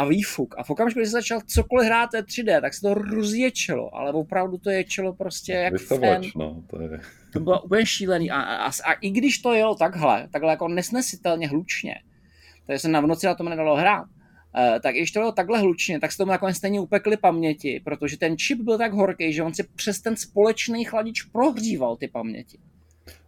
a 0.00 0.04
výfuk. 0.04 0.54
A 0.58 0.62
v 0.62 0.70
okamžiku, 0.70 1.00
kdy 1.00 1.06
se 1.06 1.12
začal 1.12 1.40
cokoliv 1.46 1.86
hrát 1.86 2.10
3D, 2.12 2.60
tak 2.60 2.74
se 2.74 2.80
to 2.80 2.94
rozječelo, 2.94 3.94
ale 3.94 4.12
opravdu 4.12 4.58
to 4.58 4.70
ječelo 4.70 5.12
prostě 5.12 5.52
jak 5.52 5.72
Vystavač, 5.72 6.34
no, 6.34 6.62
to, 6.66 6.80
je... 6.80 7.00
to 7.32 7.40
bylo 7.40 7.62
úplně 7.62 7.86
šílený. 7.86 8.30
A, 8.30 8.40
a, 8.40 8.66
a, 8.66 8.92
i 9.00 9.10
když 9.10 9.38
to 9.38 9.52
jelo 9.52 9.74
takhle, 9.74 10.28
takhle 10.32 10.50
jako 10.50 10.68
nesnesitelně 10.68 11.48
hlučně, 11.48 11.94
takže 12.66 12.78
se 12.78 12.88
na 12.88 13.00
v 13.00 13.06
noci 13.06 13.26
na 13.26 13.34
tom 13.34 13.48
nedalo 13.48 13.76
hrát, 13.76 14.04
Uh, 14.72 14.78
tak 14.78 14.94
když 14.94 15.12
to 15.12 15.20
bylo 15.20 15.32
takhle 15.32 15.58
hlučně, 15.58 16.00
tak 16.00 16.12
se 16.12 16.18
tomu 16.18 16.30
nakonec 16.30 16.56
stejně 16.56 16.80
upekly 16.80 17.16
paměti, 17.16 17.80
protože 17.84 18.18
ten 18.18 18.38
čip 18.38 18.60
byl 18.60 18.78
tak 18.78 18.92
horký, 18.92 19.32
že 19.32 19.42
on 19.42 19.54
si 19.54 19.62
přes 19.62 20.00
ten 20.00 20.16
společný 20.16 20.84
chladič 20.84 21.22
prohříval 21.22 21.96
ty 21.96 22.08
paměti. 22.08 22.58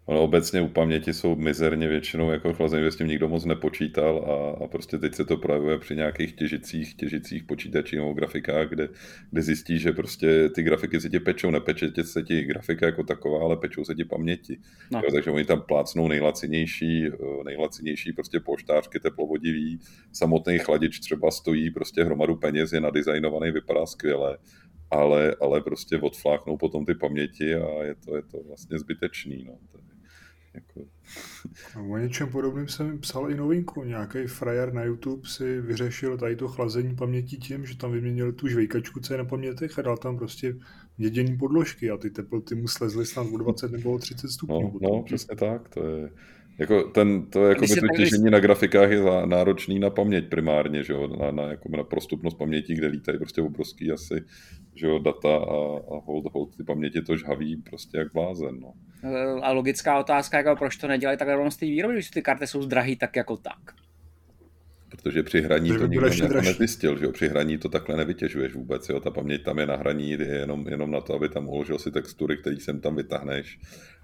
Ono 0.07 0.23
obecně 0.23 0.61
u 0.61 0.69
paměti 0.69 1.15
jsou 1.15 1.37
mizerně 1.37 1.89
většinou 1.89 2.31
jako 2.31 2.53
chlazení, 2.53 2.87
s 2.91 2.97
tím 2.97 3.07
nikdo 3.07 3.29
moc 3.29 3.45
nepočítal 3.45 4.19
a, 4.19 4.65
a, 4.65 4.69
prostě 4.69 4.99
teď 4.99 5.15
se 5.15 5.25
to 5.25 5.37
projevuje 5.37 5.79
při 5.79 5.97
nějakých 5.97 6.33
těžicích, 6.33 6.95
těžicích 6.95 7.45
počítačích 7.45 7.99
nebo 7.99 8.13
grafikách, 8.13 8.69
kde, 8.69 8.89
kde 9.31 9.43
zjistí, 9.43 9.79
že 9.79 9.93
prostě 9.93 10.49
ty 10.49 10.63
grafiky 10.63 11.01
se 11.01 11.09
ti 11.09 11.21
pečou, 11.21 11.51
nepeče 11.51 11.91
se 12.03 12.23
ti 12.23 12.43
grafika 12.43 12.87
jako 12.87 13.03
taková, 13.03 13.45
ale 13.45 13.57
pečou 13.57 13.85
se 13.85 13.95
ti 13.95 14.05
paměti. 14.05 14.59
No. 14.91 15.01
Jo, 15.05 15.11
takže 15.13 15.31
oni 15.31 15.45
tam 15.45 15.63
plácnou 15.63 16.09
nejlacinější, 16.09 17.07
eh, 17.07 17.45
nejlacinější 17.45 18.13
prostě 18.13 18.41
poštářky 18.41 19.01
teplovodivý, 19.01 19.79
samotný 20.13 20.59
chladič 20.59 21.01
třeba 21.01 21.31
stojí 21.31 21.71
prostě 21.71 22.05
hromadu 22.05 22.37
peněz, 22.37 22.73
je 22.73 22.81
nadizajnovaný, 22.81 23.51
vypadá 23.51 23.87
skvěle, 23.87 24.39
ale, 24.91 25.37
ale 25.41 25.61
prostě 25.61 25.97
odfláknou 25.97 26.57
potom 26.57 26.85
ty 26.85 26.95
paměti 26.95 27.55
a 27.55 27.85
je 27.85 27.95
to, 27.95 28.17
je 28.17 28.23
to 28.23 28.43
vlastně 28.49 28.79
zbytečný. 28.79 29.45
No. 29.45 29.59
Je, 30.55 30.61
jako... 30.61 30.89
No, 31.77 31.89
o 31.91 31.99
něčem 31.99 32.29
podobným 32.29 32.69
jsem 32.69 32.99
psal 32.99 33.31
i 33.31 33.35
novinku. 33.35 33.85
Nějaký 33.85 34.27
frajer 34.27 34.73
na 34.73 34.85
YouTube 34.85 35.29
si 35.29 35.61
vyřešil 35.61 36.19
tady 36.19 36.37
to 36.37 36.49
chlazení 36.49 36.97
paměti 36.97 37.37
tím, 37.37 37.67
že 37.67 37.77
tam 37.77 37.93
vyměnil 37.93 38.33
tu 38.33 38.49
žvejkačku, 38.49 39.01
co 39.01 39.15
je 39.15 39.19
na 39.19 39.25
pamětech 39.25 39.79
a 39.79 39.83
dal 39.83 39.97
tam 39.97 40.19
prostě 40.19 40.55
mědění 40.99 41.37
podložky 41.37 41.91
a 41.91 41.97
ty 41.97 42.11
teploty 42.11 42.55
mu 42.55 42.69
slezly 42.69 43.07
snad 43.07 43.27
o 43.33 43.37
20 43.37 43.73
nebo 43.73 43.93
o 43.93 43.99
30 43.99 44.29
stupňů. 44.29 44.79
No, 44.83 44.89
no 44.89 45.03
přesně 45.03 45.37
tak. 45.37 45.69
To 45.69 45.87
je, 45.89 46.11
jako 46.59 46.83
ten, 46.83 47.27
to 47.27 47.47
jako 47.47 47.61
by 47.61 47.75
to 47.75 47.87
těžení 47.97 48.31
na 48.31 48.41
grafikách 48.41 48.91
je 48.91 49.27
náročný 49.27 49.79
na 49.79 49.91
paměť 49.91 50.29
primárně, 50.29 50.85
že 50.85 50.93
jo? 50.93 51.07
Na, 51.07 51.31
na, 51.31 51.43
jako 51.43 51.69
na 51.77 51.85
prostupnost 51.85 52.39
paměti, 52.39 52.75
kde 52.75 52.87
lítají 52.87 53.19
prostě 53.19 53.43
obrovský 53.43 53.93
asi 53.93 54.25
že 54.75 54.87
jo, 54.87 54.99
data 54.99 55.37
a, 55.37 55.77
a 55.77 56.01
hold, 56.05 56.25
hold 56.33 56.57
ty 56.57 56.65
paměti 56.65 57.03
to 57.03 57.17
žhaví 57.17 57.57
prostě 57.57 57.99
jak 57.99 58.13
blázen. 58.13 58.61
No. 58.61 58.73
A 59.43 59.53
logická 59.53 59.99
otázka, 59.99 60.37
jako 60.37 60.57
proč 60.57 60.77
to 60.77 60.89
nedělají 60.89 61.19
takhle 61.19 61.37
rovnou 61.37 61.51
z 61.51 61.57
té 61.57 61.67
výroby, 61.67 61.95
když 61.95 62.11
ty 62.11 62.23
karty 62.23 62.47
jsou 62.47 62.67
drahý 62.67 62.97
tak 62.97 63.17
jako 63.17 63.37
tak. 63.37 63.75
Protože 64.89 65.23
při 65.23 65.41
hraní 65.41 65.69
to 65.69 65.87
nikdo 65.87 66.07
jako 66.07 66.41
nezjistil, 66.41 66.99
že 66.99 67.05
jo? 67.05 67.13
při 67.13 67.29
hraní 67.29 67.59
to 67.59 67.69
takhle 67.69 67.97
nevytěžuješ 67.97 68.55
vůbec, 68.55 68.89
jo? 68.89 69.01
ta 69.01 69.11
paměť 69.11 69.43
tam 69.43 69.59
je 69.59 69.67
na 69.67 69.77
hraní, 69.77 70.11
je 70.11 70.27
jenom, 70.27 70.69
jenom 70.69 70.91
na 70.91 71.01
to, 71.01 71.15
aby 71.15 71.29
tam 71.29 71.49
uložil 71.49 71.79
si 71.79 71.91
textury, 71.91 72.37
který 72.37 72.61
sem 72.61 72.81
tam 72.81 72.97
vytáhneš, 72.97 73.59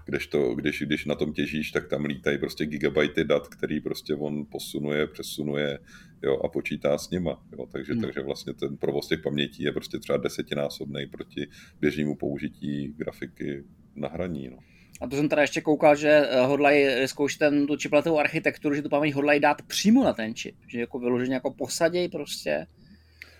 když, 0.05 0.27
to, 0.27 0.55
když, 0.55 0.81
když 0.81 1.05
na 1.05 1.15
tom 1.15 1.33
těžíš, 1.33 1.71
tak 1.71 1.87
tam 1.87 2.05
lítají 2.05 2.37
prostě 2.37 2.65
gigabajty 2.65 3.23
dat, 3.23 3.47
který 3.47 3.81
prostě 3.81 4.15
on 4.15 4.45
posunuje, 4.51 5.07
přesunuje 5.07 5.79
jo, 6.23 6.37
a 6.37 6.47
počítá 6.47 6.97
s 6.97 7.09
nima. 7.09 7.43
Jo? 7.51 7.65
Takže, 7.71 7.93
hmm. 7.93 8.01
takže 8.01 8.21
vlastně 8.21 8.53
ten 8.53 8.77
provoz 8.77 9.07
těch 9.07 9.21
pamětí 9.21 9.63
je 9.63 9.71
prostě 9.71 9.99
třeba 9.99 10.17
desetinásobný 10.17 11.07
proti 11.07 11.47
běžnému 11.81 12.15
použití 12.15 12.93
grafiky 12.97 13.63
na 13.95 14.07
hraní. 14.07 14.49
No. 14.49 14.57
A 15.01 15.07
to 15.07 15.15
jsem 15.15 15.29
teda 15.29 15.41
ještě 15.41 15.61
koukal, 15.61 15.95
že 15.95 16.09
eh, 16.09 16.41
hodlají 16.41 16.85
zkoušet 17.07 17.39
ten, 17.39 17.67
tu 17.67 17.77
čiplatovou 17.77 18.19
architekturu, 18.19 18.75
že 18.75 18.81
tu 18.81 18.89
paměť 18.89 19.13
hodlají 19.13 19.39
dát 19.39 19.61
přímo 19.61 20.03
na 20.03 20.13
ten 20.13 20.35
čip. 20.35 20.55
Že 20.67 20.79
jako 20.79 20.99
vyloženě 20.99 21.33
jako 21.33 21.51
posaděj 21.51 22.09
prostě 22.09 22.67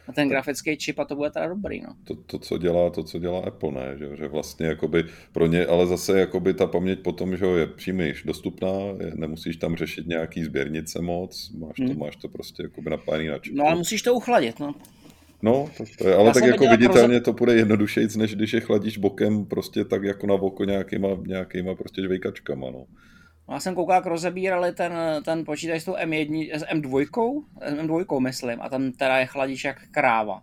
na 0.10 0.14
ten 0.14 0.30
grafický 0.30 0.78
čip 0.78 1.00
a 1.00 1.06
to 1.06 1.16
bude 1.16 1.30
teda 1.30 1.48
dobrý. 1.48 1.82
No. 1.82 1.96
To, 2.04 2.16
to, 2.16 2.40
co 2.40 2.58
dělá, 2.58 2.90
to, 2.90 3.04
co 3.04 3.20
dělá 3.20 3.40
Apple, 3.40 3.72
ne? 3.72 3.98
Že, 3.98 4.16
že 4.16 4.28
vlastně 4.28 4.68
jakoby 4.68 5.04
pro 5.32 5.46
ně, 5.48 5.66
ale 5.66 5.88
zase 5.88 6.20
jakoby 6.20 6.54
ta 6.54 6.68
paměť 6.68 7.00
potom, 7.00 7.38
že 7.38 7.46
je 7.46 7.68
příliš 7.68 8.24
dostupná, 8.24 8.70
je, 9.00 9.12
nemusíš 9.16 9.58
tam 9.58 9.76
řešit 9.76 10.08
nějaký 10.08 10.44
sběrnice 10.44 11.02
moc, 11.02 11.52
máš 11.58 11.76
to, 11.78 11.84
hmm. 11.84 12.00
máš 12.00 12.16
to 12.16 12.28
prostě 12.28 12.64
jakoby 12.64 12.90
napájený 12.90 13.28
na 13.28 13.40
čip. 13.40 13.56
No 13.56 13.66
ale 13.66 13.76
musíš 13.76 14.02
to 14.02 14.14
uchladit, 14.14 14.60
no. 14.60 14.76
No, 15.42 15.70
to, 15.78 15.84
to 15.98 16.08
je, 16.08 16.16
ale 16.16 16.26
Já 16.26 16.34
tak 16.34 16.44
jako 16.44 16.68
viditelně 16.68 17.08
proza... 17.08 17.24
to 17.24 17.34
bude 17.34 17.56
jednodušeji, 17.56 18.08
než 18.18 18.36
když 18.36 18.54
je 18.54 18.60
chladíš 18.60 18.98
bokem 18.98 19.46
prostě 19.46 19.86
tak 19.86 20.04
jako 20.04 20.28
na 20.28 20.34
oko 20.34 20.64
nějakýma, 20.64 21.08
nějakýma 21.28 21.76
prostě 21.76 22.02
žvejkačkama, 22.02 22.72
no. 22.72 22.86
Já 23.52 23.60
jsem 23.60 23.76
koukal, 23.76 23.96
jak 23.96 24.06
rozebírali 24.06 24.72
ten, 24.72 24.94
ten 25.26 25.46
počítač 25.46 25.82
s 25.82 25.86
tou 25.86 25.94
M1, 25.96 26.50
s 26.54 26.64
M2, 26.64 27.06
M2 27.82 28.20
myslím, 28.20 28.62
a 28.62 28.70
tam 28.70 28.92
teda 28.92 29.18
je 29.18 29.26
chladíš 29.26 29.64
jak 29.64 29.78
kráva. 29.92 30.42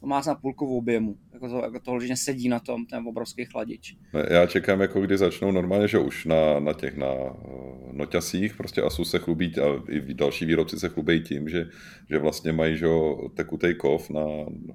To 0.00 0.06
má 0.06 0.22
na 0.26 0.34
půlku 0.34 0.76
objemu, 0.76 1.16
jako 1.32 1.48
to, 1.48 1.56
jako 1.56 1.80
to 1.80 2.00
že 2.00 2.16
sedí 2.16 2.48
na 2.48 2.60
tom, 2.60 2.86
ten 2.86 3.08
obrovský 3.08 3.44
chladič. 3.44 3.96
Já 4.30 4.46
čekám, 4.46 4.80
jako 4.80 5.00
kdy 5.00 5.18
začnou 5.18 5.50
normálně, 5.50 5.88
že 5.88 5.98
už 5.98 6.24
na, 6.24 6.60
na 6.60 6.72
těch 6.72 6.96
na 6.96 7.06
eh, 7.06 7.32
noťasích, 7.92 8.56
prostě 8.56 8.82
Asus 8.82 9.10
se 9.10 9.18
chlubí 9.18 9.54
a 9.58 9.82
i 9.88 10.14
další 10.14 10.44
výrobci 10.44 10.78
se 10.78 10.88
chlubí 10.88 11.20
tím, 11.20 11.48
že, 11.48 11.66
že 12.10 12.18
vlastně 12.18 12.52
mají 12.52 12.76
že, 12.76 12.86
tekutej 13.34 13.74
kov 13.74 14.10
na, 14.10 14.26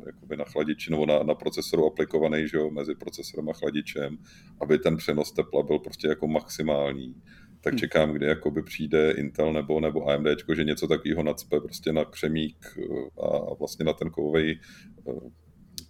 jakoby 0.06 0.38
na 0.38 0.46
chladiči 0.46 0.92
nebo 0.92 1.06
na, 1.06 1.24
na 1.24 1.36
procesoru 1.36 1.86
aplikovaný 1.86 2.48
že, 2.48 2.58
mezi 2.72 2.96
procesorem 2.96 3.50
a 3.50 3.54
chladičem, 3.54 4.18
aby 4.62 4.78
ten 4.80 4.98
přenos 4.98 5.32
tepla 5.32 5.64
byl 5.64 5.80
prostě 5.80 6.08
jako 6.08 6.28
maximální 6.28 7.16
tak 7.64 7.74
hm. 7.74 7.78
čekám, 7.78 8.12
kdy 8.12 8.26
jakoby 8.26 8.64
přijde 8.64 9.12
Intel 9.12 9.54
nebo, 9.54 9.80
nebo 9.80 10.10
AMD, 10.10 10.28
že 10.56 10.64
něco 10.64 10.88
takového 10.88 11.24
nadspe 11.24 11.60
prostě 11.60 11.94
na 11.94 12.06
křemík 12.06 12.58
eh, 12.78 13.22
a 13.22 13.54
vlastně 13.54 13.86
na 13.86 13.94
ten 13.94 14.10
kovový 14.10 14.60
eh, 15.08 15.30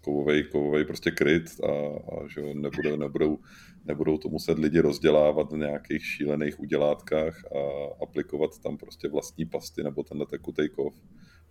kovový, 0.01 0.43
kovový 0.43 0.85
prostě 0.85 1.11
kryt 1.11 1.43
a, 1.63 1.71
a 2.15 2.27
že 2.27 2.41
nebude, 2.53 2.97
nebudou, 2.97 3.37
nebudou 3.85 4.17
to 4.17 4.29
muset 4.29 4.59
lidi 4.59 4.79
rozdělávat 4.79 5.51
v 5.51 5.57
nějakých 5.57 6.05
šílených 6.05 6.59
udělátkách 6.59 7.45
a 7.45 7.59
aplikovat 8.03 8.59
tam 8.63 8.77
prostě 8.77 9.07
vlastní 9.07 9.45
pasty 9.45 9.83
nebo 9.83 10.03
tenhle 10.03 10.25
tekutej 10.25 10.69
kov, 10.69 10.95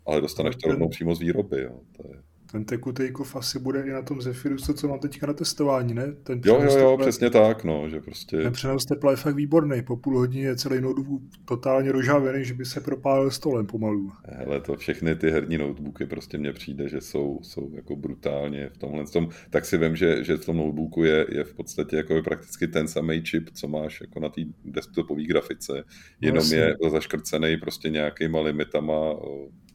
ale 0.06 0.20
dostaneš 0.20 0.56
to 0.56 0.68
rovnou 0.68 0.88
přímo 0.88 1.14
z 1.14 1.20
výroby. 1.20 1.62
Jo. 1.62 1.80
To 1.96 2.08
je 2.08 2.22
ten 2.52 2.64
tekutejkov 2.64 3.36
asi 3.36 3.58
bude 3.58 3.82
i 3.82 3.90
na 3.90 4.02
tom 4.02 4.22
Zephyrus, 4.22 4.70
co 4.74 4.88
mám 4.88 4.98
teďka 4.98 5.26
na 5.26 5.32
testování, 5.32 5.94
ne? 5.94 6.12
Ten 6.12 6.40
jo, 6.44 6.54
jo, 6.54 6.62
jo, 6.62 6.90
tepla, 6.90 6.96
přesně 6.96 7.30
tak, 7.30 7.64
no, 7.64 7.88
že 7.88 8.00
prostě... 8.00 8.36
Ten 8.36 8.52
přenos 8.52 8.84
tepla 8.84 9.10
je 9.10 9.16
fakt 9.16 9.34
výborný, 9.34 9.82
po 9.82 9.96
půl 9.96 10.18
hodině 10.18 10.44
je 10.44 10.56
celý 10.56 10.80
notebook 10.80 11.22
totálně 11.44 11.92
rozžávený, 11.92 12.44
že 12.44 12.54
by 12.54 12.64
se 12.64 12.80
propálil 12.80 13.30
stolem 13.30 13.66
pomalu. 13.66 14.12
Hele, 14.24 14.60
to 14.60 14.76
všechny 14.76 15.14
ty 15.14 15.30
herní 15.30 15.58
notebooky 15.58 16.06
prostě 16.06 16.38
mně 16.38 16.52
přijde, 16.52 16.88
že 16.88 17.00
jsou, 17.00 17.38
jsou 17.42 17.70
jako 17.74 17.96
brutálně 17.96 18.68
v 18.68 18.78
tomhle 18.78 19.04
tom, 19.04 19.28
tak 19.50 19.64
si 19.64 19.78
vím, 19.78 19.96
že, 19.96 20.24
že 20.24 20.36
v 20.36 20.46
tom 20.46 20.56
notebooku 20.56 21.04
je, 21.04 21.26
je 21.28 21.44
v 21.44 21.54
podstatě 21.54 21.96
jako 21.96 22.22
prakticky 22.22 22.68
ten 22.68 22.88
samý 22.88 23.22
čip, 23.22 23.50
co 23.50 23.68
máš 23.68 24.00
jako 24.00 24.20
na 24.20 24.28
té 24.28 24.40
desktopové 24.64 25.22
grafice, 25.22 25.84
jenom 26.20 26.44
no, 26.50 26.56
je 26.56 26.76
zaškrcený 26.90 27.56
prostě 27.56 27.90
nějakýma 27.90 28.40
limitama 28.40 29.14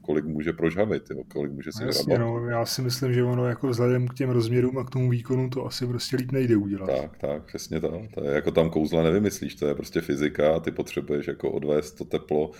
kolik 0.07 0.25
může 0.25 0.53
prožhavit, 0.53 1.03
jo, 1.09 1.23
kolik 1.27 1.51
může 1.51 1.71
si 1.71 1.83
Jasně, 1.83 2.19
no, 2.19 2.49
já 2.49 2.65
si 2.65 2.81
myslím, 2.81 3.13
že 3.13 3.23
ono 3.23 3.45
jako 3.45 3.67
vzhledem 3.67 4.07
k 4.07 4.13
těm 4.13 4.29
rozměrům 4.29 4.77
a 4.77 4.83
k 4.83 4.89
tomu 4.89 5.09
výkonu 5.09 5.49
to 5.49 5.65
asi 5.65 5.87
prostě 5.87 6.15
líp 6.15 6.31
nejde 6.31 6.55
udělat. 6.57 6.87
Tak, 6.87 7.17
tak, 7.17 7.43
přesně 7.45 7.79
tak. 7.79 7.91
To 8.13 8.23
je 8.23 8.31
jako 8.31 8.51
tam 8.51 8.69
kouzla 8.69 9.03
nevymyslíš, 9.03 9.55
to 9.55 9.67
je 9.67 9.75
prostě 9.75 10.01
fyzika 10.01 10.55
a 10.55 10.59
ty 10.59 10.71
potřebuješ 10.71 11.27
jako 11.27 11.51
odvést 11.51 11.91
to 11.91 12.05
teplo 12.05 12.51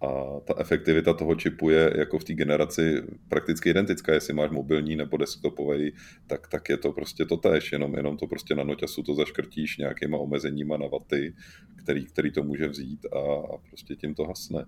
a 0.00 0.40
ta 0.44 0.54
efektivita 0.58 1.14
toho 1.14 1.34
čipu 1.34 1.70
je 1.70 1.92
jako 1.98 2.18
v 2.18 2.24
té 2.24 2.34
generaci 2.34 3.02
prakticky 3.28 3.70
identická, 3.70 4.14
jestli 4.14 4.34
máš 4.34 4.50
mobilní 4.50 4.96
nebo 4.96 5.16
desktopový, 5.16 5.92
tak, 6.26 6.48
tak 6.48 6.68
je 6.68 6.76
to 6.76 6.92
prostě 6.92 7.24
to 7.24 7.36
tež, 7.36 7.72
jenom, 7.72 7.94
jenom 7.94 8.16
to 8.16 8.26
prostě 8.26 8.54
na 8.54 8.64
noťasu 8.64 9.02
to 9.02 9.14
zaškrtíš 9.14 9.78
nějakýma 9.78 10.18
omezeníma 10.18 10.76
na 10.76 10.86
vaty, 10.86 11.34
který, 11.76 12.04
který 12.04 12.32
to 12.32 12.42
může 12.42 12.68
vzít 12.68 13.06
a, 13.06 13.18
a 13.54 13.58
prostě 13.68 13.96
tím 13.96 14.14
to 14.14 14.24
hasne. 14.24 14.64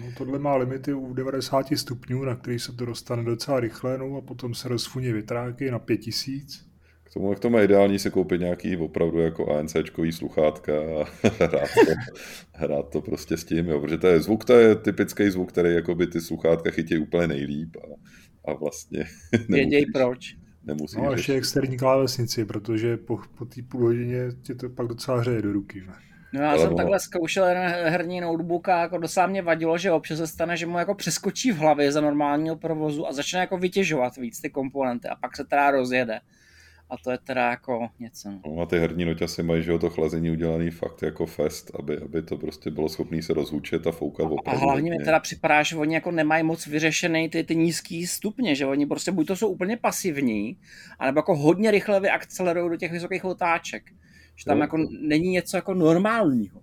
No, 0.00 0.06
tohle 0.18 0.38
má 0.38 0.56
limity 0.56 0.92
u 0.92 1.14
90 1.14 1.66
stupňů, 1.76 2.24
na 2.24 2.36
který 2.36 2.58
se 2.58 2.72
to 2.72 2.84
dostane 2.84 3.24
docela 3.24 3.60
rychle, 3.60 3.98
no 3.98 4.16
a 4.16 4.20
potom 4.20 4.54
se 4.54 4.68
rozfuní 4.68 5.12
vytráky 5.12 5.70
na 5.70 5.78
5000. 5.78 6.70
K 7.04 7.12
tomu, 7.14 7.34
k 7.34 7.40
tomu 7.40 7.58
je 7.58 7.64
ideální 7.64 7.98
si 7.98 8.10
koupit 8.10 8.40
nějaký 8.40 8.76
opravdu 8.76 9.18
jako 9.18 9.56
ANCčkový 9.56 10.12
sluchátka 10.12 10.72
a 10.72 11.04
hrát 11.38 11.68
to, 11.74 11.92
hrát 12.52 12.90
to 12.90 13.00
prostě 13.00 13.36
s 13.36 13.44
tím, 13.44 13.66
jo, 13.66 13.80
protože 13.80 13.98
to 13.98 14.06
je 14.06 14.20
zvuk, 14.20 14.44
to 14.44 14.52
je 14.52 14.74
typický 14.74 15.30
zvuk, 15.30 15.52
který 15.52 15.74
jako 15.74 15.94
by 15.94 16.06
ty 16.06 16.20
sluchátka 16.20 16.70
chytí 16.70 16.98
úplně 16.98 17.26
nejlíp 17.26 17.76
a, 17.76 17.86
a 18.50 18.54
vlastně... 18.54 19.04
Věděj 19.48 19.86
proč. 19.94 20.36
Nemusí 20.64 20.96
no 20.96 21.08
a 21.08 21.12
ještě 21.12 21.34
externí 21.34 21.76
klávesnici, 21.76 22.44
protože 22.44 22.96
po, 22.96 23.18
po 23.38 23.44
té 23.44 23.62
půl 23.62 23.80
hodině 23.80 24.28
ti 24.42 24.54
to 24.54 24.68
pak 24.68 24.86
docela 24.86 25.20
hřeje 25.20 25.42
do 25.42 25.52
ruky. 25.52 25.80
Ne? 25.80 26.09
No 26.32 26.42
já 26.42 26.58
jsem 26.58 26.76
takhle 26.76 27.00
zkoušel 27.00 27.44
herní 27.84 28.20
notebook 28.20 28.68
a 28.68 28.80
jako 28.80 28.98
dosáhně 28.98 29.30
mě 29.30 29.42
vadilo, 29.42 29.78
že 29.78 29.92
občas 29.92 30.18
se 30.18 30.26
stane, 30.26 30.56
že 30.56 30.66
mu 30.66 30.78
jako 30.78 30.94
přeskočí 30.94 31.52
v 31.52 31.56
hlavě 31.56 31.92
za 31.92 32.00
normálního 32.00 32.56
provozu 32.56 33.08
a 33.08 33.12
začne 33.12 33.40
jako 33.40 33.58
vytěžovat 33.58 34.16
víc 34.16 34.40
ty 34.40 34.50
komponenty 34.50 35.08
a 35.08 35.16
pak 35.16 35.36
se 35.36 35.44
teda 35.44 35.70
rozjede. 35.70 36.20
A 36.90 36.96
to 37.04 37.10
je 37.10 37.18
teda 37.18 37.50
jako 37.50 37.88
něco. 38.00 38.30
No. 38.30 38.40
no 38.46 38.62
a 38.62 38.66
ty 38.66 38.78
herní 38.78 39.04
noťasy 39.04 39.42
mají, 39.42 39.62
že 39.62 39.78
to 39.78 39.90
chlazení 39.90 40.30
udělaný 40.30 40.70
fakt 40.70 41.02
jako 41.02 41.26
fest, 41.26 41.70
aby, 41.78 41.98
aby 41.98 42.22
to 42.22 42.36
prostě 42.36 42.70
bylo 42.70 42.88
schopné 42.88 43.22
se 43.22 43.34
rozhučet 43.34 43.86
a 43.86 43.92
foukat 43.92 44.26
opravdu. 44.30 44.62
A 44.62 44.64
hlavně 44.64 44.90
mi 44.90 44.98
teda 45.04 45.20
připadá, 45.20 45.62
že 45.62 45.76
oni 45.76 45.94
jako 45.94 46.10
nemají 46.10 46.44
moc 46.44 46.66
vyřešený 46.66 47.28
ty, 47.28 47.44
ty 47.44 47.56
nízký 47.56 48.06
stupně, 48.06 48.54
že 48.54 48.66
oni 48.66 48.86
prostě 48.86 49.12
buď 49.12 49.26
to 49.26 49.36
jsou 49.36 49.48
úplně 49.48 49.76
pasivní, 49.76 50.56
anebo 50.98 51.18
jako 51.18 51.36
hodně 51.36 51.70
rychle 51.70 52.00
vyakcelerují 52.00 52.70
do 52.70 52.76
těch 52.76 52.92
vysokých 52.92 53.24
otáček. 53.24 53.82
Že 54.40 54.44
tam 54.44 54.58
no. 54.58 54.64
jako 54.64 54.76
není 55.00 55.30
něco 55.30 55.56
jako 55.56 55.74
normálního. 55.74 56.60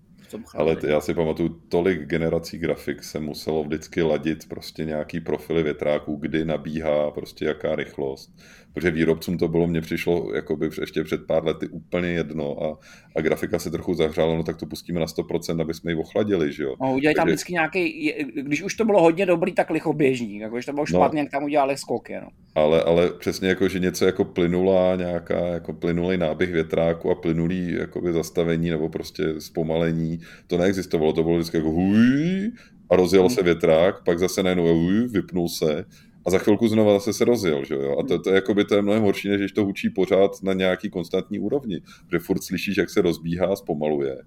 Ale 0.55 0.75
t- 0.75 0.89
já 0.89 1.01
si 1.01 1.13
pamatuju, 1.13 1.49
tolik 1.49 2.01
generací 2.01 2.57
grafik 2.57 3.03
se 3.03 3.19
muselo 3.19 3.63
vždycky 3.63 4.01
ladit 4.01 4.49
prostě 4.49 4.85
nějaký 4.85 5.19
profily 5.19 5.63
větráků, 5.63 6.15
kdy 6.15 6.45
nabíhá 6.45 7.11
prostě 7.11 7.45
jaká 7.45 7.75
rychlost 7.75 8.35
protože 8.77 8.91
výrobcům 8.91 9.37
to 9.37 9.47
bylo, 9.47 9.67
mně 9.67 9.81
přišlo 9.81 10.31
jakoby 10.35 10.69
ještě 10.79 11.03
před 11.03 11.27
pár 11.27 11.45
lety 11.45 11.67
úplně 11.67 12.09
jedno 12.09 12.63
a, 12.63 12.77
a 13.15 13.21
grafika 13.21 13.59
se 13.59 13.71
trochu 13.71 13.93
zahřála, 13.93 14.35
no 14.35 14.43
tak 14.43 14.57
to 14.57 14.65
pustíme 14.65 14.99
na 14.99 15.05
100%, 15.05 15.61
aby 15.61 15.73
jsme 15.73 15.91
ji 15.91 15.95
ochladili, 15.95 16.53
že 16.53 16.63
jo. 16.63 16.75
No, 16.81 16.93
udělali 16.93 17.15
tam 17.15 17.27
vždycky 17.27 17.53
nějaký, 17.53 18.13
když 18.35 18.63
už 18.63 18.75
to 18.75 18.85
bylo 18.85 19.01
hodně 19.01 19.25
dobrý, 19.25 19.51
tak 19.51 19.69
lichoběžný, 19.69 20.37
jako 20.37 20.55
když 20.55 20.65
to 20.65 20.73
bylo 20.73 20.81
no. 20.81 20.85
špatně, 20.85 21.17
no, 21.17 21.23
jak 21.23 21.31
tam 21.31 21.43
udělali 21.43 21.77
skok 21.77 22.09
no. 22.09 22.27
Ale, 22.55 22.83
ale 22.83 23.09
přesně 23.19 23.49
jako, 23.49 23.67
že 23.67 23.79
něco 23.79 24.05
jako 24.05 24.25
plynulá, 24.25 24.95
nějaká 24.95 25.47
jako 25.47 25.73
plynulý 25.73 26.17
náběh 26.17 26.51
větráku 26.51 27.11
a 27.11 27.15
plynulý 27.15 27.73
jakoby 27.73 28.13
zastavení 28.13 28.69
nebo 28.69 28.89
prostě 28.89 29.41
zpomalení, 29.41 30.19
to 30.47 30.57
neexistovalo, 30.57 31.13
to 31.13 31.23
bylo 31.23 31.35
vždycky 31.35 31.57
jako 31.57 31.71
huj, 31.71 32.51
a 32.89 32.95
rozjel 32.95 33.21
hmm. 33.21 33.29
se 33.29 33.43
větrák, 33.43 34.03
pak 34.03 34.19
zase 34.19 34.43
najednou 34.43 35.07
vypnul 35.07 35.49
se 35.49 35.85
a 36.27 36.31
za 36.31 36.37
chvilku 36.37 36.67
znovu 36.67 36.91
zase 36.91 37.13
se 37.13 37.25
rozjel, 37.25 37.65
že 37.65 37.75
jo? 37.75 37.99
A 37.99 38.03
to, 38.03 38.19
to, 38.19 38.29
jakoby, 38.29 38.65
to 38.65 38.75
je 38.75 38.81
mnohem 38.81 39.03
horší, 39.03 39.29
než 39.29 39.39
když 39.39 39.51
to 39.51 39.65
hučí 39.65 39.89
pořád 39.89 40.31
na 40.43 40.53
nějaký 40.53 40.89
konstantní 40.89 41.39
úrovni, 41.39 41.81
protože 42.05 42.19
furt 42.19 42.43
slyšíš, 42.43 42.77
jak 42.77 42.89
se 42.89 43.01
rozbíhá, 43.01 43.55
zpomaluje, 43.55 44.17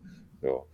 jo. 0.42 0.64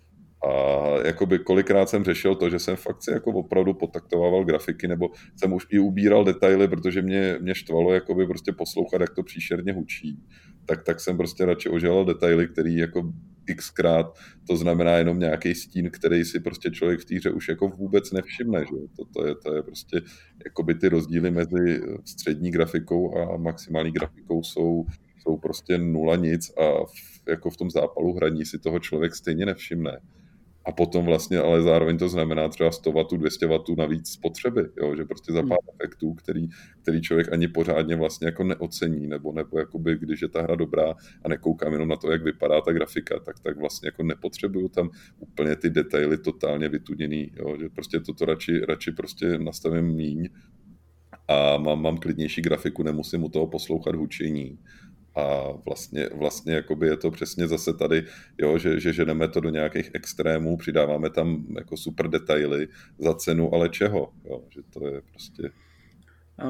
A 0.49 1.07
jakoby 1.07 1.39
kolikrát 1.39 1.89
jsem 1.89 2.05
řešil 2.05 2.35
to, 2.35 2.51
že 2.51 2.59
jsem 2.59 2.77
fakt 2.77 3.03
si 3.03 3.11
jako 3.11 3.31
opravdu 3.31 3.75
potaktovával 3.75 4.45
grafiky, 4.45 4.89
nebo 4.89 5.11
jsem 5.37 5.53
už 5.53 5.67
i 5.71 5.79
ubíral 5.79 6.25
detaily, 6.25 6.69
protože 6.69 7.03
mě, 7.03 7.39
mě 7.41 7.55
štvalo 7.55 7.93
jakoby 7.93 8.27
prostě 8.27 8.53
poslouchat, 8.53 9.01
jak 9.01 9.15
to 9.15 9.23
příšerně 9.23 9.73
hučí. 9.73 10.19
Tak, 10.67 10.83
tak 10.83 11.01
jsem 11.01 11.17
prostě 11.17 11.45
radši 11.45 11.69
oželal 11.69 12.05
detaily, 12.05 12.49
který 12.49 12.77
jako 12.77 13.13
xkrát, 13.55 14.19
to 14.47 14.57
znamená 14.57 14.93
jenom 14.93 15.19
nějaký 15.19 15.55
stín, 15.55 15.91
který 15.91 16.25
si 16.25 16.41
prostě 16.41 16.71
člověk 16.71 17.01
v 17.01 17.05
té 17.05 17.15
hře 17.15 17.31
už 17.31 17.49
jako 17.49 17.69
vůbec 17.69 18.13
nevšimne, 18.13 18.61
že? 18.61 18.77
To, 18.97 19.05
to, 19.05 19.27
je, 19.27 19.35
to 19.35 19.55
je 19.55 19.63
prostě, 19.63 20.01
jakoby 20.45 20.75
ty 20.75 20.89
rozdíly 20.89 21.31
mezi 21.31 21.81
střední 22.05 22.51
grafikou 22.51 23.19
a 23.19 23.37
maximální 23.37 23.91
grafikou 23.93 24.43
jsou, 24.43 24.85
jsou 25.19 25.37
prostě 25.37 25.79
nula 25.79 26.17
nic 26.17 26.51
a 26.59 26.85
v, 26.85 27.29
jako 27.29 27.51
v 27.51 27.57
tom 27.57 27.71
zápalu 27.71 28.13
hraní 28.13 28.45
si 28.45 28.59
toho 28.59 28.79
člověk 28.79 29.15
stejně 29.15 29.47
nevšimne 29.47 30.01
a 30.67 30.73
potom 30.73 31.05
vlastně 31.05 31.39
ale 31.39 31.63
zároveň 31.63 31.99
to 31.99 32.09
znamená 32.09 32.49
třeba 32.49 32.71
100 32.71 32.93
W, 32.93 33.17
200 33.17 33.47
W 33.47 33.77
navíc 33.77 34.09
spotřeby, 34.09 34.69
jo? 34.77 34.97
že 34.97 35.05
prostě 35.05 35.33
za 35.33 35.41
hmm. 35.41 35.49
pár 35.49 35.59
efektů, 35.75 36.15
který, 36.15 36.49
který 36.83 37.03
člověk 37.03 37.33
ani 37.33 37.49
pořádně 37.49 37.97
vlastně 37.97 38.27
jako 38.27 38.45
neocení, 38.45 39.07
nebo, 39.07 39.33
nebo 39.33 39.59
jakoby, 39.59 39.99
když 39.99 40.23
je 40.23 40.29
ta 40.29 40.43
hra 40.43 40.55
dobrá 40.55 40.95
a 41.25 41.29
nekoukám 41.29 41.73
jenom 41.73 41.89
na 41.89 41.97
to, 41.97 42.13
jak 42.13 42.23
vypadá 42.23 42.61
ta 42.61 42.73
grafika, 42.73 43.19
tak, 43.21 43.41
tak 43.41 43.59
vlastně 43.59 43.89
jako 43.89 44.03
nepotřebuju 44.03 44.69
tam 44.69 44.91
úplně 45.19 45.57
ty 45.57 45.71
detaily 45.71 46.19
totálně 46.19 46.69
vytuněný, 46.69 47.31
jo? 47.37 47.57
že 47.61 47.69
prostě 47.69 48.01
toto 48.01 48.25
radši, 48.25 48.61
radši 48.69 48.93
prostě 48.93 49.39
nastavím 49.39 49.87
míň 49.87 50.29
a 51.29 51.57
mám, 51.57 51.83
mám 51.83 51.99
klidnější 51.99 52.43
grafiku, 52.43 52.83
nemusím 52.83 53.25
u 53.25 53.29
toho 53.29 53.47
poslouchat 53.47 53.95
hučení 53.95 54.59
a 55.17 55.53
vlastně, 55.67 56.09
vlastně 56.15 56.55
jakoby 56.55 56.87
je 56.87 56.97
to 56.97 57.11
přesně 57.11 57.49
zase 57.49 57.75
tady, 57.75 58.05
jo, 58.39 58.59
že, 58.59 58.81
že 58.81 58.93
ženeme 58.93 59.29
to 59.29 59.41
do 59.41 59.51
nějakých 59.51 59.91
extrémů, 59.95 60.57
přidáváme 60.57 61.11
tam 61.11 61.47
jako 61.57 61.77
super 61.77 62.09
detaily 62.09 62.69
za 62.99 63.15
cenu, 63.15 63.55
ale 63.55 63.69
čeho, 63.69 64.13
jo, 64.25 64.45
že 64.51 64.61
to 64.71 64.87
je 64.87 65.03
prostě... 65.11 65.51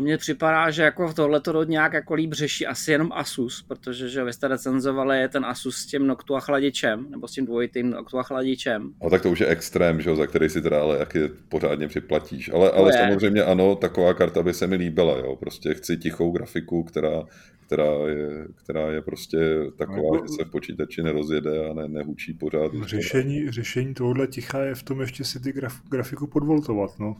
Mně 0.01 0.19
připadá, 0.19 0.71
že 0.71 0.83
jako 0.83 1.13
tohle 1.13 1.41
to 1.41 1.65
nějak 1.65 1.93
jako 1.93 2.15
líp 2.15 2.33
řeší 2.33 2.67
asi 2.67 2.93
jenom 2.93 3.13
Asus, 3.13 3.63
protože 3.69 4.09
že 4.09 4.25
vy 4.25 4.33
jste 4.33 4.49
recenzovali 4.49 5.29
ten 5.29 5.45
Asus 5.45 5.77
s 5.77 5.87
tím 5.87 6.07
Noctua 6.07 6.41
chladičem, 6.41 7.07
nebo 7.11 7.29
s 7.29 7.33
tím 7.33 7.47
dvojitým 7.47 7.91
Noctua 7.91 8.23
chladičem. 8.23 8.93
A 9.07 9.11
tak 9.11 9.23
to 9.23 9.31
už 9.31 9.41
je 9.41 9.47
extrém, 9.47 10.01
že 10.01 10.17
za 10.17 10.27
který 10.27 10.49
si 10.49 10.63
teda 10.63 10.83
ale 10.83 10.99
jak 10.99 11.15
je 11.15 11.29
pořádně 11.49 11.89
připlatíš. 11.89 12.51
Ale, 12.53 12.71
ale 12.71 12.93
samozřejmě 12.93 13.43
ano, 13.43 13.77
taková 13.77 14.15
karta 14.15 14.43
by 14.43 14.55
se 14.55 14.67
mi 14.67 14.77
líbila, 14.77 15.19
jo. 15.19 15.37
Prostě 15.37 15.75
chci 15.75 15.97
tichou 15.97 16.31
grafiku, 16.31 16.85
která, 16.85 17.25
která, 17.67 17.93
je, 18.09 18.47
která 18.55 18.91
je 18.91 19.03
prostě 19.03 19.39
taková, 19.79 20.17
jako... 20.17 20.27
že 20.27 20.33
se 20.33 20.45
v 20.45 20.51
počítači 20.51 21.03
nerozjede 21.03 21.71
a 21.71 21.75
ne, 21.75 21.89
nehučí 21.89 22.35
pořád. 22.35 22.73
Řešení, 22.83 23.51
řešení 23.51 23.95
tohohle 23.95 24.27
ticha 24.27 24.61
je 24.63 24.75
v 24.75 24.83
tom 24.83 25.01
ještě 25.01 25.25
si 25.25 25.41
ty 25.41 25.53
graf, 25.53 25.83
grafiku 25.91 26.27
podvoltovat, 26.27 26.91
no. 26.99 27.17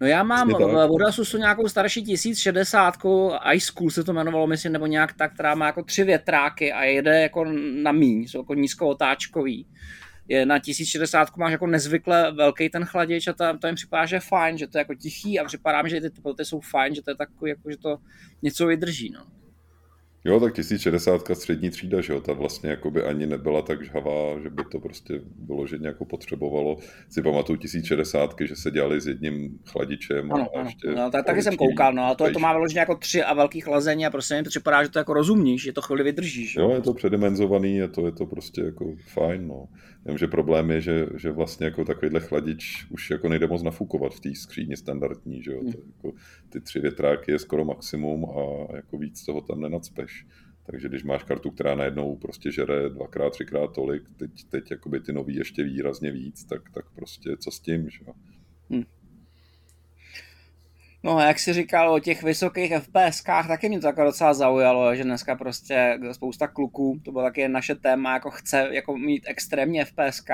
No 0.00 0.06
já 0.06 0.22
mám 0.22 0.48
v 0.48 1.06
Azusu 1.06 1.38
nějakou 1.38 1.68
starší 1.68 2.02
1060, 2.02 2.94
Ice 3.54 3.66
School 3.66 3.90
se 3.90 4.04
to 4.04 4.12
jmenovalo, 4.12 4.46
myslím, 4.46 4.72
nebo 4.72 4.86
nějak 4.86 5.12
tak, 5.12 5.34
která 5.34 5.54
má 5.54 5.66
jako 5.66 5.82
tři 5.82 6.04
větráky 6.04 6.72
a 6.72 6.84
jede 6.84 7.20
jako 7.20 7.44
na 7.82 7.92
míň, 7.92 8.26
jsou 8.26 8.38
jako 8.38 8.54
nízkootáčkový. 8.54 9.66
Je 10.28 10.46
na 10.46 10.58
1060 10.58 11.36
máš 11.36 11.52
jako 11.52 11.66
nezvykle 11.66 12.32
velký 12.32 12.68
ten 12.68 12.84
chladič 12.84 13.28
a 13.28 13.32
to, 13.32 13.58
to 13.58 13.66
jim 13.66 13.76
připadá, 13.76 14.06
že 14.06 14.16
je 14.16 14.20
fajn, 14.20 14.58
že 14.58 14.66
to 14.66 14.78
je 14.78 14.80
jako 14.80 14.94
tichý 14.94 15.40
a 15.40 15.44
připadá 15.44 15.82
mi, 15.82 15.90
že 15.90 16.00
ty 16.00 16.10
teploty 16.10 16.44
jsou 16.44 16.60
fajn, 16.60 16.94
že 16.94 17.02
to 17.02 17.10
je 17.10 17.14
takový, 17.14 17.50
jako, 17.50 17.70
že 17.70 17.76
to 17.76 17.98
něco 18.42 18.66
vydrží. 18.66 19.10
No. 19.10 19.39
Jo, 20.24 20.40
tak 20.40 20.54
1060 20.54 21.22
střední 21.32 21.70
třída, 21.70 22.00
že 22.00 22.12
jo, 22.12 22.20
ta 22.20 22.32
vlastně 22.32 22.70
jakoby 22.70 23.02
ani 23.02 23.26
nebyla 23.26 23.62
tak 23.62 23.84
žhavá, 23.84 24.40
že 24.42 24.50
by 24.50 24.62
to 24.72 24.80
prostě 24.80 25.20
vyloženě 25.46 25.86
jako 25.86 26.04
potřebovalo. 26.04 26.76
Si 27.08 27.22
pamatuju 27.22 27.58
1060, 27.58 28.34
že 28.40 28.56
se 28.56 28.70
dělali 28.70 29.00
s 29.00 29.06
jedním 29.06 29.58
chladičem. 29.66 30.32
Ano, 30.32 30.48
a 30.56 30.60
ještě 30.60 30.88
no, 30.88 31.10
tak, 31.10 31.26
taky 31.26 31.42
jsem 31.42 31.56
koukal, 31.56 31.92
no, 31.92 32.02
a 32.02 32.14
to, 32.14 32.30
to 32.32 32.38
má 32.38 32.52
vyloženě 32.52 32.80
jako 32.80 32.94
tři 32.94 33.22
a 33.22 33.34
velký 33.34 33.60
chlazení 33.60 34.06
a 34.06 34.10
prostě 34.10 34.34
mi 34.34 34.42
to 34.42 34.50
připadá, 34.50 34.82
že 34.82 34.88
to 34.88 34.98
jako 34.98 35.12
rozumíš, 35.12 35.62
že 35.62 35.72
to 35.72 35.82
chvíli 35.82 36.02
vydržíš. 36.02 36.56
Jo, 36.56 36.70
je 36.70 36.80
to 36.80 36.94
předimenzovaný, 36.94 37.76
je 37.76 37.88
to, 37.88 38.06
je 38.06 38.12
to 38.12 38.26
prostě 38.26 38.60
jako 38.60 38.94
fajn, 39.06 39.48
no. 39.48 39.68
Jenomže 40.04 40.26
problém 40.26 40.70
je, 40.70 40.80
že, 40.80 41.06
že 41.16 41.30
vlastně 41.30 41.66
jako 41.66 41.84
takovýhle 41.84 42.20
chladič 42.20 42.86
už 42.90 43.10
jako 43.10 43.28
nejde 43.28 43.46
moc 43.46 43.62
nafukovat 43.62 44.14
v 44.14 44.20
té 44.20 44.34
skříni 44.34 44.76
standardní, 44.76 45.42
že 45.42 45.52
jo. 45.52 45.60
Hmm. 45.60 45.72
To 45.72 45.78
jako, 45.86 46.12
ty 46.48 46.60
tři 46.60 46.80
větráky 46.80 47.32
je 47.32 47.38
skoro 47.38 47.64
maximum 47.64 48.24
a 48.24 48.66
jako 48.76 48.98
víc 48.98 49.24
toho 49.24 49.40
tam 49.40 49.60
nenacpeš. 49.60 50.26
Takže 50.66 50.88
když 50.88 51.04
máš 51.04 51.24
kartu, 51.24 51.50
která 51.50 51.74
najednou 51.74 52.16
prostě 52.16 52.52
žere 52.52 52.88
dvakrát, 52.88 53.30
třikrát 53.30 53.74
tolik, 53.74 54.02
teď, 54.16 54.30
teď 54.48 54.70
jakoby 54.70 55.00
ty 55.00 55.12
nový 55.12 55.36
ještě 55.36 55.64
výrazně 55.64 56.10
víc, 56.10 56.44
tak, 56.44 56.70
tak 56.70 56.84
prostě 56.94 57.36
co 57.36 57.50
s 57.50 57.60
tím, 57.60 57.90
že 57.90 57.98
jo. 58.06 58.12
No 61.02 61.16
a 61.16 61.24
jak 61.24 61.38
jsi 61.38 61.52
říkal 61.52 61.92
o 61.92 61.98
těch 61.98 62.22
vysokých 62.22 62.72
FPSkách, 62.78 63.48
taky 63.48 63.68
mě 63.68 63.80
to 63.80 63.86
jako 63.86 64.04
docela 64.04 64.34
zaujalo, 64.34 64.94
že 64.94 65.04
dneska 65.04 65.36
prostě 65.36 65.98
spousta 66.12 66.48
kluků, 66.48 67.00
to 67.04 67.12
bylo 67.12 67.24
taky 67.24 67.48
naše 67.48 67.74
téma, 67.74 68.14
jako 68.14 68.30
chce 68.30 68.68
jako 68.70 68.96
mít 68.96 69.24
extrémně 69.26 69.84
FPSK. 69.84 70.30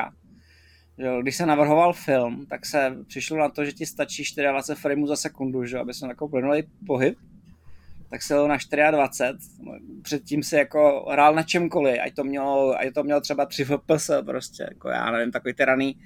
Když 1.23 1.37
se 1.37 1.47
navrhoval 1.47 1.93
film, 1.93 2.47
tak 2.47 2.67
se 2.67 2.97
přišlo 3.09 3.37
na 3.37 3.49
to, 3.49 3.65
že 3.65 3.73
ti 3.73 3.87
stačí 3.87 4.23
24 4.37 4.81
frameů 4.81 5.07
za 5.07 5.17
sekundu, 5.17 5.65
že, 5.65 5.79
aby 5.79 5.95
se 5.95 6.07
jako 6.07 6.29
plynulý 6.29 6.63
pohyb, 6.87 7.19
tak 8.11 8.23
se 8.23 8.35
na 8.35 8.57
24. 8.91 9.39
Předtím 10.03 10.43
si 10.43 10.57
jako 10.57 11.07
hrál 11.11 11.35
na 11.35 11.43
čemkoliv, 11.43 12.01
ať 12.05 12.15
to 12.15 12.25
mělo, 12.25 12.81
ať 12.81 12.95
to 12.95 13.03
mělo 13.05 13.21
třeba 13.21 13.47
3 13.47 13.65
FPS 13.65 14.11
prostě, 14.27 14.63
jako 14.63 14.89
já 14.89 15.11
nevím, 15.11 15.33
takový 15.33 15.55
tyraný 15.55 15.97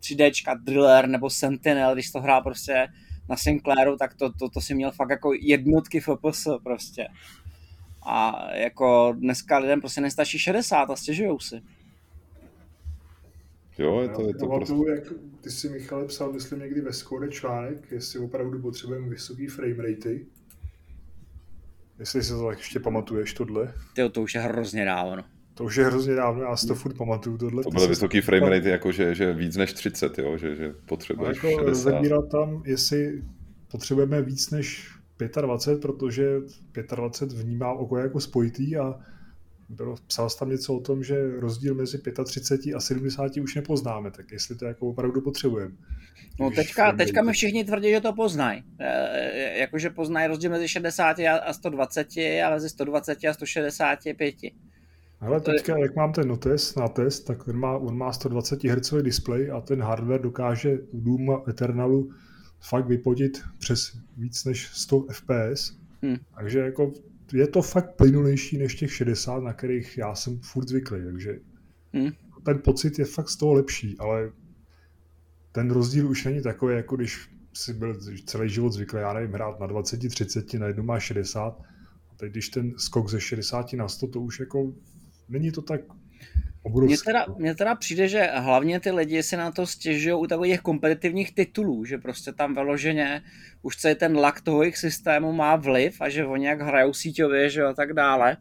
3Dčka, 0.00 0.64
Driller 0.64 1.08
nebo 1.08 1.30
Sentinel, 1.30 1.94
když 1.94 2.10
to 2.10 2.20
hrál 2.20 2.42
prostě 2.42 2.86
na 3.28 3.36
Sinclairu, 3.36 3.96
tak 3.96 4.14
to, 4.14 4.32
to, 4.32 4.48
to 4.48 4.60
si 4.60 4.74
měl 4.74 4.90
fakt 4.90 5.10
jako 5.10 5.32
jednotky 5.40 6.00
FPS 6.00 6.48
prostě. 6.64 7.08
A 8.06 8.48
jako 8.54 9.14
dneska 9.18 9.58
lidem 9.58 9.80
prostě 9.80 10.00
nestačí 10.00 10.38
60 10.38 10.90
a 10.90 10.96
stěžujou 10.96 11.38
si. 11.38 11.62
Jo, 13.78 14.00
je 14.00 14.08
to, 14.08 14.26
je 14.26 14.34
to 14.34 14.46
prostě... 14.46 14.74
jak 14.94 15.04
ty 15.40 15.50
si 15.50 15.68
Michale 15.68 16.04
psal, 16.04 16.32
myslím 16.32 16.58
někdy 16.58 16.80
ve 16.80 16.92
Skore 16.92 17.28
článek, 17.28 17.90
jestli 17.90 18.18
opravdu 18.20 18.62
potřebujeme 18.62 19.08
vysoký 19.08 19.46
frame 19.46 19.76
ratey. 19.76 20.26
Jestli 21.98 22.22
si 22.22 22.32
to 22.32 22.46
tak 22.46 22.58
ještě 22.58 22.80
pamatuješ 22.80 23.34
tohle. 23.34 23.74
Ty 23.94 24.10
to 24.10 24.22
už 24.22 24.34
je 24.34 24.40
hrozně 24.40 24.84
dávno. 24.84 25.24
To 25.56 25.64
už 25.64 25.76
je 25.76 25.84
hrozně 25.84 26.14
dávno, 26.14 26.42
já 26.42 26.56
si 26.56 26.66
to 26.66 26.74
furt 26.74 26.96
pamatuju. 26.96 27.38
Tohle. 27.38 27.62
To 27.62 27.70
byl 27.70 27.88
vysoký 27.88 28.20
frame 28.20 28.50
rate, 28.50 28.68
jako 28.68 28.92
že, 28.92 29.14
že 29.14 29.32
víc 29.32 29.56
než 29.56 29.72
30, 29.72 30.18
jo? 30.18 30.38
že, 30.38 30.56
že 30.56 30.74
potřebuješ 30.86 31.36
jako 31.36 31.48
60. 31.48 31.68
Rozebírat 31.68 32.28
tam, 32.30 32.62
jestli 32.66 33.22
potřebujeme 33.70 34.22
víc 34.22 34.50
než 34.50 34.90
25, 35.40 35.80
protože 35.80 36.40
25 36.96 37.42
vnímá 37.42 37.72
oko 37.72 37.96
jako 37.96 38.20
spojitý 38.20 38.76
a 38.76 39.00
bylo, 39.68 39.96
psal 40.06 40.30
tam 40.30 40.50
něco 40.50 40.74
o 40.74 40.80
tom, 40.80 41.04
že 41.04 41.40
rozdíl 41.40 41.74
mezi 41.74 41.98
35 42.24 42.74
a 42.74 42.80
70 42.80 43.36
už 43.36 43.54
nepoznáme, 43.54 44.10
tak 44.10 44.32
jestli 44.32 44.56
to 44.56 44.64
jako 44.64 44.88
opravdu 44.88 45.20
potřebujeme. 45.20 45.74
No 46.40 46.50
teďka, 46.50 46.92
teďka 46.92 47.22
mi 47.22 47.32
všichni 47.32 47.64
tvrdí, 47.64 47.90
že 47.90 48.00
to 48.00 48.12
poznají. 48.12 48.62
E, 48.78 48.86
e, 48.86 49.58
jakože 49.58 49.90
poznají 49.90 50.28
rozdíl 50.28 50.50
mezi 50.50 50.68
60 50.68 51.16
a 51.18 51.52
120 51.52 52.06
a 52.46 52.50
mezi 52.50 52.68
120 52.68 53.24
a 53.24 53.34
165. 53.34 54.34
Ale 55.26 55.40
teďka, 55.40 55.78
jak 55.78 55.96
mám 55.96 56.12
ten 56.12 56.28
notes 56.28 56.74
na 56.74 56.88
test, 56.88 57.20
tak 57.20 57.48
on 57.48 57.56
má, 57.56 57.76
on 57.76 57.96
má 57.98 58.12
120 58.12 58.64
Hz 58.64 58.94
display 59.02 59.50
a 59.50 59.60
ten 59.60 59.82
hardware 59.82 60.20
dokáže 60.20 60.78
u 60.90 61.00
Doom 61.00 61.42
Eternalu 61.48 62.10
fakt 62.60 62.86
vypotit 62.86 63.42
přes 63.58 63.98
víc 64.16 64.44
než 64.44 64.66
100 64.72 65.06
fps. 65.12 65.76
Hmm. 66.02 66.16
Takže 66.36 66.58
jako 66.58 66.92
je 67.32 67.46
to 67.46 67.62
fakt 67.62 67.96
plynulejší 67.96 68.58
než 68.58 68.74
těch 68.74 68.92
60, 68.92 69.42
na 69.42 69.52
kterých 69.52 69.98
já 69.98 70.14
jsem 70.14 70.38
furt 70.38 70.68
zvyklý, 70.68 71.04
takže 71.04 71.38
hmm. 71.92 72.10
ten 72.44 72.58
pocit 72.58 72.98
je 72.98 73.04
fakt 73.04 73.28
z 73.28 73.36
toho 73.36 73.52
lepší, 73.52 73.96
ale 73.98 74.32
ten 75.52 75.70
rozdíl 75.70 76.10
už 76.10 76.24
není 76.24 76.42
takový, 76.42 76.74
jako 76.76 76.96
když 76.96 77.30
si 77.54 77.74
byl 77.74 78.00
celý 78.26 78.48
život 78.48 78.72
zvyklý, 78.72 78.98
já 79.00 79.12
nevím, 79.12 79.32
hrát 79.32 79.60
na 79.60 79.66
20, 79.66 80.08
30, 80.08 80.54
na 80.54 80.66
jednu 80.66 80.82
má 80.82 81.00
60, 81.00 81.60
a 82.10 82.14
teď 82.16 82.30
když 82.30 82.48
ten 82.48 82.72
skok 82.78 83.10
ze 83.10 83.20
60 83.20 83.72
na 83.72 83.88
100, 83.88 84.06
to 84.06 84.20
už 84.20 84.40
jako 84.40 84.72
není 85.28 85.52
to 85.52 85.62
tak 85.62 85.80
mně 86.74 86.96
teda, 87.04 87.26
mně 87.38 87.54
teda 87.54 87.74
přijde, 87.74 88.08
že 88.08 88.30
hlavně 88.34 88.80
ty 88.80 88.90
lidi 88.90 89.22
si 89.22 89.36
na 89.36 89.50
to 89.50 89.66
stěžují 89.66 90.14
u 90.14 90.26
takových 90.26 90.60
kompetitivních 90.60 91.34
titulů, 91.34 91.84
že 91.84 91.98
prostě 91.98 92.32
tam 92.32 92.54
vyloženě 92.54 93.22
už 93.62 93.76
celý 93.76 93.94
ten 93.94 94.16
lak 94.16 94.40
toho 94.40 94.62
jejich 94.62 94.76
systému 94.76 95.32
má 95.32 95.56
vliv 95.56 96.00
a 96.00 96.08
že 96.08 96.26
oni 96.26 96.46
jak 96.46 96.60
hrajou 96.60 96.92
síťově, 96.92 97.50
že 97.50 97.62
a 97.62 97.72
tak 97.72 97.92
dále 97.92 98.36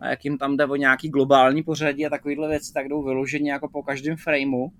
a 0.00 0.08
jak 0.08 0.24
jim 0.24 0.38
tam 0.38 0.56
jde 0.56 0.64
o 0.64 0.76
nějaký 0.76 1.08
globální 1.08 1.62
pořadí 1.62 2.06
a 2.06 2.10
takovýhle 2.10 2.48
věci, 2.48 2.72
tak 2.72 2.88
jdou 2.88 3.02
vyloženě 3.02 3.52
jako 3.52 3.68
po 3.68 3.82
každém 3.82 4.16
frameu 4.16 4.72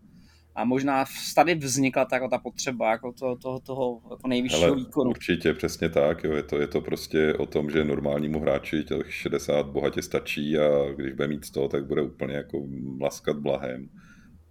a 0.58 0.64
možná 0.64 1.04
tady 1.34 1.54
vznikla 1.54 2.04
ta, 2.04 2.16
jako 2.16 2.28
ta 2.28 2.38
potřeba 2.38 2.90
jako 2.90 3.12
to, 3.12 3.36
to, 3.36 3.58
toho 3.58 4.00
jako 4.10 4.28
nejvyššího 4.28 4.66
Ale 4.66 4.76
výkonu. 4.76 5.10
Určitě, 5.10 5.54
přesně 5.54 5.88
tak. 5.88 6.24
Jo. 6.24 6.32
Je, 6.32 6.42
to, 6.42 6.60
je 6.60 6.66
to 6.66 6.80
prostě 6.80 7.34
o 7.34 7.46
tom, 7.46 7.70
že 7.70 7.84
normálnímu 7.84 8.40
hráči 8.40 8.84
těch 8.84 9.14
60 9.14 9.66
bohatě 9.66 10.02
stačí 10.02 10.58
a 10.58 10.92
když 10.96 11.12
bude 11.12 11.28
mít 11.28 11.44
100, 11.44 11.68
tak 11.68 11.86
bude 11.86 12.02
úplně 12.02 12.34
jako 12.34 12.62
mlaskat 12.98 13.36
blahem 13.36 13.88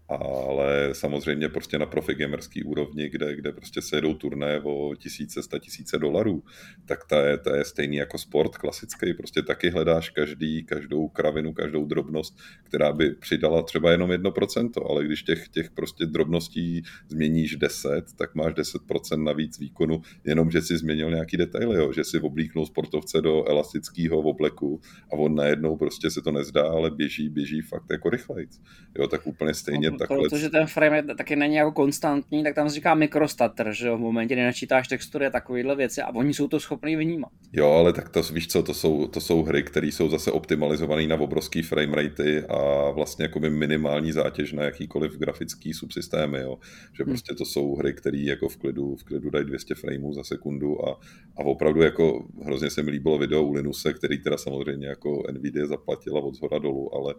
ale 0.10 0.89
samozřejmě 0.93 1.49
prostě 1.49 1.80
na 1.80 1.86
profi 1.86 2.16
gamerský 2.16 2.64
úrovni, 2.64 3.10
kde, 3.10 3.36
kde 3.36 3.51
prostě 3.51 3.82
se 3.82 3.97
jedou 3.97 4.14
turné 4.14 4.62
o 4.64 4.95
tisíce, 4.95 5.43
sta 5.43 5.60
tisíce 5.60 5.99
dolarů, 5.99 6.43
tak 6.86 7.05
ta 7.05 7.28
je, 7.28 7.38
ta 7.38 7.55
je 7.55 7.66
stejný 7.66 7.97
jako 7.97 8.18
sport 8.18 8.58
klasický, 8.58 9.14
prostě 9.14 9.41
taky 9.41 9.70
hledáš 9.70 10.10
každý, 10.10 10.64
každou 10.64 11.08
kravinu, 11.08 11.53
každou 11.53 11.86
drobnost, 11.86 12.38
která 12.64 12.93
by 12.93 13.10
přidala 13.12 13.64
třeba 13.64 13.91
jenom 13.91 14.12
jedno 14.12 14.32
procento, 14.32 14.89
ale 14.89 15.03
když 15.03 15.24
těch, 15.24 15.47
těch 15.47 15.72
prostě 15.72 16.05
drobností 16.05 16.84
změníš 17.10 17.55
10, 17.55 18.05
tak 18.16 18.36
máš 18.36 18.53
10% 18.53 19.24
navíc 19.24 19.60
výkonu, 19.60 20.01
jenom 20.24 20.51
že 20.51 20.62
si 20.62 20.78
změnil 20.78 21.10
nějaký 21.10 21.38
detaily, 21.38 21.78
jo, 21.78 21.93
že 21.93 22.03
si 22.03 22.20
oblíknul 22.20 22.66
sportovce 22.66 23.22
do 23.22 23.49
elastického 23.49 24.18
obleku 24.18 24.82
a 25.12 25.14
on 25.14 25.36
najednou 25.36 25.78
prostě 25.78 26.12
se 26.12 26.22
to 26.22 26.32
nezdá, 26.32 26.64
ale 26.64 26.91
běží, 26.91 27.30
běží 27.30 27.62
fakt 27.62 27.86
jako 27.91 28.10
rychlejc. 28.10 28.62
Jo, 28.97 29.08
tak 29.08 29.28
úplně 29.28 29.53
stejně 29.53 29.97
takhle... 29.98 30.18
Protože 30.30 30.50
ten 30.50 30.68
frame 30.68 30.98
je, 30.98 31.04
taky 31.04 31.36
není 31.36 31.56
jako 31.56 31.72
konstantní, 31.72 32.43
tak 32.43 32.56
tam 32.56 32.70
se 32.70 32.76
říká 32.76 32.95
mikrostater, 32.95 33.74
že 33.74 33.88
jo, 33.88 33.98
v 33.98 34.00
momentě, 34.00 34.36
kdy 34.36 34.43
načítáš 34.43 34.88
textury 34.88 35.26
a 35.26 35.30
takovéhle 35.30 35.76
věci 35.76 36.02
a 36.02 36.16
oni 36.16 36.34
jsou 36.34 36.48
to 36.48 36.60
schopni 36.60 36.95
vnímat. 36.95 37.30
Jo, 37.54 37.72
ale 37.72 37.93
tak 37.93 38.10
to 38.10 38.22
víš 38.22 38.48
co, 38.48 38.64
to 38.64 38.74
jsou, 38.74 39.08
to 39.08 39.22
jsou 39.22 39.43
hry, 39.43 39.64
které 39.64 39.88
jsou 39.88 40.10
zase 40.10 40.32
optimalizované 40.32 41.08
na 41.08 41.16
obrovský 41.16 41.62
frame 41.62 41.95
ratey 41.95 42.43
a 42.50 42.91
vlastně 42.91 43.24
jako 43.24 43.39
minimální 43.39 44.12
zátěž 44.12 44.54
na 44.54 44.64
jakýkoliv 44.64 45.18
grafický 45.18 45.74
subsystémy, 45.74 46.39
jo. 46.39 46.58
Že 46.93 47.04
hmm. 47.04 47.12
prostě 47.12 47.36
to 47.36 47.45
jsou 47.45 47.76
hry, 47.76 47.93
které 47.93 48.18
jako 48.18 48.50
v 48.50 48.58
klidu, 48.58 48.95
v 48.95 49.04
klidu 49.04 49.30
dají 49.30 49.45
200 49.45 49.76
frameů 49.76 50.14
za 50.14 50.24
sekundu 50.24 50.88
a, 50.88 51.00
a 51.38 51.43
opravdu 51.43 51.82
jako 51.82 52.28
hrozně 52.45 52.70
se 52.70 52.84
mi 52.84 52.91
líbilo 52.91 53.18
video 53.18 53.43
u 53.43 53.54
Linuse, 53.54 53.93
který 53.93 54.18
teda 54.18 54.38
samozřejmě 54.38 54.88
jako 54.88 55.24
Nvidia 55.32 55.68
zaplatila 55.68 56.22
od 56.22 56.36
zhora 56.36 56.60
dolů, 56.60 56.95
ale 56.95 57.16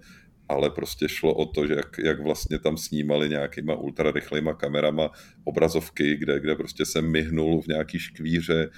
ale 0.48 0.70
prostě 0.70 1.08
šlo 1.08 1.34
o 1.34 1.46
to, 1.46 1.66
že 1.66 1.74
jak, 1.74 1.98
jak 1.98 2.20
vlastně 2.20 2.58
tam 2.58 2.76
snímali 2.76 3.28
nějakýma 3.28 3.74
ultrarychlejma 3.74 4.54
kamerama 4.54 5.10
obrazovky, 5.44 6.16
kde, 6.16 6.40
kde 6.40 6.56
prostě 6.56 6.86
se 6.86 7.02
myhnul 7.02 7.62
v 7.62 7.66
nějaký 7.66 7.98
škvíře 7.98 8.70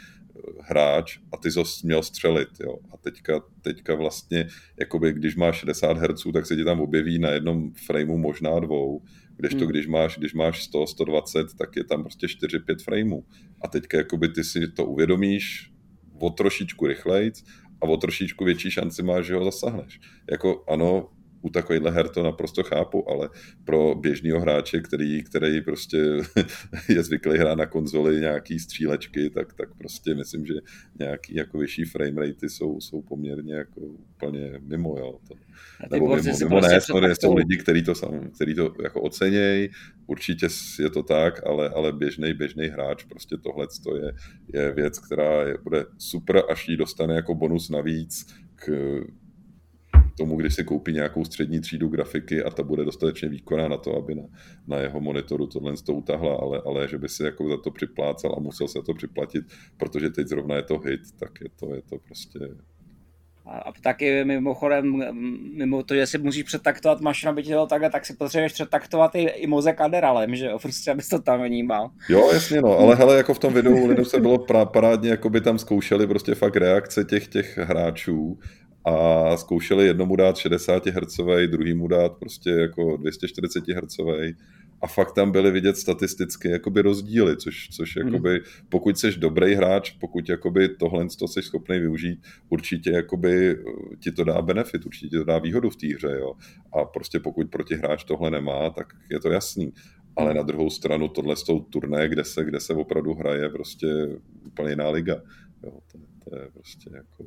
hráč 0.60 1.18
a 1.32 1.36
ty 1.36 1.50
jsi 1.50 1.60
měl 1.84 2.02
střelit. 2.02 2.48
Jo. 2.60 2.78
A 2.92 2.96
teďka, 2.96 3.40
teďka 3.62 3.94
vlastně, 3.94 4.48
jakoby, 4.80 5.12
když 5.12 5.36
máš 5.36 5.56
60 5.56 5.98
Hz, 5.98 6.22
tak 6.32 6.46
se 6.46 6.56
ti 6.56 6.64
tam 6.64 6.80
objeví 6.80 7.18
na 7.18 7.30
jednom 7.30 7.72
frameu 7.72 8.18
možná 8.18 8.60
dvou, 8.60 9.02
když 9.36 9.52
to, 9.52 9.58
hmm. 9.58 9.68
když 9.68 9.86
máš, 9.86 10.18
když 10.18 10.34
máš 10.34 10.64
100, 10.64 10.86
120, 10.86 11.46
tak 11.58 11.76
je 11.76 11.84
tam 11.84 12.02
prostě 12.02 12.26
4-5 12.26 12.84
frameů. 12.84 13.24
A 13.64 13.68
teďka 13.68 13.98
jakoby 13.98 14.28
ty 14.28 14.44
si 14.44 14.68
to 14.68 14.84
uvědomíš 14.84 15.72
o 16.20 16.30
trošičku 16.30 16.86
rychlejc 16.86 17.44
a 17.80 17.86
o 17.86 17.96
trošičku 17.96 18.44
větší 18.44 18.70
šanci 18.70 19.02
máš, 19.02 19.26
že 19.26 19.34
ho 19.34 19.44
zasahneš. 19.44 20.00
Jako 20.30 20.64
ano, 20.68 21.08
u 21.42 21.50
takovýchhle 21.50 21.90
her 21.90 22.08
to 22.08 22.22
naprosto 22.22 22.62
chápu, 22.62 23.10
ale 23.10 23.28
pro 23.64 23.94
běžného 23.94 24.40
hráče, 24.40 24.80
který, 24.80 25.22
který 25.22 25.60
prostě 25.60 25.98
je 26.88 27.02
zvyklý 27.02 27.38
hrát 27.38 27.58
na 27.58 27.66
konzoli 27.66 28.20
nějaký 28.20 28.58
střílečky, 28.58 29.30
tak, 29.30 29.54
tak 29.54 29.68
prostě 29.78 30.14
myslím, 30.14 30.46
že 30.46 30.54
nějaký 30.98 31.34
jako 31.34 31.58
vyšší 31.58 31.84
frame 31.84 32.20
ratey 32.20 32.48
jsou, 32.48 32.80
jsou 32.80 33.02
poměrně 33.02 33.54
jako 33.54 33.80
úplně 33.80 34.52
mimo, 34.60 34.98
jo. 34.98 35.18
To, 35.28 35.34
nebo 35.90 36.16
mimo, 36.16 36.38
mimo 36.38 36.50
prostě 36.50 36.74
ne, 36.74 36.80
sorry, 36.80 37.14
jsou 37.16 37.34
lidi, 37.34 37.56
kteří 37.56 37.82
to, 37.82 37.94
sam, 37.94 38.30
který 38.34 38.54
to 38.54 38.74
jako 38.82 39.00
ocenějí, 39.00 39.68
určitě 40.06 40.48
je 40.78 40.90
to 40.90 41.02
tak, 41.02 41.46
ale, 41.46 41.68
ale 41.68 41.92
běžný 41.92 42.34
běžný 42.34 42.66
hráč, 42.66 43.04
prostě 43.04 43.36
tohle 43.36 43.66
je, 43.94 44.12
je 44.54 44.72
věc, 44.72 44.98
která 44.98 45.42
je, 45.42 45.58
bude 45.62 45.84
super, 45.98 46.42
až 46.50 46.68
ji 46.68 46.76
dostane 46.76 47.14
jako 47.14 47.34
bonus 47.34 47.70
navíc 47.70 48.26
k 48.54 48.70
tomu, 50.20 50.36
když 50.36 50.54
si 50.54 50.64
koupí 50.64 50.92
nějakou 50.92 51.24
střední 51.24 51.60
třídu 51.60 51.88
grafiky 51.88 52.44
a 52.44 52.50
ta 52.50 52.62
bude 52.62 52.84
dostatečně 52.84 53.28
výkonná 53.28 53.68
na 53.68 53.76
to, 53.76 53.96
aby 53.96 54.14
na, 54.14 54.22
na 54.66 54.76
jeho 54.76 55.00
monitoru 55.00 55.46
tohle 55.46 55.72
to 55.86 55.94
utahla, 55.94 56.36
ale, 56.36 56.62
ale 56.66 56.88
že 56.88 56.98
by 56.98 57.08
si 57.08 57.22
jako 57.24 57.48
za 57.48 57.56
to 57.56 57.70
připlácal 57.70 58.34
a 58.36 58.40
musel 58.40 58.68
se 58.68 58.78
to 58.86 58.94
připlatit, 58.94 59.44
protože 59.76 60.10
teď 60.10 60.26
zrovna 60.26 60.56
je 60.56 60.62
to 60.62 60.78
hit, 60.78 61.00
tak 61.18 61.40
je 61.40 61.48
to, 61.60 61.74
je 61.74 61.82
to 61.82 61.98
prostě 61.98 62.38
a 63.46 63.72
taky 63.82 64.24
mimochodem, 64.24 65.04
mimo 65.56 65.82
to, 65.82 65.94
že 65.94 66.06
si 66.06 66.18
musíš 66.18 66.42
přetaktovat 66.42 67.00
mašinu, 67.00 67.30
aby 67.32 67.42
ti 67.42 67.52
to 67.52 67.66
takhle, 67.66 67.90
tak 67.90 68.06
si 68.06 68.16
potřebuješ 68.16 68.52
přetaktovat 68.52 69.14
i, 69.14 69.22
i 69.22 69.46
mozek 69.46 69.80
aderalem, 69.80 70.34
že 70.34 70.46
jo, 70.46 70.58
prostě 70.62 70.90
abys 70.90 71.08
to 71.08 71.18
tam 71.18 71.42
vnímal. 71.42 71.90
Jo, 72.08 72.30
jasně 72.32 72.60
no, 72.60 72.78
ale 72.78 72.94
hele, 72.94 73.16
jako 73.16 73.34
v 73.34 73.38
tom 73.38 73.54
videu 73.54 73.86
Linux 73.86 74.14
bylo 74.18 74.38
parádně, 74.64 75.10
jako 75.10 75.30
by 75.30 75.40
tam 75.40 75.58
zkoušeli 75.58 76.06
prostě 76.06 76.34
fakt 76.34 76.56
reakce 76.56 77.04
těch, 77.04 77.28
těch 77.28 77.58
hráčů 77.58 78.38
a 78.84 79.36
zkoušeli 79.36 79.86
jednomu 79.86 80.16
dát 80.16 80.36
60 80.36 80.86
Hz, 80.86 81.20
druhýmu 81.46 81.88
dát 81.88 82.12
prostě 82.12 82.50
jako 82.50 82.96
240 82.96 83.68
Hz 83.68 83.96
a 84.82 84.86
fakt 84.86 85.12
tam 85.12 85.32
byly 85.32 85.50
vidět 85.50 85.76
statisticky 85.76 86.50
jakoby 86.50 86.82
rozdíly, 86.82 87.36
což, 87.36 87.68
což 87.68 87.96
hmm. 87.96 88.06
jakoby, 88.06 88.40
pokud 88.68 88.98
jsi 88.98 89.18
dobrý 89.18 89.54
hráč, 89.54 89.90
pokud 89.90 90.28
jakoby 90.28 90.68
tohle 90.68 91.06
to 91.18 91.28
jsi 91.28 91.42
schopný 91.42 91.78
využít, 91.78 92.22
určitě 92.48 92.90
jakoby 92.90 93.50
eh, 93.50 93.96
ti 93.98 94.12
to 94.12 94.24
dá 94.24 94.42
benefit, 94.42 94.86
určitě 94.86 95.08
ti 95.08 95.18
to 95.18 95.24
dá 95.24 95.38
výhodu 95.38 95.70
v 95.70 95.76
té 95.76 95.86
hře, 95.94 96.16
jo. 96.20 96.32
A 96.72 96.84
prostě 96.84 97.20
pokud 97.20 97.50
protihráč 97.50 98.04
tohle 98.04 98.30
nemá, 98.30 98.70
tak 98.70 98.86
je 99.10 99.20
to 99.20 99.30
jasný. 99.30 99.72
Ale 100.16 100.34
na 100.34 100.42
druhou 100.42 100.70
stranu 100.70 101.08
tohle 101.08 101.36
jsou 101.36 101.60
turné, 101.60 102.08
kde 102.08 102.24
se, 102.24 102.44
kde 102.44 102.60
se 102.60 102.74
opravdu 102.74 103.14
hraje 103.14 103.48
prostě 103.48 103.86
úplně 104.46 104.70
jiná 104.70 104.90
liga. 104.90 105.14
Jo, 105.64 105.72
to, 105.92 105.98
to 106.24 106.36
je 106.36 106.48
prostě 106.54 106.90
jako 106.94 107.24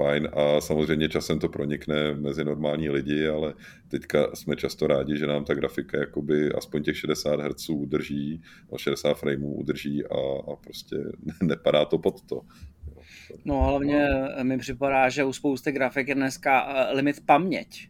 fajn 0.00 0.28
a 0.32 0.60
samozřejmě 0.60 1.08
časem 1.08 1.38
to 1.38 1.48
pronikne 1.48 2.14
mezi 2.14 2.44
normální 2.44 2.88
lidi, 2.90 3.28
ale 3.28 3.54
teďka 3.88 4.34
jsme 4.34 4.56
často 4.56 4.86
rádi, 4.86 5.18
že 5.18 5.26
nám 5.26 5.44
ta 5.44 5.54
grafika 5.54 5.98
jakoby 5.98 6.52
aspoň 6.52 6.82
těch 6.82 6.96
60 6.96 7.40
Hz 7.40 7.68
udrží, 7.68 8.42
60 8.76 9.14
frameů 9.14 9.54
udrží 9.54 10.04
a, 10.06 10.16
a 10.52 10.56
prostě 10.56 10.96
nepadá 11.42 11.84
to 11.84 11.98
pod 11.98 12.22
to. 12.22 12.40
No 13.44 13.62
hlavně 13.62 14.08
mi 14.42 14.58
připadá, 14.58 15.08
že 15.08 15.24
u 15.24 15.32
spousty 15.32 15.72
grafik 15.72 16.08
je 16.08 16.14
dneska 16.14 16.66
eh, 16.68 16.94
limit 16.94 17.26
paměť 17.26 17.88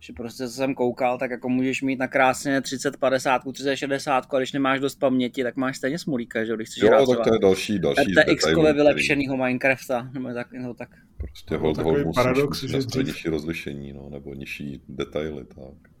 že 0.00 0.12
prostě 0.12 0.48
co 0.48 0.52
jsem 0.52 0.74
koukal, 0.74 1.18
tak 1.18 1.30
jako 1.30 1.48
můžeš 1.48 1.82
mít 1.82 1.98
na 1.98 2.08
krásně 2.08 2.60
30, 2.60 2.96
50, 2.96 3.42
30, 3.52 3.76
60, 3.76 4.26
a 4.34 4.38
když 4.38 4.52
nemáš 4.52 4.80
dost 4.80 4.94
paměti, 4.94 5.42
tak 5.42 5.56
máš 5.56 5.76
stejně 5.76 5.98
smolíka, 5.98 6.44
že 6.44 6.56
když 6.56 6.68
chceš 6.68 6.82
Jo, 6.82 7.06
tak 7.06 7.24
to 7.24 7.34
je 7.34 7.38
další, 7.38 7.78
další 7.78 8.14
RTX 8.14 8.46
vylepšenýho 8.54 9.36
Minecrafta, 9.36 10.10
nebo 10.14 10.34
tak, 10.34 10.52
nebo 10.52 10.74
tak. 10.74 10.88
Prostě 11.16 11.56
hold, 11.56 11.78
hold 11.78 11.98
musíš 11.98 12.14
paradox, 12.14 12.64
že 12.64 12.78
dřív... 12.78 13.06
nižší 13.06 13.28
rozlišení, 13.28 13.92
no, 13.92 14.08
nebo 14.10 14.34
nižší 14.34 14.82
detaily, 14.88 15.44
tak. 15.44 15.92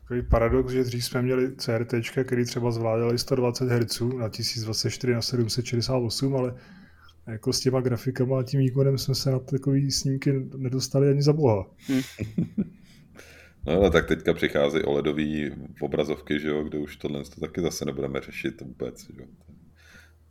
Takový 0.00 0.22
paradox, 0.22 0.72
že 0.72 0.84
dřív 0.84 1.04
jsme 1.04 1.22
měli 1.22 1.56
CRT, 1.56 1.94
který 2.24 2.44
třeba 2.44 2.70
zvládali 2.70 3.18
120 3.18 3.68
Hz 3.68 4.00
na 4.00 4.28
1024 4.28 5.12
na 5.12 5.22
768, 5.22 6.36
ale 6.36 6.54
jako 7.26 7.52
s 7.52 7.60
těma 7.60 7.80
grafikama 7.80 8.40
a 8.40 8.42
tím 8.42 8.60
výkonem 8.60 8.98
jsme 8.98 9.14
se 9.14 9.30
na 9.30 9.38
takový 9.38 9.90
snímky 9.90 10.48
nedostali 10.56 11.10
ani 11.10 11.22
za 11.22 11.32
boha. 11.32 11.66
Hmm. 11.86 12.00
No 13.66 13.72
ale 13.72 13.90
tak 13.90 14.06
teďka 14.06 14.34
přichází 14.34 14.82
OLEDový 14.82 15.50
obrazovky, 15.80 16.40
že 16.40 16.48
jo, 16.48 16.64
kde 16.64 16.78
už 16.78 16.96
tohle 16.96 17.24
to 17.24 17.40
taky 17.40 17.60
zase 17.60 17.84
nebudeme 17.84 18.20
řešit 18.20 18.60
vůbec, 18.60 19.06
že 19.06 19.22
jo. 19.22 19.28
To, 19.46 19.52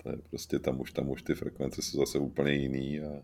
to 0.04 0.10
je 0.10 0.18
prostě 0.30 0.60
tam 0.60 0.82
už, 0.82 0.92
tam 0.92 1.10
už 1.10 1.22
ty 1.22 1.36
frekvence 1.36 1.82
jsou 1.82 2.00
zase 2.00 2.18
úplně 2.18 2.54
jiný 2.54 3.02
a 3.02 3.22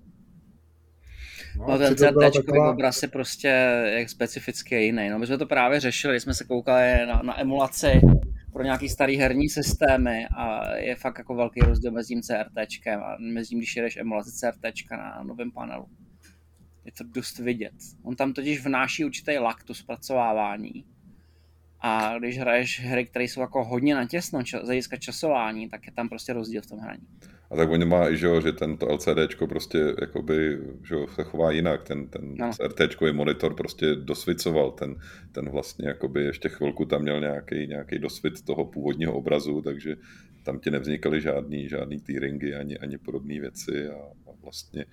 No, 1.55 1.66
no 1.68 1.78
ten 1.78 1.95
CT 1.95 2.36
taková... 2.36 2.72
obraz 2.72 3.03
je 3.03 3.08
prostě 3.08 3.47
jak 3.97 4.10
specificky 4.10 4.76
jiný. 4.84 5.10
No, 5.10 5.20
my 5.20 5.28
jsme 5.28 5.38
to 5.38 5.45
právě 5.45 5.80
řešili, 5.80 6.20
jsme 6.20 6.34
se 6.34 6.43
koukali 6.43 7.05
na, 7.08 7.22
na 7.24 7.39
emulaci 7.41 8.01
pro 8.53 8.64
nějaký 8.64 8.89
starý 8.89 9.18
herní 9.18 9.49
systémy 9.49 10.28
a 10.38 10.76
je 10.76 10.95
fakt 10.95 11.18
jako 11.18 11.36
velký 11.36 11.60
rozdíl 11.60 11.91
mezi 11.91 12.08
tím 12.08 12.22
CRT 12.22 12.58
a 12.88 13.18
mezi 13.20 13.49
tím, 13.49 13.58
když 13.58 13.76
jedeš 13.76 13.97
emulaci 13.97 14.32
CRT 14.32 14.91
na 14.91 15.24
novém 15.24 15.51
panelu 15.51 15.86
je 16.88 16.91
to 16.91 17.03
dost 17.03 17.39
vidět. 17.39 17.73
On 18.03 18.15
tam 18.15 18.33
totiž 18.33 18.65
vnáší 18.65 19.05
určitý 19.05 19.38
lak, 19.38 19.63
to 19.63 19.73
zpracovávání. 19.73 20.85
A 21.79 22.17
když 22.19 22.39
hraješ 22.39 22.79
hry, 22.79 23.05
které 23.05 23.25
jsou 23.25 23.41
jako 23.41 23.63
hodně 23.63 23.95
natěsno 23.95 24.43
čas, 24.43 24.61
z 24.61 24.65
hlediska 24.65 24.97
časování, 24.97 25.69
tak 25.69 25.85
je 25.85 25.91
tam 25.91 26.09
prostě 26.09 26.33
rozdíl 26.33 26.61
v 26.61 26.65
tom 26.65 26.79
hraní. 26.79 27.07
A 27.51 27.55
tak 27.55 27.69
oni 27.69 27.85
má 27.85 28.09
i, 28.09 28.17
že, 28.17 28.25
jo, 28.25 28.41
že 28.41 28.51
tento 28.51 28.93
LCDčko 28.93 29.47
prostě 29.47 29.95
jakoby, 30.01 30.59
že 30.88 30.95
se 31.15 31.23
chová 31.23 31.51
jinak. 31.51 31.83
Ten, 31.83 32.07
ten 32.07 32.35
no. 32.35 32.51
RTčkový 32.67 33.13
monitor 33.13 33.55
prostě 33.55 33.95
dosvicoval. 33.95 34.71
Ten, 34.71 34.95
ten 35.31 35.49
vlastně 35.49 35.88
jakoby 35.88 36.23
ještě 36.23 36.49
chvilku 36.49 36.85
tam 36.85 37.01
měl 37.01 37.19
nějaký, 37.19 37.67
nějaký 37.67 37.99
dosvit 37.99 38.45
toho 38.45 38.65
původního 38.65 39.13
obrazu, 39.13 39.61
takže 39.61 39.95
tam 40.43 40.59
ti 40.59 40.71
nevznikaly 40.71 41.21
žádný, 41.21 41.69
žádný 41.69 41.99
tearingy 41.99 42.55
ani, 42.55 42.77
ani 42.77 42.97
podobné 42.97 43.39
věci 43.39 43.88
a, 43.88 43.95
a 44.27 44.31
vlastně 44.41 44.85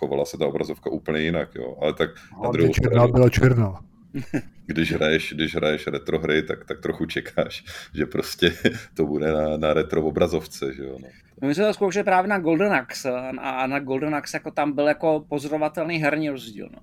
chovala 0.00 0.24
se 0.24 0.38
ta 0.38 0.46
obrazovka 0.46 0.90
úplně 0.90 1.20
jinak, 1.20 1.54
jo. 1.54 1.76
Ale 1.80 1.92
tak 1.94 2.10
na 2.42 2.48
a 2.48 2.52
druhou 2.52 2.72
černá 2.72 2.90
stranu, 2.90 3.12
byla 3.12 3.28
černá. 3.28 3.80
Když 4.66 4.92
hraješ, 4.92 5.32
když 5.32 5.54
hraješ 5.54 5.86
retro 5.86 6.18
hry, 6.18 6.42
tak, 6.42 6.64
tak 6.64 6.80
trochu 6.80 7.06
čekáš, 7.06 7.64
že 7.94 8.06
prostě 8.06 8.52
to 8.94 9.06
bude 9.06 9.32
na, 9.32 9.56
na 9.56 9.74
retro 9.74 10.02
obrazovce, 10.02 10.74
že 10.74 10.82
jo. 10.82 10.96
No. 11.02 11.08
no 11.42 11.48
my 11.48 11.54
jsme 11.54 11.66
to 11.66 11.74
zkoušeli 11.74 12.04
právě 12.04 12.28
na 12.28 12.38
Golden 12.38 12.72
Axe 12.72 13.10
a 13.40 13.66
na 13.66 13.78
Golden 13.78 14.14
Axe 14.14 14.36
jako 14.36 14.50
tam 14.50 14.72
byl 14.72 14.88
jako 14.88 15.24
pozorovatelný 15.28 15.98
herní 15.98 16.30
rozdíl, 16.30 16.68
no 16.72 16.78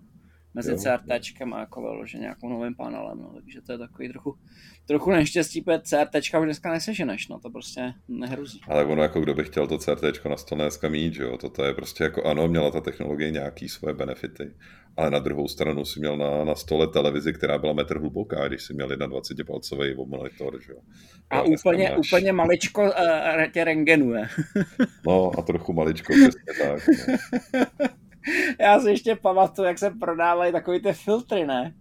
mezi 0.58 0.78
CRT 0.78 1.12
a 1.54 1.60
jako 1.60 1.82
vyloženě 1.82 2.22
nějakou 2.22 2.50
novým 2.50 2.76
panelem, 2.76 3.18
no, 3.18 3.34
takže 3.34 3.62
to 3.62 3.72
je 3.72 3.78
takový 3.78 4.10
trochu, 4.10 4.38
trochu 4.86 5.12
neštěstí, 5.12 5.62
protože 5.62 5.80
CRT 5.80 6.16
už 6.16 6.46
dneska 6.46 6.72
neseženeš, 6.72 7.28
no 7.28 7.40
to 7.40 7.50
prostě 7.50 7.94
nehrozí. 8.08 8.62
Ale 8.68 8.86
ono 8.86 9.04
jako 9.04 9.22
kdo 9.22 9.34
by 9.34 9.44
chtěl 9.44 9.68
to 9.68 9.78
CRT 9.78 10.26
na 10.26 10.38
stole 10.38 10.64
dneska 10.64 10.90
mít, 10.90 11.14
že 11.14 11.24
jo, 11.24 11.38
toto 11.38 11.64
je 11.64 11.74
prostě 11.74 12.04
jako 12.04 12.24
ano, 12.24 12.48
měla 12.48 12.72
ta 12.72 12.82
technologie 12.82 13.32
nějaký 13.32 13.70
svoje 13.70 13.94
benefity, 13.94 14.54
ale 14.98 15.12
na 15.12 15.20
druhou 15.20 15.48
stranu 15.48 15.86
si 15.86 16.00
měl 16.00 16.18
na, 16.18 16.44
na 16.44 16.56
stole 16.56 16.88
televizi, 16.88 17.34
která 17.34 17.58
byla 17.58 17.74
metr 17.74 18.00
hluboká, 18.00 18.48
když 18.48 18.64
si 18.64 18.74
měl 18.74 18.88
21 18.88 19.46
palcový 19.54 19.96
monitor, 20.06 20.62
že 20.62 20.72
jo. 20.72 20.80
A, 21.30 21.40
a 21.40 21.42
úplně, 21.42 21.90
máš... 21.90 22.08
úplně 22.08 22.34
maličko 22.34 22.82
uh, 22.84 22.92
tě 23.54 23.64
rengenuje. 23.64 24.28
no 25.08 25.32
a 25.40 25.42
trochu 25.42 25.74
maličko, 25.74 26.14
přesně 26.14 26.68
tak. 26.68 26.82
No. 27.54 27.88
Já 28.60 28.80
si 28.80 28.90
ještě 28.90 29.16
pamatuju, 29.16 29.68
jak 29.68 29.80
se 29.80 29.92
prodávají 30.00 30.52
takový 30.52 30.82
ty 30.82 30.94
filtry, 30.94 31.46
ne? 31.48 31.74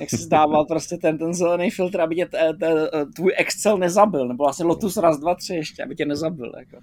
Jak 0.00 0.10
si 0.10 0.16
zdával 0.16 0.64
prostě 0.64 0.96
ten, 0.96 1.18
ten 1.18 1.34
zelený 1.34 1.70
filtr, 1.70 2.00
aby 2.00 2.14
tě 2.14 2.26
t, 2.26 2.54
t, 2.60 2.90
tvůj 3.16 3.32
Excel 3.36 3.78
nezabil, 3.78 4.28
nebo 4.28 4.44
vlastně 4.44 4.64
Lotus 4.64 4.96
raz, 4.96 5.18
dva, 5.18 5.34
tři 5.34 5.54
ještě, 5.54 5.82
aby 5.82 5.94
tě 5.94 6.06
nezabil. 6.06 6.52
Jako. 6.58 6.78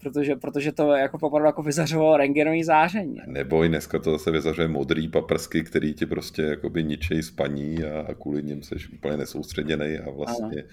Protože, 0.00 0.36
protože 0.36 0.72
to 0.72 0.92
jako 0.92 1.16
opravdu 1.16 1.46
jako 1.46 1.62
vyzařovalo 1.62 2.16
rengenový 2.16 2.64
záření. 2.64 3.16
Neboj, 3.26 3.68
dneska 3.68 3.98
to 3.98 4.10
zase 4.10 4.30
vyzařuje 4.30 4.68
modrý 4.68 5.08
paprsky, 5.08 5.62
který 5.64 5.94
ti 5.94 6.06
prostě 6.06 6.42
jakoby 6.42 6.84
ničej 6.84 7.22
spaní 7.22 7.84
a, 7.84 8.00
a 8.00 8.14
kvůli 8.14 8.42
ním 8.42 8.62
jsi 8.62 8.74
úplně 8.94 9.16
nesoustředěný 9.16 9.98
a 9.98 10.10
vlastně 10.10 10.64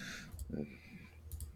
ano. 0.53 0.65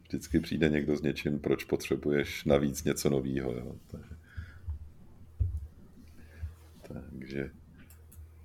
vždycky 0.08 0.40
přijde 0.40 0.70
někdo 0.70 0.96
s 0.96 1.02
něčím, 1.02 1.40
proč 1.40 1.64
potřebuješ 1.64 2.46
navíc 2.46 2.84
něco 2.84 3.10
nového. 3.10 3.76
Takže... 3.92 4.21
Takže 7.32 7.62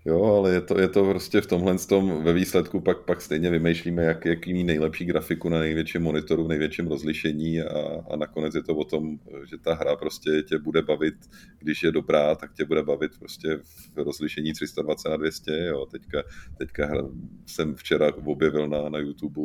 Jo, 0.07 0.24
ale 0.24 0.53
je 0.53 0.61
to, 0.61 0.80
je 0.80 0.89
to 0.89 1.05
prostě 1.05 1.41
v 1.41 1.47
tomhle 1.47 1.78
tom, 1.78 2.24
ve 2.24 2.32
výsledku 2.32 2.80
pak, 2.80 3.05
pak 3.05 3.20
stejně 3.20 3.51
vymýšlíme, 3.51 4.03
jak, 4.03 4.24
jaký 4.24 4.53
mít 4.53 4.64
nejlepší 4.64 5.05
grafiku 5.05 5.49
na 5.49 5.61
největším 5.61 6.03
monitoru, 6.03 6.45
v 6.45 6.49
největším 6.49 6.87
rozlišení 6.87 7.61
a, 7.61 8.05
a 8.11 8.16
nakonec 8.16 8.55
je 8.55 8.62
to 8.62 8.76
o 8.76 8.84
tom, 8.84 9.18
že 9.51 9.59
ta 9.59 9.74
hra 9.74 9.97
prostě 9.97 10.43
tě 10.43 10.59
bude 10.59 10.82
bavit, 10.82 11.14
když 11.59 11.82
je 11.82 11.93
dobrá, 11.93 12.34
tak 12.34 12.53
tě 12.53 12.64
bude 12.64 12.82
bavit 12.82 13.18
prostě 13.18 13.57
v 13.95 13.99
rozlišení 13.99 14.53
320 14.53 15.09
na 15.09 15.16
200, 15.16 15.53
jo. 15.66 15.87
Teďka, 15.87 16.22
teďka 16.59 17.09
jsem 17.47 17.74
včera 17.74 18.12
objevil 18.24 18.68
na, 18.68 18.89
na 18.89 18.99
YouTube 18.99 19.41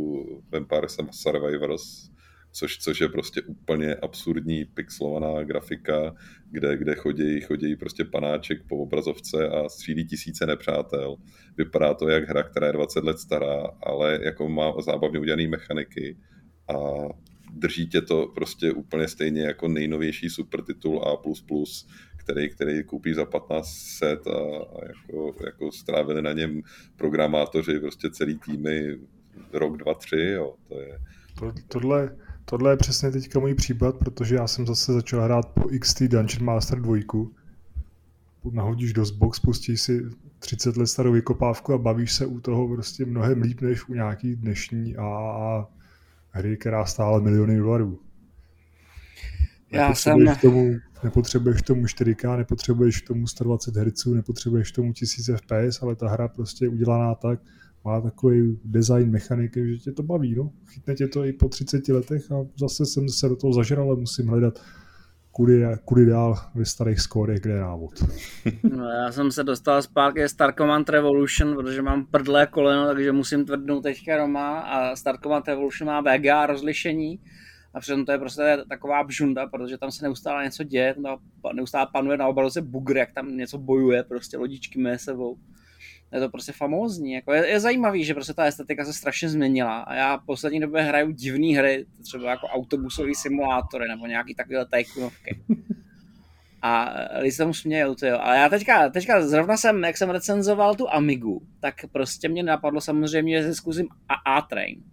Vampire 0.51 0.87
Survivors, 1.11 2.11
což, 2.51 2.77
což 2.77 3.01
je 3.01 3.09
prostě 3.09 3.41
úplně 3.41 3.95
absurdní 3.95 4.65
pixelovaná 4.65 5.43
grafika, 5.43 6.15
kde, 6.51 6.77
kde 6.77 6.95
chodí, 6.95 7.41
chodí 7.41 7.75
prostě 7.75 8.05
panáček 8.05 8.63
po 8.67 8.77
obrazovce 8.77 9.49
a 9.49 9.69
střílí 9.69 10.05
tisíce 10.07 10.45
nepřátel. 10.45 11.15
Vypadá 11.57 11.93
to 11.93 12.09
jak 12.09 12.29
hra, 12.29 12.43
která 12.43 12.67
je 12.67 12.73
20 12.73 13.03
let 13.03 13.19
stará, 13.19 13.67
ale 13.83 14.19
jako 14.23 14.49
má 14.49 14.73
zábavně 14.81 15.19
udělané 15.19 15.47
mechaniky 15.47 16.17
a 16.69 16.75
drží 17.53 17.87
tě 17.87 18.01
to 18.01 18.27
prostě 18.35 18.71
úplně 18.71 19.07
stejně 19.07 19.41
jako 19.41 19.67
nejnovější 19.67 20.29
super 20.29 20.61
titul 20.61 21.03
A++, 21.03 21.17
který, 22.17 22.49
který 22.49 22.83
koupí 22.83 23.13
za 23.13 23.25
1500 23.25 24.27
a, 24.27 24.31
a 24.31 24.85
jako, 24.87 25.35
jako 25.45 25.71
strávili 25.71 26.21
na 26.21 26.31
něm 26.31 26.61
programátoři 26.95 27.79
prostě 27.79 28.09
celý 28.09 28.39
týmy 28.39 28.97
rok, 29.53 29.77
dva, 29.77 29.93
tři, 29.93 30.31
jo, 30.35 30.55
to 30.67 30.79
je... 30.79 30.99
To, 31.39 31.53
tohle, 31.67 32.17
Tohle 32.51 32.71
je 32.71 32.77
přesně 32.77 33.11
teďka 33.11 33.39
můj 33.39 33.55
případ, 33.55 33.97
protože 33.97 34.35
já 34.35 34.47
jsem 34.47 34.67
zase 34.67 34.93
začal 34.93 35.21
hrát 35.21 35.45
po 35.45 35.69
XT 35.79 36.01
Dungeon 36.01 36.45
Master 36.45 36.81
2. 36.81 36.95
Nahodíš 38.51 38.93
do 38.93 39.05
box, 39.17 39.39
pustíš 39.39 39.81
si 39.81 40.01
30 40.39 40.77
let 40.77 40.87
starou 40.87 41.11
vykopávku 41.11 41.73
a 41.73 41.77
bavíš 41.77 42.13
se 42.13 42.25
u 42.25 42.39
toho 42.39 42.67
prostě 42.67 43.05
mnohem 43.05 43.41
líp 43.41 43.61
než 43.61 43.89
u 43.89 43.93
nějaký 43.93 44.35
dnešní 44.35 44.95
a 44.97 45.67
hry, 46.29 46.57
která 46.57 46.85
stála 46.85 47.19
miliony 47.19 47.57
dolarů. 47.57 47.99
Já 49.71 49.95
jsem... 49.95 50.35
K 50.35 50.41
tomu, 50.41 50.75
nepotřebuješ 51.03 51.61
k 51.61 51.65
tomu 51.65 51.85
4K, 51.85 52.37
nepotřebuješ 52.37 53.01
k 53.01 53.07
tomu 53.07 53.27
120 53.27 53.75
Hz, 53.75 54.05
nepotřebuješ 54.05 54.71
k 54.71 54.75
tomu 54.75 54.93
1000 54.93 55.29
FPS, 55.37 55.81
ale 55.81 55.95
ta 55.95 56.09
hra 56.09 56.27
prostě 56.27 56.65
je 56.65 56.69
udělaná 56.69 57.15
tak, 57.15 57.39
má 57.85 58.01
takový 58.01 58.59
design 58.65 59.11
mechaniky, 59.11 59.73
že 59.73 59.77
tě 59.77 59.91
to 59.91 60.03
baví, 60.03 60.35
no. 60.35 60.51
Chytne 60.65 60.95
tě 60.95 61.07
to 61.07 61.25
i 61.25 61.33
po 61.33 61.49
30 61.49 61.89
letech 61.89 62.31
a 62.31 62.35
zase 62.59 62.85
jsem 62.85 63.09
se 63.09 63.29
do 63.29 63.35
toho 63.35 63.53
zažral, 63.53 63.87
ale 63.87 63.99
musím 63.99 64.27
hledat 64.27 64.59
kudy, 65.31 65.65
kudy 65.85 66.05
dál 66.05 66.35
ve 66.55 66.65
starých 66.65 66.99
skórech, 66.99 67.39
kde 67.39 67.53
je 67.53 67.61
návod. 67.61 67.91
No, 68.63 68.89
já 68.89 69.11
jsem 69.11 69.31
se 69.31 69.43
dostal 69.43 69.81
zpátky 69.81 70.29
Star 70.29 70.53
Command 70.53 70.89
Revolution, 70.89 71.55
protože 71.55 71.81
mám 71.81 72.05
prdlé 72.05 72.47
koleno, 72.47 72.85
takže 72.85 73.11
musím 73.11 73.45
tvrdnout 73.45 73.83
teďka 73.83 74.17
Roma 74.17 74.59
a 74.59 74.95
Star 74.95 75.17
Command 75.17 75.47
Revolution 75.47 75.87
má 75.87 76.01
VGA 76.01 76.45
rozlišení 76.45 77.19
a 77.73 77.79
přitom 77.79 78.05
to 78.05 78.11
je 78.11 78.17
prostě 78.17 78.57
taková 78.69 79.03
bžunda, 79.03 79.47
protože 79.47 79.77
tam 79.77 79.91
se 79.91 80.05
neustále 80.05 80.43
něco 80.43 80.63
děje, 80.63 80.95
neustále 81.53 81.87
panuje 81.93 82.17
na 82.17 82.27
obrazovce 82.27 82.61
bugr, 82.61 82.97
jak 82.97 83.13
tam 83.13 83.37
něco 83.37 83.57
bojuje, 83.57 84.03
prostě 84.03 84.37
lodičky 84.37 84.81
mé 84.81 84.97
sebou 84.99 85.37
je 86.13 86.19
to 86.19 86.29
prostě 86.29 86.51
famózní. 86.51 87.13
Jako 87.13 87.33
je, 87.33 87.47
je, 87.47 87.59
zajímavý, 87.59 88.03
že 88.03 88.13
prostě 88.13 88.33
ta 88.33 88.45
estetika 88.45 88.85
se 88.85 88.93
strašně 88.93 89.29
změnila 89.29 89.79
a 89.79 89.93
já 89.93 90.17
v 90.17 90.25
poslední 90.25 90.59
době 90.59 90.81
hraju 90.81 91.11
divné 91.11 91.57
hry, 91.57 91.85
třeba 92.03 92.29
jako 92.29 92.47
autobusový 92.47 93.15
simulátory 93.15 93.87
nebo 93.87 94.05
nějaký 94.07 94.35
takové 94.35 94.65
tajkunovky. 94.65 95.43
A 96.63 96.93
lidi 97.19 97.31
se 97.31 97.43
tomu 97.43 97.53
smějou, 97.53 97.95
jo. 98.03 98.17
Ale 98.21 98.37
já 98.37 98.49
teďka, 98.49 98.89
teďka 98.89 99.27
zrovna 99.27 99.57
jsem, 99.57 99.83
jak 99.83 99.97
jsem 99.97 100.09
recenzoval 100.09 100.75
tu 100.75 100.89
Amigu, 100.89 101.41
tak 101.59 101.75
prostě 101.91 102.29
mě 102.29 102.43
napadlo 102.43 102.81
samozřejmě, 102.81 103.43
že 103.43 103.53
zkusím 103.53 103.87
A-Train. 104.25 104.83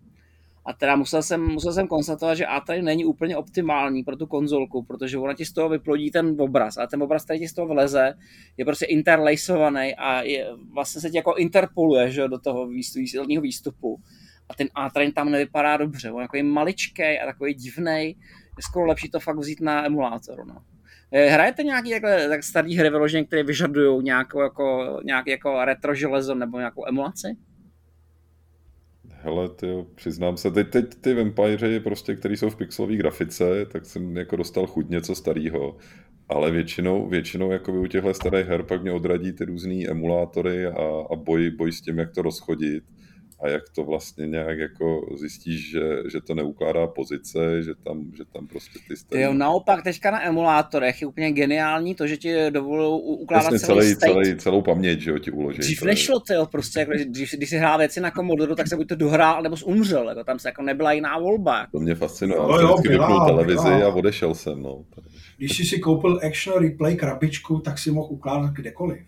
A 0.69 0.73
teda 0.73 0.97
musel 0.97 1.23
jsem, 1.23 1.41
musel 1.41 1.73
jsem 1.73 1.87
konstatovat, 1.87 2.35
že 2.35 2.47
A-Train 2.47 2.85
není 2.85 3.05
úplně 3.05 3.37
optimální 3.37 4.05
pro 4.05 4.17
tu 4.17 4.27
konzolku, 4.27 4.83
protože 4.83 5.19
ona 5.19 5.35
ti 5.35 5.45
z 5.45 5.53
toho 5.53 5.69
vyplodí 5.69 6.11
ten 6.11 6.37
obraz. 6.39 6.77
A 6.77 6.87
ten 6.87 7.03
obraz, 7.03 7.25
který 7.25 7.39
ti 7.39 7.49
z 7.49 7.55
toho 7.55 7.69
vleze, 7.69 8.15
je 8.57 8.65
prostě 8.65 8.87
interlacovaný 8.87 9.95
a 9.95 10.23
je, 10.23 10.47
vlastně 10.75 11.01
se 11.01 11.11
ti 11.11 11.17
jako 11.17 11.35
interpoluje 11.35 12.11
že, 12.11 12.29
do 12.29 12.39
toho 12.39 12.67
výstupu, 12.67 13.41
výstupu. 13.41 14.01
A 14.49 14.55
ten 14.55 14.69
A-Train 14.75 15.13
tam 15.13 15.31
nevypadá 15.31 15.77
dobře. 15.77 16.11
On 16.11 16.23
jako 16.23 16.37
je 16.37 16.43
maličký 16.43 17.03
a 17.03 17.27
takový 17.27 17.55
divný. 17.55 18.17
Je 18.57 18.63
skoro 18.63 18.87
lepší 18.87 19.11
to 19.11 19.21
fakt 19.21 19.37
vzít 19.37 19.61
na 19.61 19.87
emulátoru. 19.87 20.45
No. 20.45 20.63
Eh, 21.13 21.27
hrajete 21.27 21.63
nějaký 21.63 21.91
takhle, 21.91 22.29
tak 22.29 22.43
starý 22.43 22.77
hry 22.77 22.91
vyloženě, 22.91 23.25
které 23.25 23.43
vyžadují 23.43 24.05
nějakou 24.05 24.41
jako, 24.41 24.99
nějaký 25.05 25.31
jako 25.31 25.65
retro 25.65 25.95
železo 25.95 26.35
nebo 26.35 26.59
nějakou 26.59 26.89
emulaci? 26.89 27.37
Hele, 29.29 29.49
tyjo, 29.49 29.87
přiznám 29.95 30.37
se, 30.37 30.51
teď, 30.51 30.69
teď 30.71 30.95
ty 31.01 31.15
Vampire, 31.15 31.81
prostě, 31.81 32.15
který 32.15 32.37
jsou 32.37 32.51
v 32.51 32.57
pixelové 32.57 32.97
grafice, 32.97 33.67
tak 33.67 33.87
jsem 33.87 34.17
jako 34.17 34.37
dostal 34.37 34.67
chuť 34.67 34.89
něco 34.89 35.15
starého. 35.15 35.77
Ale 36.29 36.51
většinou, 36.51 37.09
většinou 37.09 37.53
jako 37.53 37.73
u 37.73 37.87
těchto 37.87 38.15
starých 38.15 38.47
her 38.47 38.63
pak 38.63 38.83
mě 38.83 38.93
odradí 38.93 39.33
ty 39.33 39.45
různé 39.45 39.75
emulátory 39.89 40.67
a, 40.67 41.07
a 41.11 41.17
boj, 41.17 41.51
boj 41.51 41.73
s 41.73 41.81
tím, 41.81 41.99
jak 41.99 42.13
to 42.13 42.23
rozchodit 42.23 42.85
a 43.41 43.49
jak 43.49 43.63
to 43.75 43.85
vlastně 43.85 44.27
nějak 44.27 44.59
jako 44.59 45.01
zjistíš, 45.21 45.71
že, 45.71 45.81
že 46.13 46.21
to 46.21 46.35
neukládá 46.35 46.87
pozice, 46.87 47.63
že 47.63 47.75
tam, 47.85 48.13
že 48.17 48.25
tam 48.33 48.47
prostě 48.47 48.79
ty 48.89 48.97
stejný... 48.97 49.25
Jo, 49.25 49.33
naopak 49.33 49.85
teďka 49.85 50.11
na 50.11 50.27
emulátorech 50.27 51.01
je 51.01 51.07
úplně 51.07 51.33
geniální 51.33 51.95
to, 51.95 52.07
že 52.07 52.17
ti 52.17 52.51
dovolují 52.51 53.03
ukládat 53.03 53.51
vlastně 53.51 53.67
celý, 53.67 53.97
celý, 53.97 54.15
celý, 54.15 54.37
celou 54.37 54.63
paměť, 54.63 55.01
že 55.01 55.11
jo, 55.11 55.19
ti 55.19 55.31
uloží. 55.31 55.59
Dřív 55.59 55.83
nešlo 55.83 56.21
to, 56.21 56.35
jo, 56.35 56.47
prostě, 56.47 56.81
jako, 56.81 56.93
když, 57.05 57.35
když 57.35 57.51
si 57.51 57.57
hrál 57.57 57.79
věci 57.79 58.01
na 58.01 58.11
Commodore, 58.11 58.57
tak 58.57 58.69
se 58.69 58.77
buď 58.77 58.89
to 58.89 58.95
dohrál, 58.95 59.43
nebo 59.43 59.57
umřel, 59.65 60.09
jako, 60.09 60.25
tam 60.25 60.39
se 60.39 60.49
jako 60.49 60.63
nebyla 60.63 60.93
jiná 60.93 61.19
volba. 61.19 61.67
To 61.73 61.79
mě 61.81 61.95
fascinuje, 61.95 62.41
no, 62.41 62.61
já 62.61 62.67
vždycky 62.67 62.89
vypnul 62.89 63.27
televizi 63.27 63.69
byla. 63.69 63.87
a 63.87 63.95
odešel 63.95 64.35
jsem, 64.35 64.63
no. 64.63 64.85
Když 65.37 65.57
jsi 65.57 65.65
si 65.65 65.79
koupil 65.79 66.21
Action 66.27 66.63
Replay 66.63 66.97
krabičku, 66.97 67.59
tak 67.59 67.79
si 67.79 67.91
mohl 67.91 68.09
ukládat 68.11 68.51
kdekoliv. 68.51 68.99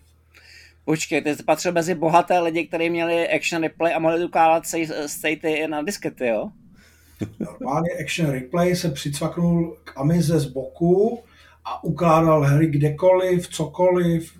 Počkej, 0.85 1.21
ty 1.21 1.35
jsi 1.35 1.43
patřil 1.43 1.71
mezi 1.71 1.95
bohaté 1.95 2.39
lidi, 2.39 2.67
kteří 2.67 2.89
měli 2.89 3.29
action 3.29 3.61
replay 3.61 3.93
a 3.93 3.99
mohli 3.99 4.25
ukládat 4.25 4.63
statey 5.07 5.67
na 5.67 5.81
diskety, 5.81 6.27
jo? 6.27 6.49
Normálně 7.39 7.89
action 8.03 8.29
replay 8.29 8.75
se 8.75 8.89
přicvaknul 8.89 9.77
k 9.83 9.97
Amize 9.97 10.39
z 10.39 10.45
boku 10.45 11.23
a 11.65 11.83
ukládal 11.83 12.41
hry 12.41 12.67
kdekoliv, 12.67 13.47
cokoliv, 13.47 14.33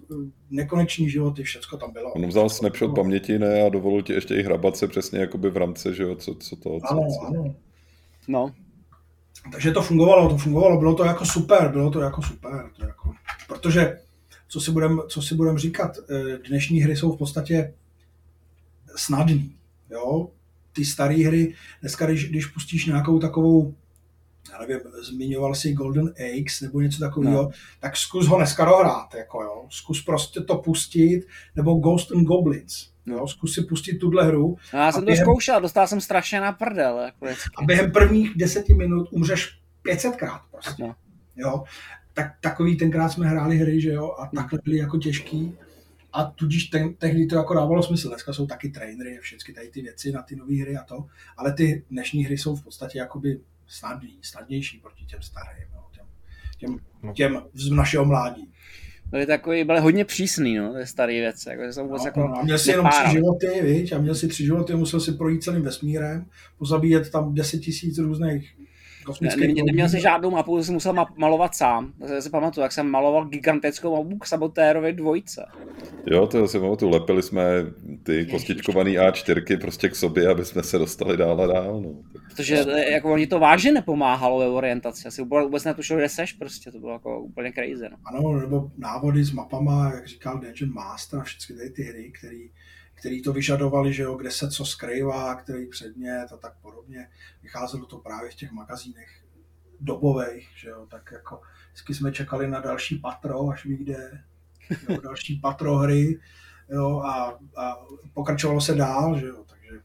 nekoneční 0.49 1.09
životy, 1.09 1.43
všecko 1.43 1.77
tam 1.77 1.91
bylo. 1.91 2.13
On 2.13 2.27
vzal 2.27 2.49
snapshot 2.49 2.95
paměti, 2.95 3.39
ne, 3.39 3.61
a 3.61 3.69
dovolil 3.69 4.01
ti 4.01 4.13
ještě 4.13 4.35
i 4.35 4.43
hrabat 4.43 4.77
se 4.77 4.87
přesně 4.87 5.19
jakoby 5.19 5.49
v 5.49 5.57
rámci, 5.57 5.95
že 5.95 6.03
jo, 6.03 6.15
co, 6.15 6.35
co 6.35 6.55
to, 6.55 6.79
co, 6.79 6.91
ano, 6.91 7.07
co. 7.19 7.25
ano. 7.27 7.55
No. 8.27 8.53
Takže 9.51 9.71
to 9.71 9.81
fungovalo, 9.81 10.29
to 10.29 10.37
fungovalo, 10.37 10.79
bylo 10.79 10.95
to 10.95 11.05
jako 11.05 11.25
super, 11.25 11.69
bylo 11.69 11.91
to 11.91 12.01
jako 12.01 12.21
super, 12.21 12.69
to 12.77 12.85
jako, 12.85 13.11
protože 13.47 13.99
co 14.52 14.62
si 14.62 14.72
budeme 14.72 15.02
budem 15.36 15.58
říkat, 15.58 15.97
eh, 15.97 16.38
dnešní 16.47 16.80
hry 16.80 16.95
jsou 16.95 17.12
v 17.12 17.18
podstatě 17.18 17.74
snadný. 18.95 19.56
Jo? 19.89 20.30
Ty 20.74 20.86
staré 20.86 21.16
hry, 21.16 21.56
dneska 21.82 22.06
když, 22.06 22.30
když 22.30 22.45
pustíš 22.45 22.86
nějakou 22.86 23.20
takovou 23.20 23.76
já 24.52 24.60
nevím, 24.60 24.80
zmiňoval 25.02 25.56
si 25.56 25.74
Golden 25.74 26.14
Eggs 26.16 26.62
nebo 26.62 26.82
něco 26.82 26.99
takového, 26.99 27.43
no. 27.43 27.49
tak 27.80 27.97
zkus 27.97 28.28
ho 28.28 28.38
dneska 28.38 28.66
dohrát, 28.66 29.16
jako 29.16 29.43
jo. 29.43 29.66
Zkus 29.70 30.02
prostě 30.02 30.41
to 30.41 30.58
pustit, 30.58 31.28
nebo 31.56 31.74
Ghost 31.74 32.12
and 32.12 32.24
Goblins. 32.24 32.91
Jo, 33.06 33.28
zkus 33.28 33.54
si 33.54 33.62
pustit 33.62 33.97
tuhle 33.97 34.26
hru. 34.26 34.58
No, 34.74 34.80
já 34.80 34.91
jsem 34.91 35.06
během, 35.06 35.26
to 35.26 35.32
zkoušel, 35.32 35.62
dostal 35.62 35.88
jsem 35.88 36.02
strašně 36.02 36.41
na 36.41 36.52
prdel. 36.52 36.99
Jako 36.99 37.26
a 37.58 37.66
během 37.66 37.91
prvních 37.91 38.38
deseti 38.38 38.74
minut 38.74 39.08
umřeš 39.12 39.60
500krát 39.86 40.39
prostě. 40.52 40.84
No. 40.84 40.95
Jo 41.36 41.64
tak 42.14 42.36
takový 42.41 42.78
tenkrát 42.78 43.09
jsme 43.09 43.28
hráli 43.28 43.57
hry, 43.57 43.82
že 43.82 43.89
jo, 43.89 44.16
a 44.20 44.28
takhle 44.36 44.59
byly 44.64 44.78
jako 44.78 44.97
těžký. 44.97 45.55
A 46.14 46.24
tudíž 46.24 46.64
ten, 46.64 46.93
tehdy 46.93 47.26
to 47.26 47.36
jako 47.36 47.53
dávalo 47.53 47.84
smysl. 47.84 48.09
Dneska 48.09 48.34
jsou 48.34 48.47
taky 48.47 48.70
trainery, 48.70 49.18
všechny 49.22 49.53
tady 49.53 49.68
ty 49.68 49.82
věci 49.82 50.12
na 50.12 50.22
ty 50.22 50.36
nové 50.36 50.55
hry 50.55 50.78
a 50.78 50.84
to. 50.84 51.05
Ale 51.38 51.53
ty 51.53 51.84
dnešní 51.91 52.26
hry 52.26 52.38
jsou 52.38 52.55
v 52.55 52.64
podstatě 52.64 52.97
jakoby 52.97 53.39
snadný, 53.68 54.18
snadnější 54.22 54.80
proti 54.80 55.05
těm 55.05 55.22
starým, 55.22 55.68
jo, 55.74 55.82
těm, 55.91 56.05
těm, 56.57 56.80
no. 57.03 57.14
těm 57.14 57.41
z 57.53 57.70
našeho 57.70 58.05
mládí. 58.05 58.51
Byly 59.12 59.26
takový, 59.26 59.64
byly 59.64 59.80
hodně 59.80 60.05
přísný, 60.05 60.55
no, 60.55 60.74
ty 60.74 60.86
staré 60.86 61.14
věci. 61.14 61.49
Jako, 61.49 61.74
jsou 61.74 61.84
vůbec 61.84 62.01
no, 62.01 62.07
jako 62.07 62.20
no, 62.20 62.39
a 62.39 62.43
měl 62.43 62.59
si 62.59 62.72
jenom 62.72 62.88
tři 62.89 63.12
životy, 63.12 63.47
víš, 63.64 63.91
a 63.91 63.97
měl 63.97 64.16
si 64.16 64.28
tři 64.28 64.43
životy, 64.45 64.76
musel 64.76 64.99
si 64.99 65.12
projít 65.12 65.43
celým 65.43 65.62
vesmírem, 65.62 66.26
pozabíjet 66.57 67.12
tam 67.12 67.34
deset 67.34 67.59
tisíc 67.59 67.97
různých 67.97 68.55
Ne, 69.22 69.36
ne, 69.36 69.64
neměl 69.66 69.89
si 69.89 70.02
žádnou 70.02 70.32
mapu, 70.32 70.64
jsi 70.64 70.72
musel 70.72 71.06
malovat 71.18 71.56
sám. 71.56 71.93
Já 72.14 72.22
si 72.22 72.30
pamatuju, 72.30 72.64
jak 72.64 72.72
jsem 72.72 72.88
maloval 72.88 73.26
gigantickou 73.26 74.04
mapu 74.04 74.18
k 74.18 74.26
sabotérovi 74.26 74.93
dvojce. 74.93 75.45
Jo, 76.06 76.28
to 76.28 76.47
si 76.47 76.60
pamatuju, 76.60 76.91
lepili 76.91 77.22
jsme 77.22 77.43
ty 78.04 78.26
kostičkovaný 78.26 78.97
A4 78.97 79.60
prostě 79.60 79.89
k 79.89 79.95
sobě, 79.95 80.28
aby 80.28 80.45
jsme 80.45 80.64
se 80.64 80.78
dostali 80.78 81.18
dál 81.18 81.41
a 81.41 81.47
dál. 81.47 81.82
No. 81.82 81.89
Protože 82.30 82.66
jako 82.91 83.14
oni 83.14 83.28
to 83.28 83.39
vážně 83.39 83.72
nepomáhalo 83.72 84.39
ve 84.39 84.47
orientaci. 84.47 85.08
Asi 85.08 85.24
vůbec 85.24 85.64
netušil, 85.64 85.97
kde 85.97 86.10
seš 86.10 86.34
prostě, 86.34 86.72
to 86.72 86.80
bylo 86.80 86.93
jako 86.93 87.20
úplně 87.20 87.52
crazy. 87.52 87.89
No. 87.91 87.97
Ano, 88.06 88.39
nebo 88.39 88.72
návody 88.78 89.24
s 89.24 89.32
mapama, 89.32 89.91
jak 89.95 90.08
říkal 90.08 90.39
Dungeon 90.39 90.74
Master 90.74 91.20
a 91.20 91.24
všechny 91.24 91.70
ty 91.70 91.84
hry, 91.84 92.12
které 92.20 92.38
který 93.02 93.22
to 93.22 93.34
vyžadovali, 93.34 93.93
že 93.93 94.04
jo, 94.04 94.16
kde 94.16 94.32
se 94.32 94.52
co 94.52 94.66
skrývá, 94.66 95.36
který 95.36 95.68
předmět 95.68 96.28
a 96.34 96.38
tak 96.38 96.54
podobně. 96.62 97.10
Vycházelo 97.43 97.86
to 97.86 97.97
právě 97.97 98.32
v 98.32 98.36
těch 98.36 98.52
magazínech 98.52 99.24
dobových, 99.80 100.49
že 100.56 100.70
jo, 100.70 100.88
tak 100.89 101.10
jako 101.12 101.41
vždycky 101.68 101.93
jsme 101.93 102.12
čekali 102.12 102.47
na 102.47 102.60
další 102.60 102.95
patro, 102.95 103.49
až 103.49 103.66
vyjde 103.66 104.24
jo, 104.89 105.02
další 105.04 105.39
patro 105.39 105.78
hry 105.78 106.20
jo, 106.70 106.99
a, 106.99 107.39
a 107.58 107.78
pokračovalo 108.14 108.62
se 108.62 108.76
dál, 108.76 109.20
že 109.20 109.26
jo, 109.26 109.45
takže 109.49 109.80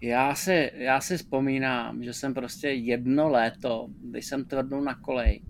já 0.00 0.34
si, 0.34 0.70
já 0.74 1.00
si 1.00 1.16
vzpomínám, 1.16 2.02
že 2.02 2.12
jsem 2.12 2.34
prostě 2.34 2.68
jedno 2.68 3.28
léto, 3.28 3.86
když 4.10 4.26
jsem 4.26 4.44
tvrdnul 4.44 4.82
na 4.82 4.94
kolej, 4.94 5.42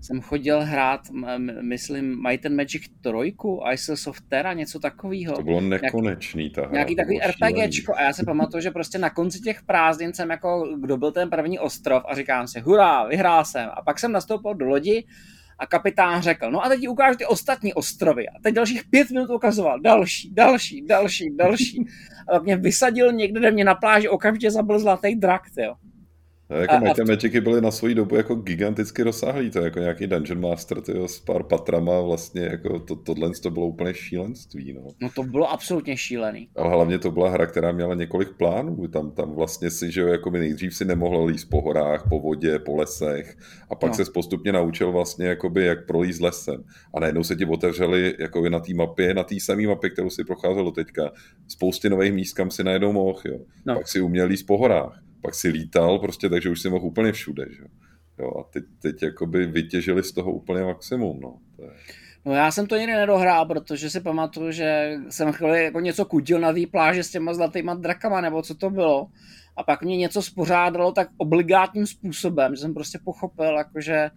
jsem 0.00 0.20
chodil 0.20 0.60
hrát, 0.60 1.00
myslím, 1.60 2.22
Might 2.28 2.46
and 2.46 2.56
Magic 2.56 2.82
3, 3.00 3.10
Ice 3.72 4.10
of 4.10 4.20
Terra, 4.20 4.52
něco 4.52 4.78
takového. 4.78 5.36
To 5.36 5.42
bylo 5.42 5.60
nekonečný 5.60 6.50
ta 6.50 6.60
hra. 6.60 6.70
Nějaký 6.72 6.96
takový 6.96 7.20
RPGčko 7.20 7.94
a 7.94 8.02
já 8.02 8.12
se 8.12 8.24
pamatuju, 8.24 8.60
že 8.60 8.70
prostě 8.70 8.98
na 8.98 9.10
konci 9.10 9.40
těch 9.40 9.62
prázdnin 9.62 10.12
jsem 10.12 10.30
jako, 10.30 10.76
kdo 10.80 10.96
byl 10.96 11.12
ten 11.12 11.30
první 11.30 11.58
ostrov 11.58 12.02
a 12.08 12.14
říkám 12.14 12.46
si, 12.46 12.60
hurá, 12.60 13.06
vyhrál 13.06 13.44
jsem. 13.44 13.68
A 13.74 13.82
pak 13.82 13.98
jsem 13.98 14.12
nastoupil 14.12 14.54
do 14.54 14.66
lodi 14.66 15.04
a 15.58 15.66
kapitán 15.66 16.22
řekl, 16.22 16.50
no 16.50 16.64
a 16.64 16.68
teď 16.68 16.80
ti 16.80 16.88
ukážu 16.88 17.18
ty 17.18 17.26
ostatní 17.26 17.74
ostrovy. 17.74 18.28
A 18.28 18.32
teď 18.42 18.54
dalších 18.54 18.84
pět 18.90 19.10
minut 19.10 19.30
ukazoval 19.30 19.80
další, 19.80 20.34
další, 20.34 20.86
další, 20.86 21.36
další. 21.36 21.84
A 22.28 22.32
pak 22.32 22.44
mě 22.44 22.56
vysadil 22.56 23.12
někde, 23.12 23.40
kde 23.40 23.50
mě 23.50 23.64
na 23.64 23.74
pláži 23.74 24.08
okamžitě 24.08 24.50
zabil 24.50 24.78
zlatý 24.78 25.14
drak, 25.14 25.42
jo. 25.58 25.74
Jako 26.50 26.74
a, 26.74 26.78
Might 26.78 26.98
and 26.98 27.08
Magicy 27.08 27.40
byly 27.40 27.60
na 27.60 27.70
svoji 27.70 27.94
dobu 27.94 28.16
jako 28.16 28.34
giganticky 28.34 29.02
rozsáhlý, 29.02 29.50
to 29.50 29.58
je 29.58 29.64
jako 29.64 29.78
nějaký 29.78 30.06
Dungeon 30.06 30.40
Master 30.40 30.80
tyjo, 30.80 31.08
s 31.08 31.20
pár 31.20 31.42
patrama, 31.42 32.00
vlastně 32.00 32.42
jako 32.42 32.78
to, 32.78 32.96
tohle 32.96 33.30
to 33.42 33.50
bylo 33.50 33.66
úplně 33.66 33.94
šílenství. 33.94 34.72
No. 34.72 34.82
no 35.00 35.10
to 35.14 35.22
bylo 35.22 35.50
absolutně 35.50 35.96
šílený. 35.96 36.48
Ale 36.56 36.70
hlavně 36.70 36.98
to 36.98 37.10
byla 37.10 37.30
hra, 37.30 37.46
která 37.46 37.72
měla 37.72 37.94
několik 37.94 38.28
plánů, 38.36 38.88
tam, 38.88 39.10
tam 39.10 39.34
vlastně 39.34 39.70
si, 39.70 39.90
že 39.90 40.00
jo, 40.00 40.08
jako 40.08 40.30
by 40.30 40.38
nejdřív 40.38 40.74
si 40.74 40.84
nemohl 40.84 41.24
líst 41.24 41.50
po 41.50 41.60
horách, 41.60 42.08
po 42.08 42.20
vodě, 42.20 42.58
po 42.58 42.76
lesech 42.76 43.36
a 43.70 43.74
pak 43.74 43.90
no. 43.90 44.04
se 44.04 44.12
postupně 44.14 44.52
naučil 44.52 44.92
vlastně, 44.92 45.26
jakoby, 45.26 45.64
jak 45.64 45.86
prolízt 45.86 46.20
lesem. 46.20 46.64
A 46.94 47.00
najednou 47.00 47.24
se 47.24 47.36
ti 47.36 47.44
otevřeli 47.44 48.14
jakoby 48.18 48.50
na 48.50 48.60
té 48.60 48.74
mapě, 48.74 49.14
na 49.14 49.24
té 49.24 49.40
samé 49.40 49.62
mapě, 49.62 49.90
kterou 49.90 50.10
si 50.10 50.24
procházel 50.24 50.70
teďka, 50.70 51.10
spousty 51.48 51.90
nových 51.90 52.12
míst, 52.12 52.32
kam 52.32 52.50
si 52.50 52.64
najednou 52.64 52.92
mohl, 52.92 53.20
jo. 53.24 53.38
No. 53.66 53.74
Pak 53.74 53.88
si 53.88 54.00
uměl 54.00 54.26
líst 54.26 54.46
po 54.46 54.58
horách 54.58 55.02
pak 55.22 55.34
si 55.34 55.48
lítal 55.48 55.98
prostě, 55.98 56.28
takže 56.28 56.50
už 56.50 56.60
si 56.60 56.70
mohl 56.70 56.86
úplně 56.86 57.12
všude, 57.12 57.46
že 57.50 57.62
jo. 58.18 58.30
a 58.40 58.42
teď, 58.42 58.64
teď 58.82 59.02
jakoby 59.02 59.46
vytěžili 59.46 60.02
z 60.02 60.12
toho 60.12 60.32
úplně 60.32 60.62
maximum, 60.62 61.20
no. 61.20 61.38
To 61.56 61.64
je... 61.64 61.70
No 62.24 62.32
já 62.32 62.50
jsem 62.50 62.66
to 62.66 62.76
nikdy 62.76 62.92
nedohrál, 62.92 63.46
protože 63.46 63.90
si 63.90 64.00
pamatuju, 64.00 64.50
že 64.50 64.96
jsem 65.08 65.32
chvíli 65.32 65.64
jako 65.64 65.80
něco 65.80 66.04
kudil 66.04 66.40
na 66.40 66.52
té 66.52 66.60
pláži 66.70 67.02
s 67.02 67.10
těma 67.10 67.34
zlatýma 67.34 67.74
drakama, 67.74 68.20
nebo 68.20 68.42
co 68.42 68.54
to 68.54 68.70
bylo. 68.70 69.06
A 69.56 69.62
pak 69.62 69.82
mě 69.82 69.96
něco 69.96 70.22
spořádalo 70.22 70.92
tak 70.92 71.08
obligátním 71.16 71.86
způsobem, 71.86 72.54
že 72.54 72.60
jsem 72.60 72.74
prostě 72.74 72.98
pochopil, 73.04 73.56
jakože 73.56 74.10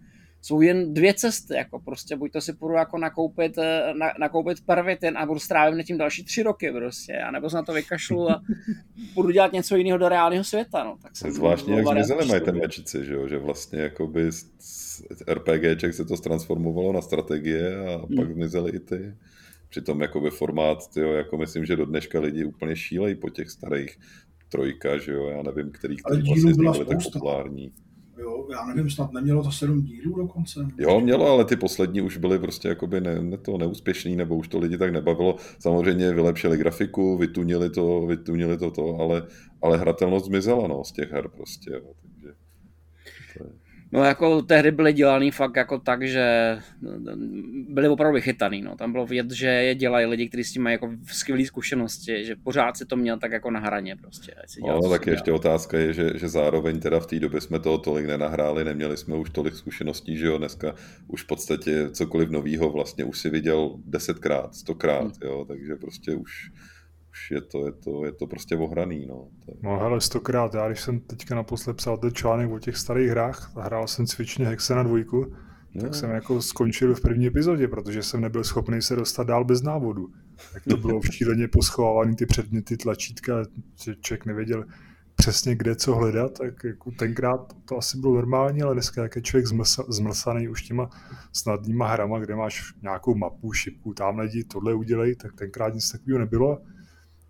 jsou 0.44 0.60
jen 0.60 0.94
dvě 0.94 1.14
cesty, 1.14 1.54
jako 1.54 1.78
prostě 1.78 2.16
buď 2.16 2.32
to 2.32 2.40
si 2.40 2.52
půjdu 2.52 2.74
jako 2.74 2.98
nakoupit, 2.98 3.58
eh, 3.58 3.94
na, 3.98 4.06
nakoupit 4.20 4.66
pervitin 4.66 5.18
a 5.18 5.26
budu 5.26 5.40
strávit 5.40 5.86
tím 5.86 5.98
další 5.98 6.24
tři 6.24 6.42
roky 6.42 6.72
prostě, 6.72 7.12
a 7.12 7.30
nebo 7.30 7.50
se 7.50 7.56
na 7.56 7.62
to 7.62 7.72
vykašlu 7.72 8.30
a 8.30 8.42
budu 9.14 9.30
dělat 9.30 9.52
něco 9.52 9.76
jiného 9.76 9.98
do 9.98 10.08
reálného 10.08 10.44
světa, 10.44 10.84
no. 10.84 10.96
Tak 11.02 11.16
jsem 11.16 11.32
Zvláštně 11.32 11.74
jak 11.74 11.86
zmizeli 11.86 12.26
mají 12.26 12.40
ten 12.40 12.58
mečici, 12.58 13.04
že, 13.04 13.14
jo? 13.14 13.28
že 13.28 13.38
vlastně 13.38 13.80
jakoby 13.80 14.32
z 14.32 15.02
RPGček 15.28 15.94
se 15.94 16.04
to 16.04 16.16
transformovalo 16.16 16.92
na 16.92 17.00
strategie 17.00 17.78
a 17.86 17.96
hmm. 17.96 18.16
pak 18.16 18.32
zmizely 18.32 18.70
i 18.70 18.80
ty. 18.80 19.14
Přitom 19.68 20.00
jakoby 20.00 20.30
formát, 20.30 20.78
tyjo, 20.94 21.12
jako 21.12 21.38
myslím, 21.38 21.64
že 21.64 21.76
do 21.76 21.86
dneška 21.86 22.20
lidi 22.20 22.44
úplně 22.44 22.76
šílejí 22.76 23.14
po 23.14 23.30
těch 23.30 23.50
starých 23.50 23.98
trojka, 24.48 24.98
že 24.98 25.12
jo, 25.12 25.26
já 25.26 25.42
nevím, 25.42 25.70
který, 25.70 25.96
který 25.96 26.22
vlastně 26.22 26.52
byly 26.54 26.84
tak 26.84 26.98
populární. 27.02 27.72
Jo, 28.18 28.46
já 28.50 28.66
nevím, 28.66 28.90
snad 28.90 29.12
nemělo 29.12 29.42
to 29.42 29.52
sedm 29.52 29.82
dílů 29.82 30.16
dokonce. 30.16 30.66
Jo, 30.78 31.00
mělo, 31.00 31.26
ale 31.26 31.44
ty 31.44 31.56
poslední 31.56 32.00
už 32.00 32.16
byly 32.16 32.38
prostě 32.38 32.68
jakoby 32.68 33.00
ne, 33.00 33.22
ne 33.22 33.38
to 33.38 33.58
neúspěšný, 33.58 34.16
nebo 34.16 34.36
už 34.36 34.48
to 34.48 34.58
lidi 34.58 34.78
tak 34.78 34.92
nebavilo. 34.92 35.36
Samozřejmě 35.58 36.12
vylepšili 36.12 36.56
grafiku, 36.56 37.18
vytunili 37.18 37.70
to, 37.70 38.06
vytunili 38.06 38.58
to, 38.58 38.70
to 38.70 38.96
ale, 39.00 39.26
ale 39.62 39.78
hratelnost 39.78 40.26
zmizela 40.26 40.68
no, 40.68 40.84
z 40.84 40.92
těch 40.92 41.12
her 41.12 41.28
prostě. 41.28 41.70
Jo, 41.70 41.92
takže 42.02 42.34
to 43.38 43.44
je... 43.44 43.63
No 43.92 44.04
jako 44.04 44.42
tehdy 44.42 44.70
byly 44.70 44.92
dělaný 44.92 45.30
fakt 45.30 45.56
jako 45.56 45.78
tak, 45.78 46.02
že 46.02 46.58
byly 47.68 47.88
opravdu 47.88 48.14
vychytaný, 48.14 48.62
no. 48.62 48.76
Tam 48.76 48.92
bylo 48.92 49.06
vidět, 49.06 49.30
že 49.30 49.46
je 49.46 49.74
dělají 49.74 50.06
lidi, 50.06 50.28
kteří 50.28 50.44
s 50.44 50.52
tím 50.52 50.62
mají 50.62 50.74
jako 50.74 50.90
skvělé 51.06 51.44
zkušenosti, 51.44 52.24
že 52.24 52.36
pořád 52.36 52.76
si 52.76 52.86
to 52.86 52.96
měl 52.96 53.18
tak 53.18 53.32
jako 53.32 53.50
na 53.50 53.60
hraně 53.60 53.96
prostě. 53.96 54.34
No, 54.66 54.80
no 54.82 54.90
tak 54.90 55.06
ještě 55.06 55.32
otázka 55.32 55.78
je, 55.78 55.92
že, 55.92 56.10
že 56.14 56.28
zároveň 56.28 56.80
teda 56.80 57.00
v 57.00 57.06
té 57.06 57.20
době 57.20 57.40
jsme 57.40 57.58
toho 57.58 57.78
tolik 57.78 58.06
nenahráli, 58.06 58.64
neměli 58.64 58.96
jsme 58.96 59.16
už 59.16 59.30
tolik 59.30 59.54
zkušeností, 59.54 60.16
že 60.16 60.26
jo, 60.26 60.38
dneska 60.38 60.74
už 61.08 61.22
v 61.22 61.26
podstatě 61.26 61.90
cokoliv 61.90 62.30
novýho 62.30 62.70
vlastně 62.70 63.04
už 63.04 63.18
si 63.18 63.30
viděl 63.30 63.70
desetkrát, 63.86 64.54
stokrát, 64.54 65.02
hmm. 65.02 65.12
jo, 65.22 65.44
takže 65.48 65.76
prostě 65.76 66.14
už 66.14 66.50
už 67.14 67.30
je 67.30 67.40
to, 67.40 67.66
je 67.66 67.72
to, 67.72 68.04
je 68.04 68.12
to 68.12 68.26
prostě 68.26 68.56
ohraný. 68.56 69.06
No. 69.06 69.28
No 69.62 69.78
hele, 69.78 70.00
stokrát. 70.00 70.54
Já 70.54 70.68
když 70.68 70.80
jsem 70.80 71.00
teďka 71.00 71.34
naposled 71.34 71.76
psal 71.76 71.96
ten 71.96 72.12
článek 72.12 72.50
o 72.50 72.58
těch 72.58 72.76
starých 72.76 73.10
hrách 73.10 73.52
a 73.56 73.62
hrál 73.62 73.86
jsem 73.86 74.06
cvičně 74.06 74.46
Hexe 74.46 74.74
na 74.74 74.82
dvojku, 74.82 75.32
no. 75.74 75.82
tak 75.82 75.94
jsem 75.94 76.10
jako 76.10 76.42
skončil 76.42 76.94
v 76.94 77.00
první 77.00 77.26
epizodě, 77.26 77.68
protože 77.68 78.02
jsem 78.02 78.20
nebyl 78.20 78.44
schopný 78.44 78.82
se 78.82 78.96
dostat 78.96 79.26
dál 79.26 79.44
bez 79.44 79.62
návodu. 79.62 80.08
Tak 80.52 80.62
to 80.70 80.76
bylo 80.76 81.00
šíleně 81.02 81.48
poschovávaný 81.48 82.16
ty 82.16 82.26
předměty, 82.26 82.76
tlačítka, 82.76 83.42
že 83.84 83.94
člověk 84.00 84.26
nevěděl 84.26 84.64
přesně 85.14 85.56
kde 85.56 85.76
co 85.76 85.94
hledat, 85.94 86.38
tak 86.38 86.64
jako 86.64 86.90
tenkrát 86.90 87.56
to 87.64 87.78
asi 87.78 87.98
bylo 87.98 88.14
normální, 88.14 88.62
ale 88.62 88.74
dneska 88.74 89.02
jak 89.02 89.16
je 89.16 89.22
člověk 89.22 89.46
zmlsaný 89.88 90.48
už 90.48 90.62
těma 90.62 90.90
snadnýma 91.32 91.88
hrama, 91.88 92.18
kde 92.18 92.36
máš 92.36 92.74
nějakou 92.82 93.14
mapu, 93.14 93.52
šipku, 93.52 93.94
tam 93.94 94.18
lidi 94.18 94.44
tohle 94.44 94.74
udělej, 94.74 95.16
tak 95.16 95.32
tenkrát 95.32 95.74
nic 95.74 95.92
takového 95.92 96.18
nebylo 96.18 96.62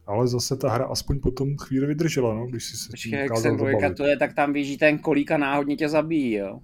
ale 0.07 0.29
zase 0.29 0.57
ta 0.57 0.71
hra 0.71 0.85
aspoň 0.85 1.21
potom 1.21 1.57
chvíli 1.57 1.87
vydržela, 1.87 2.35
no, 2.35 2.47
když 2.47 2.65
si 2.65 2.77
se 2.77 2.91
Počkej, 2.91 3.13
jak 3.13 3.37
se 3.37 3.51
dvojka 3.51 3.95
to 3.95 4.07
je, 4.07 4.17
tak 4.17 4.35
tam 4.35 4.53
běží 4.53 4.79
ten 4.79 4.99
kolík 4.99 5.31
a 5.31 5.37
náhodně 5.37 5.77
tě 5.77 5.89
zabíjí, 5.89 6.33
jo? 6.33 6.61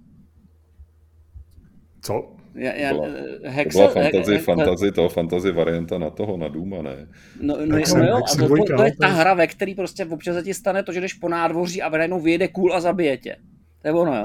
Co? 2.03 2.37
Já, 2.55 2.73
já, 2.73 2.93
byla, 2.93 3.07
Hexel, 3.45 3.89
to 3.89 3.93
byla 3.93 4.05
fantasy, 4.05 4.33
he, 4.33 4.39
fantasy, 4.39 4.93
to 4.93 5.09
fantasy 5.09 5.53
varianta 5.53 5.99
na 5.99 6.11
toho, 6.11 6.37
na 6.37 6.49
Duma, 6.49 6.83
ne? 6.83 7.09
No, 7.41 7.57
no, 7.57 7.67
no 7.67 8.05
jo, 8.05 8.17
a 8.17 8.37
to, 8.37 8.49
to, 8.49 8.77
to, 8.77 8.83
je 8.83 8.97
ta 9.01 9.09
hra, 9.09 9.35
ve 9.35 9.47
který 9.47 9.75
prostě 9.75 10.05
občas 10.05 10.37
se 10.37 10.43
ti 10.43 10.55
stane 10.55 10.83
to, 10.83 10.93
že 10.93 11.01
jdeš 11.01 11.15
po 11.15 11.29
nádvoří 11.29 11.83
a 11.83 11.89
najednou 11.89 12.21
vyjede 12.21 12.49
kůl 12.49 12.75
a 12.75 12.81
zabije 12.81 13.17
tě. 13.17 13.37
To 13.83 13.89
je 13.89 13.93
ono, 13.93 14.17
jo? 14.17 14.25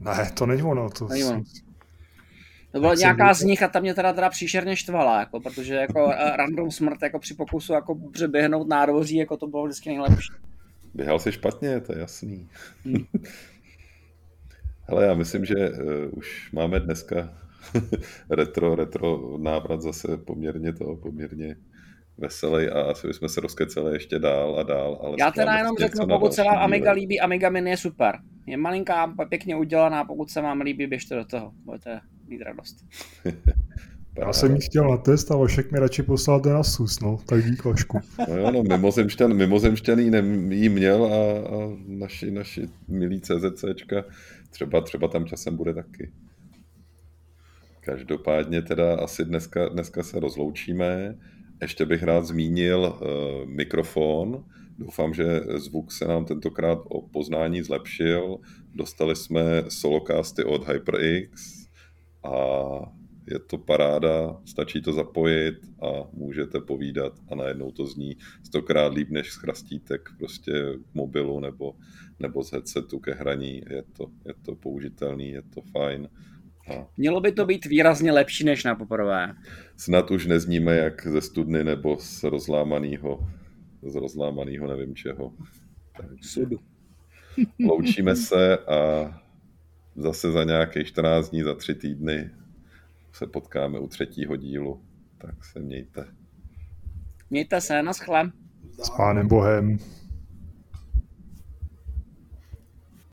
Ne, 0.00 0.30
to 0.34 0.46
není 0.46 0.62
ono. 0.62 0.90
To 0.90 1.08
není 1.08 1.24
ono. 1.24 1.42
To 2.74 2.80
byla 2.80 2.94
nějaká 2.94 3.34
z 3.34 3.42
nich 3.42 3.62
a 3.62 3.68
ta 3.68 3.80
mě 3.80 3.94
teda, 3.94 4.12
teda 4.12 4.30
příšerně 4.30 4.76
štvala, 4.76 5.20
jako, 5.20 5.40
protože 5.40 5.74
jako 5.74 6.12
eh, 6.12 6.36
random 6.36 6.70
smrt 6.70 7.02
jako 7.02 7.18
při 7.18 7.34
pokusu 7.34 7.72
jako 7.72 7.98
přeběhnout 8.12 8.68
nádvoří, 8.68 9.16
jako 9.16 9.36
to 9.36 9.46
bylo 9.46 9.64
vždycky 9.64 9.88
nejlepší. 9.88 10.32
Běhal 10.94 11.18
si 11.18 11.32
špatně, 11.32 11.80
to 11.80 11.92
je 11.92 11.98
jasný. 11.98 12.48
Hmm. 12.84 13.04
Hele, 14.88 15.06
já 15.06 15.14
myslím, 15.14 15.44
že 15.44 15.54
uh, 15.54 16.18
už 16.18 16.52
máme 16.52 16.80
dneska 16.80 17.34
retro, 18.30 18.74
retro 18.74 19.38
návrat 19.38 19.82
zase 19.82 20.16
poměrně 20.16 20.72
to, 20.72 20.96
poměrně 20.96 21.56
veselý 22.18 22.68
a 22.68 22.80
asi 22.80 23.06
bychom 23.06 23.28
se 23.28 23.40
rozkeceli 23.40 23.92
ještě 23.92 24.18
dál 24.18 24.58
a 24.60 24.62
dál. 24.62 25.00
Ale 25.02 25.16
Já 25.18 25.30
teda 25.30 25.58
jenom 25.58 25.76
řeknu, 25.78 26.06
pokud 26.06 26.32
se 26.32 26.42
vám 26.42 26.58
Amiga 26.58 26.92
líbí, 26.92 27.20
Amiga 27.20 27.50
Mini 27.50 27.70
je 27.70 27.76
super. 27.76 28.18
Je 28.46 28.56
malinká, 28.56 29.14
pěkně 29.28 29.56
udělaná, 29.56 30.04
pokud 30.04 30.30
se 30.30 30.40
vám 30.40 30.60
líbí, 30.60 30.86
běžte 30.86 31.14
do 31.14 31.24
toho. 31.24 31.52
Budete 31.64 32.00
mít 32.34 32.42
radost. 32.42 32.76
Já 34.18 34.32
jsem 34.32 34.54
jí 34.54 34.60
chtěl 34.60 34.90
na 34.90 34.96
test 34.96 35.30
a 35.30 35.36
Vašek 35.36 35.72
mi 35.72 35.78
radši 35.78 36.02
poslal 36.02 36.40
ten 36.40 36.56
Asus, 36.56 37.00
no, 37.00 37.18
tak 37.26 37.44
dík 37.44 37.64
Vašku. 37.64 37.98
No 38.28 38.36
jo, 38.36 38.50
no, 38.50 38.62
mimozemšťan, 38.62 39.34
mimozemšťan 39.34 39.98
jí, 39.98 40.10
ne, 40.10 40.22
jí 40.54 40.68
měl 40.68 41.04
a, 41.04 41.16
a 41.56 41.76
naši, 41.86 42.30
naši 42.30 42.68
milí 42.88 43.20
CZCčka 43.20 44.04
třeba, 44.50 44.80
třeba 44.80 45.08
tam 45.08 45.26
časem 45.26 45.56
bude 45.56 45.74
taky. 45.74 46.12
Každopádně 47.80 48.62
teda 48.62 48.96
asi 48.96 49.24
dneska, 49.24 49.68
dneska 49.68 50.02
se 50.02 50.20
rozloučíme. 50.20 51.18
Ještě 51.62 51.86
bych 51.86 52.02
rád 52.02 52.24
zmínil 52.24 52.98
uh, 53.00 53.48
mikrofon, 53.50 54.44
Doufám, 54.78 55.14
že 55.14 55.40
zvuk 55.54 55.92
se 55.92 56.04
nám 56.04 56.24
tentokrát 56.24 56.78
o 56.84 57.02
poznání 57.02 57.62
zlepšil. 57.62 58.38
Dostali 58.74 59.16
jsme 59.16 59.64
solocasty 59.68 60.44
od 60.44 60.68
HyperX 60.68 61.63
a 62.24 62.34
je 63.30 63.38
to 63.38 63.58
paráda, 63.58 64.40
stačí 64.44 64.82
to 64.82 64.92
zapojit 64.92 65.54
a 65.82 65.86
můžete 66.12 66.60
povídat 66.60 67.12
a 67.30 67.34
najednou 67.34 67.70
to 67.70 67.86
zní 67.86 68.16
stokrát 68.44 68.94
líp 68.94 69.10
než 69.10 69.32
z 69.32 69.36
chrastítek 69.36 70.08
prostě 70.18 70.52
k 70.90 70.94
mobilu 70.94 71.40
nebo, 71.40 71.72
nebo 72.18 72.42
z 72.42 72.52
headsetu 72.52 72.98
ke 72.98 73.14
hraní. 73.14 73.62
Je 73.70 73.82
to, 73.82 74.06
je 74.26 74.34
to 74.42 74.54
použitelný, 74.54 75.30
je 75.30 75.42
to 75.42 75.62
fajn. 75.62 76.08
A... 76.70 76.86
Mělo 76.96 77.20
by 77.20 77.32
to 77.32 77.46
být 77.46 77.66
výrazně 77.66 78.12
lepší 78.12 78.44
než 78.44 78.64
na 78.64 78.74
poprvé. 78.74 79.34
Snad 79.76 80.10
už 80.10 80.26
nezníme 80.26 80.76
jak 80.76 81.06
ze 81.06 81.20
studny 81.20 81.64
nebo 81.64 81.96
z 82.00 82.22
rozlámaného, 82.22 83.28
z 83.82 83.94
rozlámaného 83.94 84.68
nevím 84.68 84.94
čeho. 84.94 85.32
Sudu. 86.22 86.56
Loučíme 87.66 88.16
se 88.16 88.58
a 88.58 89.10
zase 89.96 90.32
za 90.32 90.44
nějakých 90.44 90.86
14 90.86 91.30
dní, 91.30 91.42
za 91.42 91.54
tři 91.54 91.74
týdny 91.74 92.30
se 93.12 93.26
potkáme 93.26 93.78
u 93.78 93.86
třetího 93.86 94.36
dílu. 94.36 94.82
Tak 95.18 95.44
se 95.44 95.60
mějte. 95.60 96.06
Mějte 97.30 97.60
se, 97.60 97.82
naschle. 97.82 98.30
S 98.82 98.90
pánem 98.90 99.28
Bohem. 99.28 99.78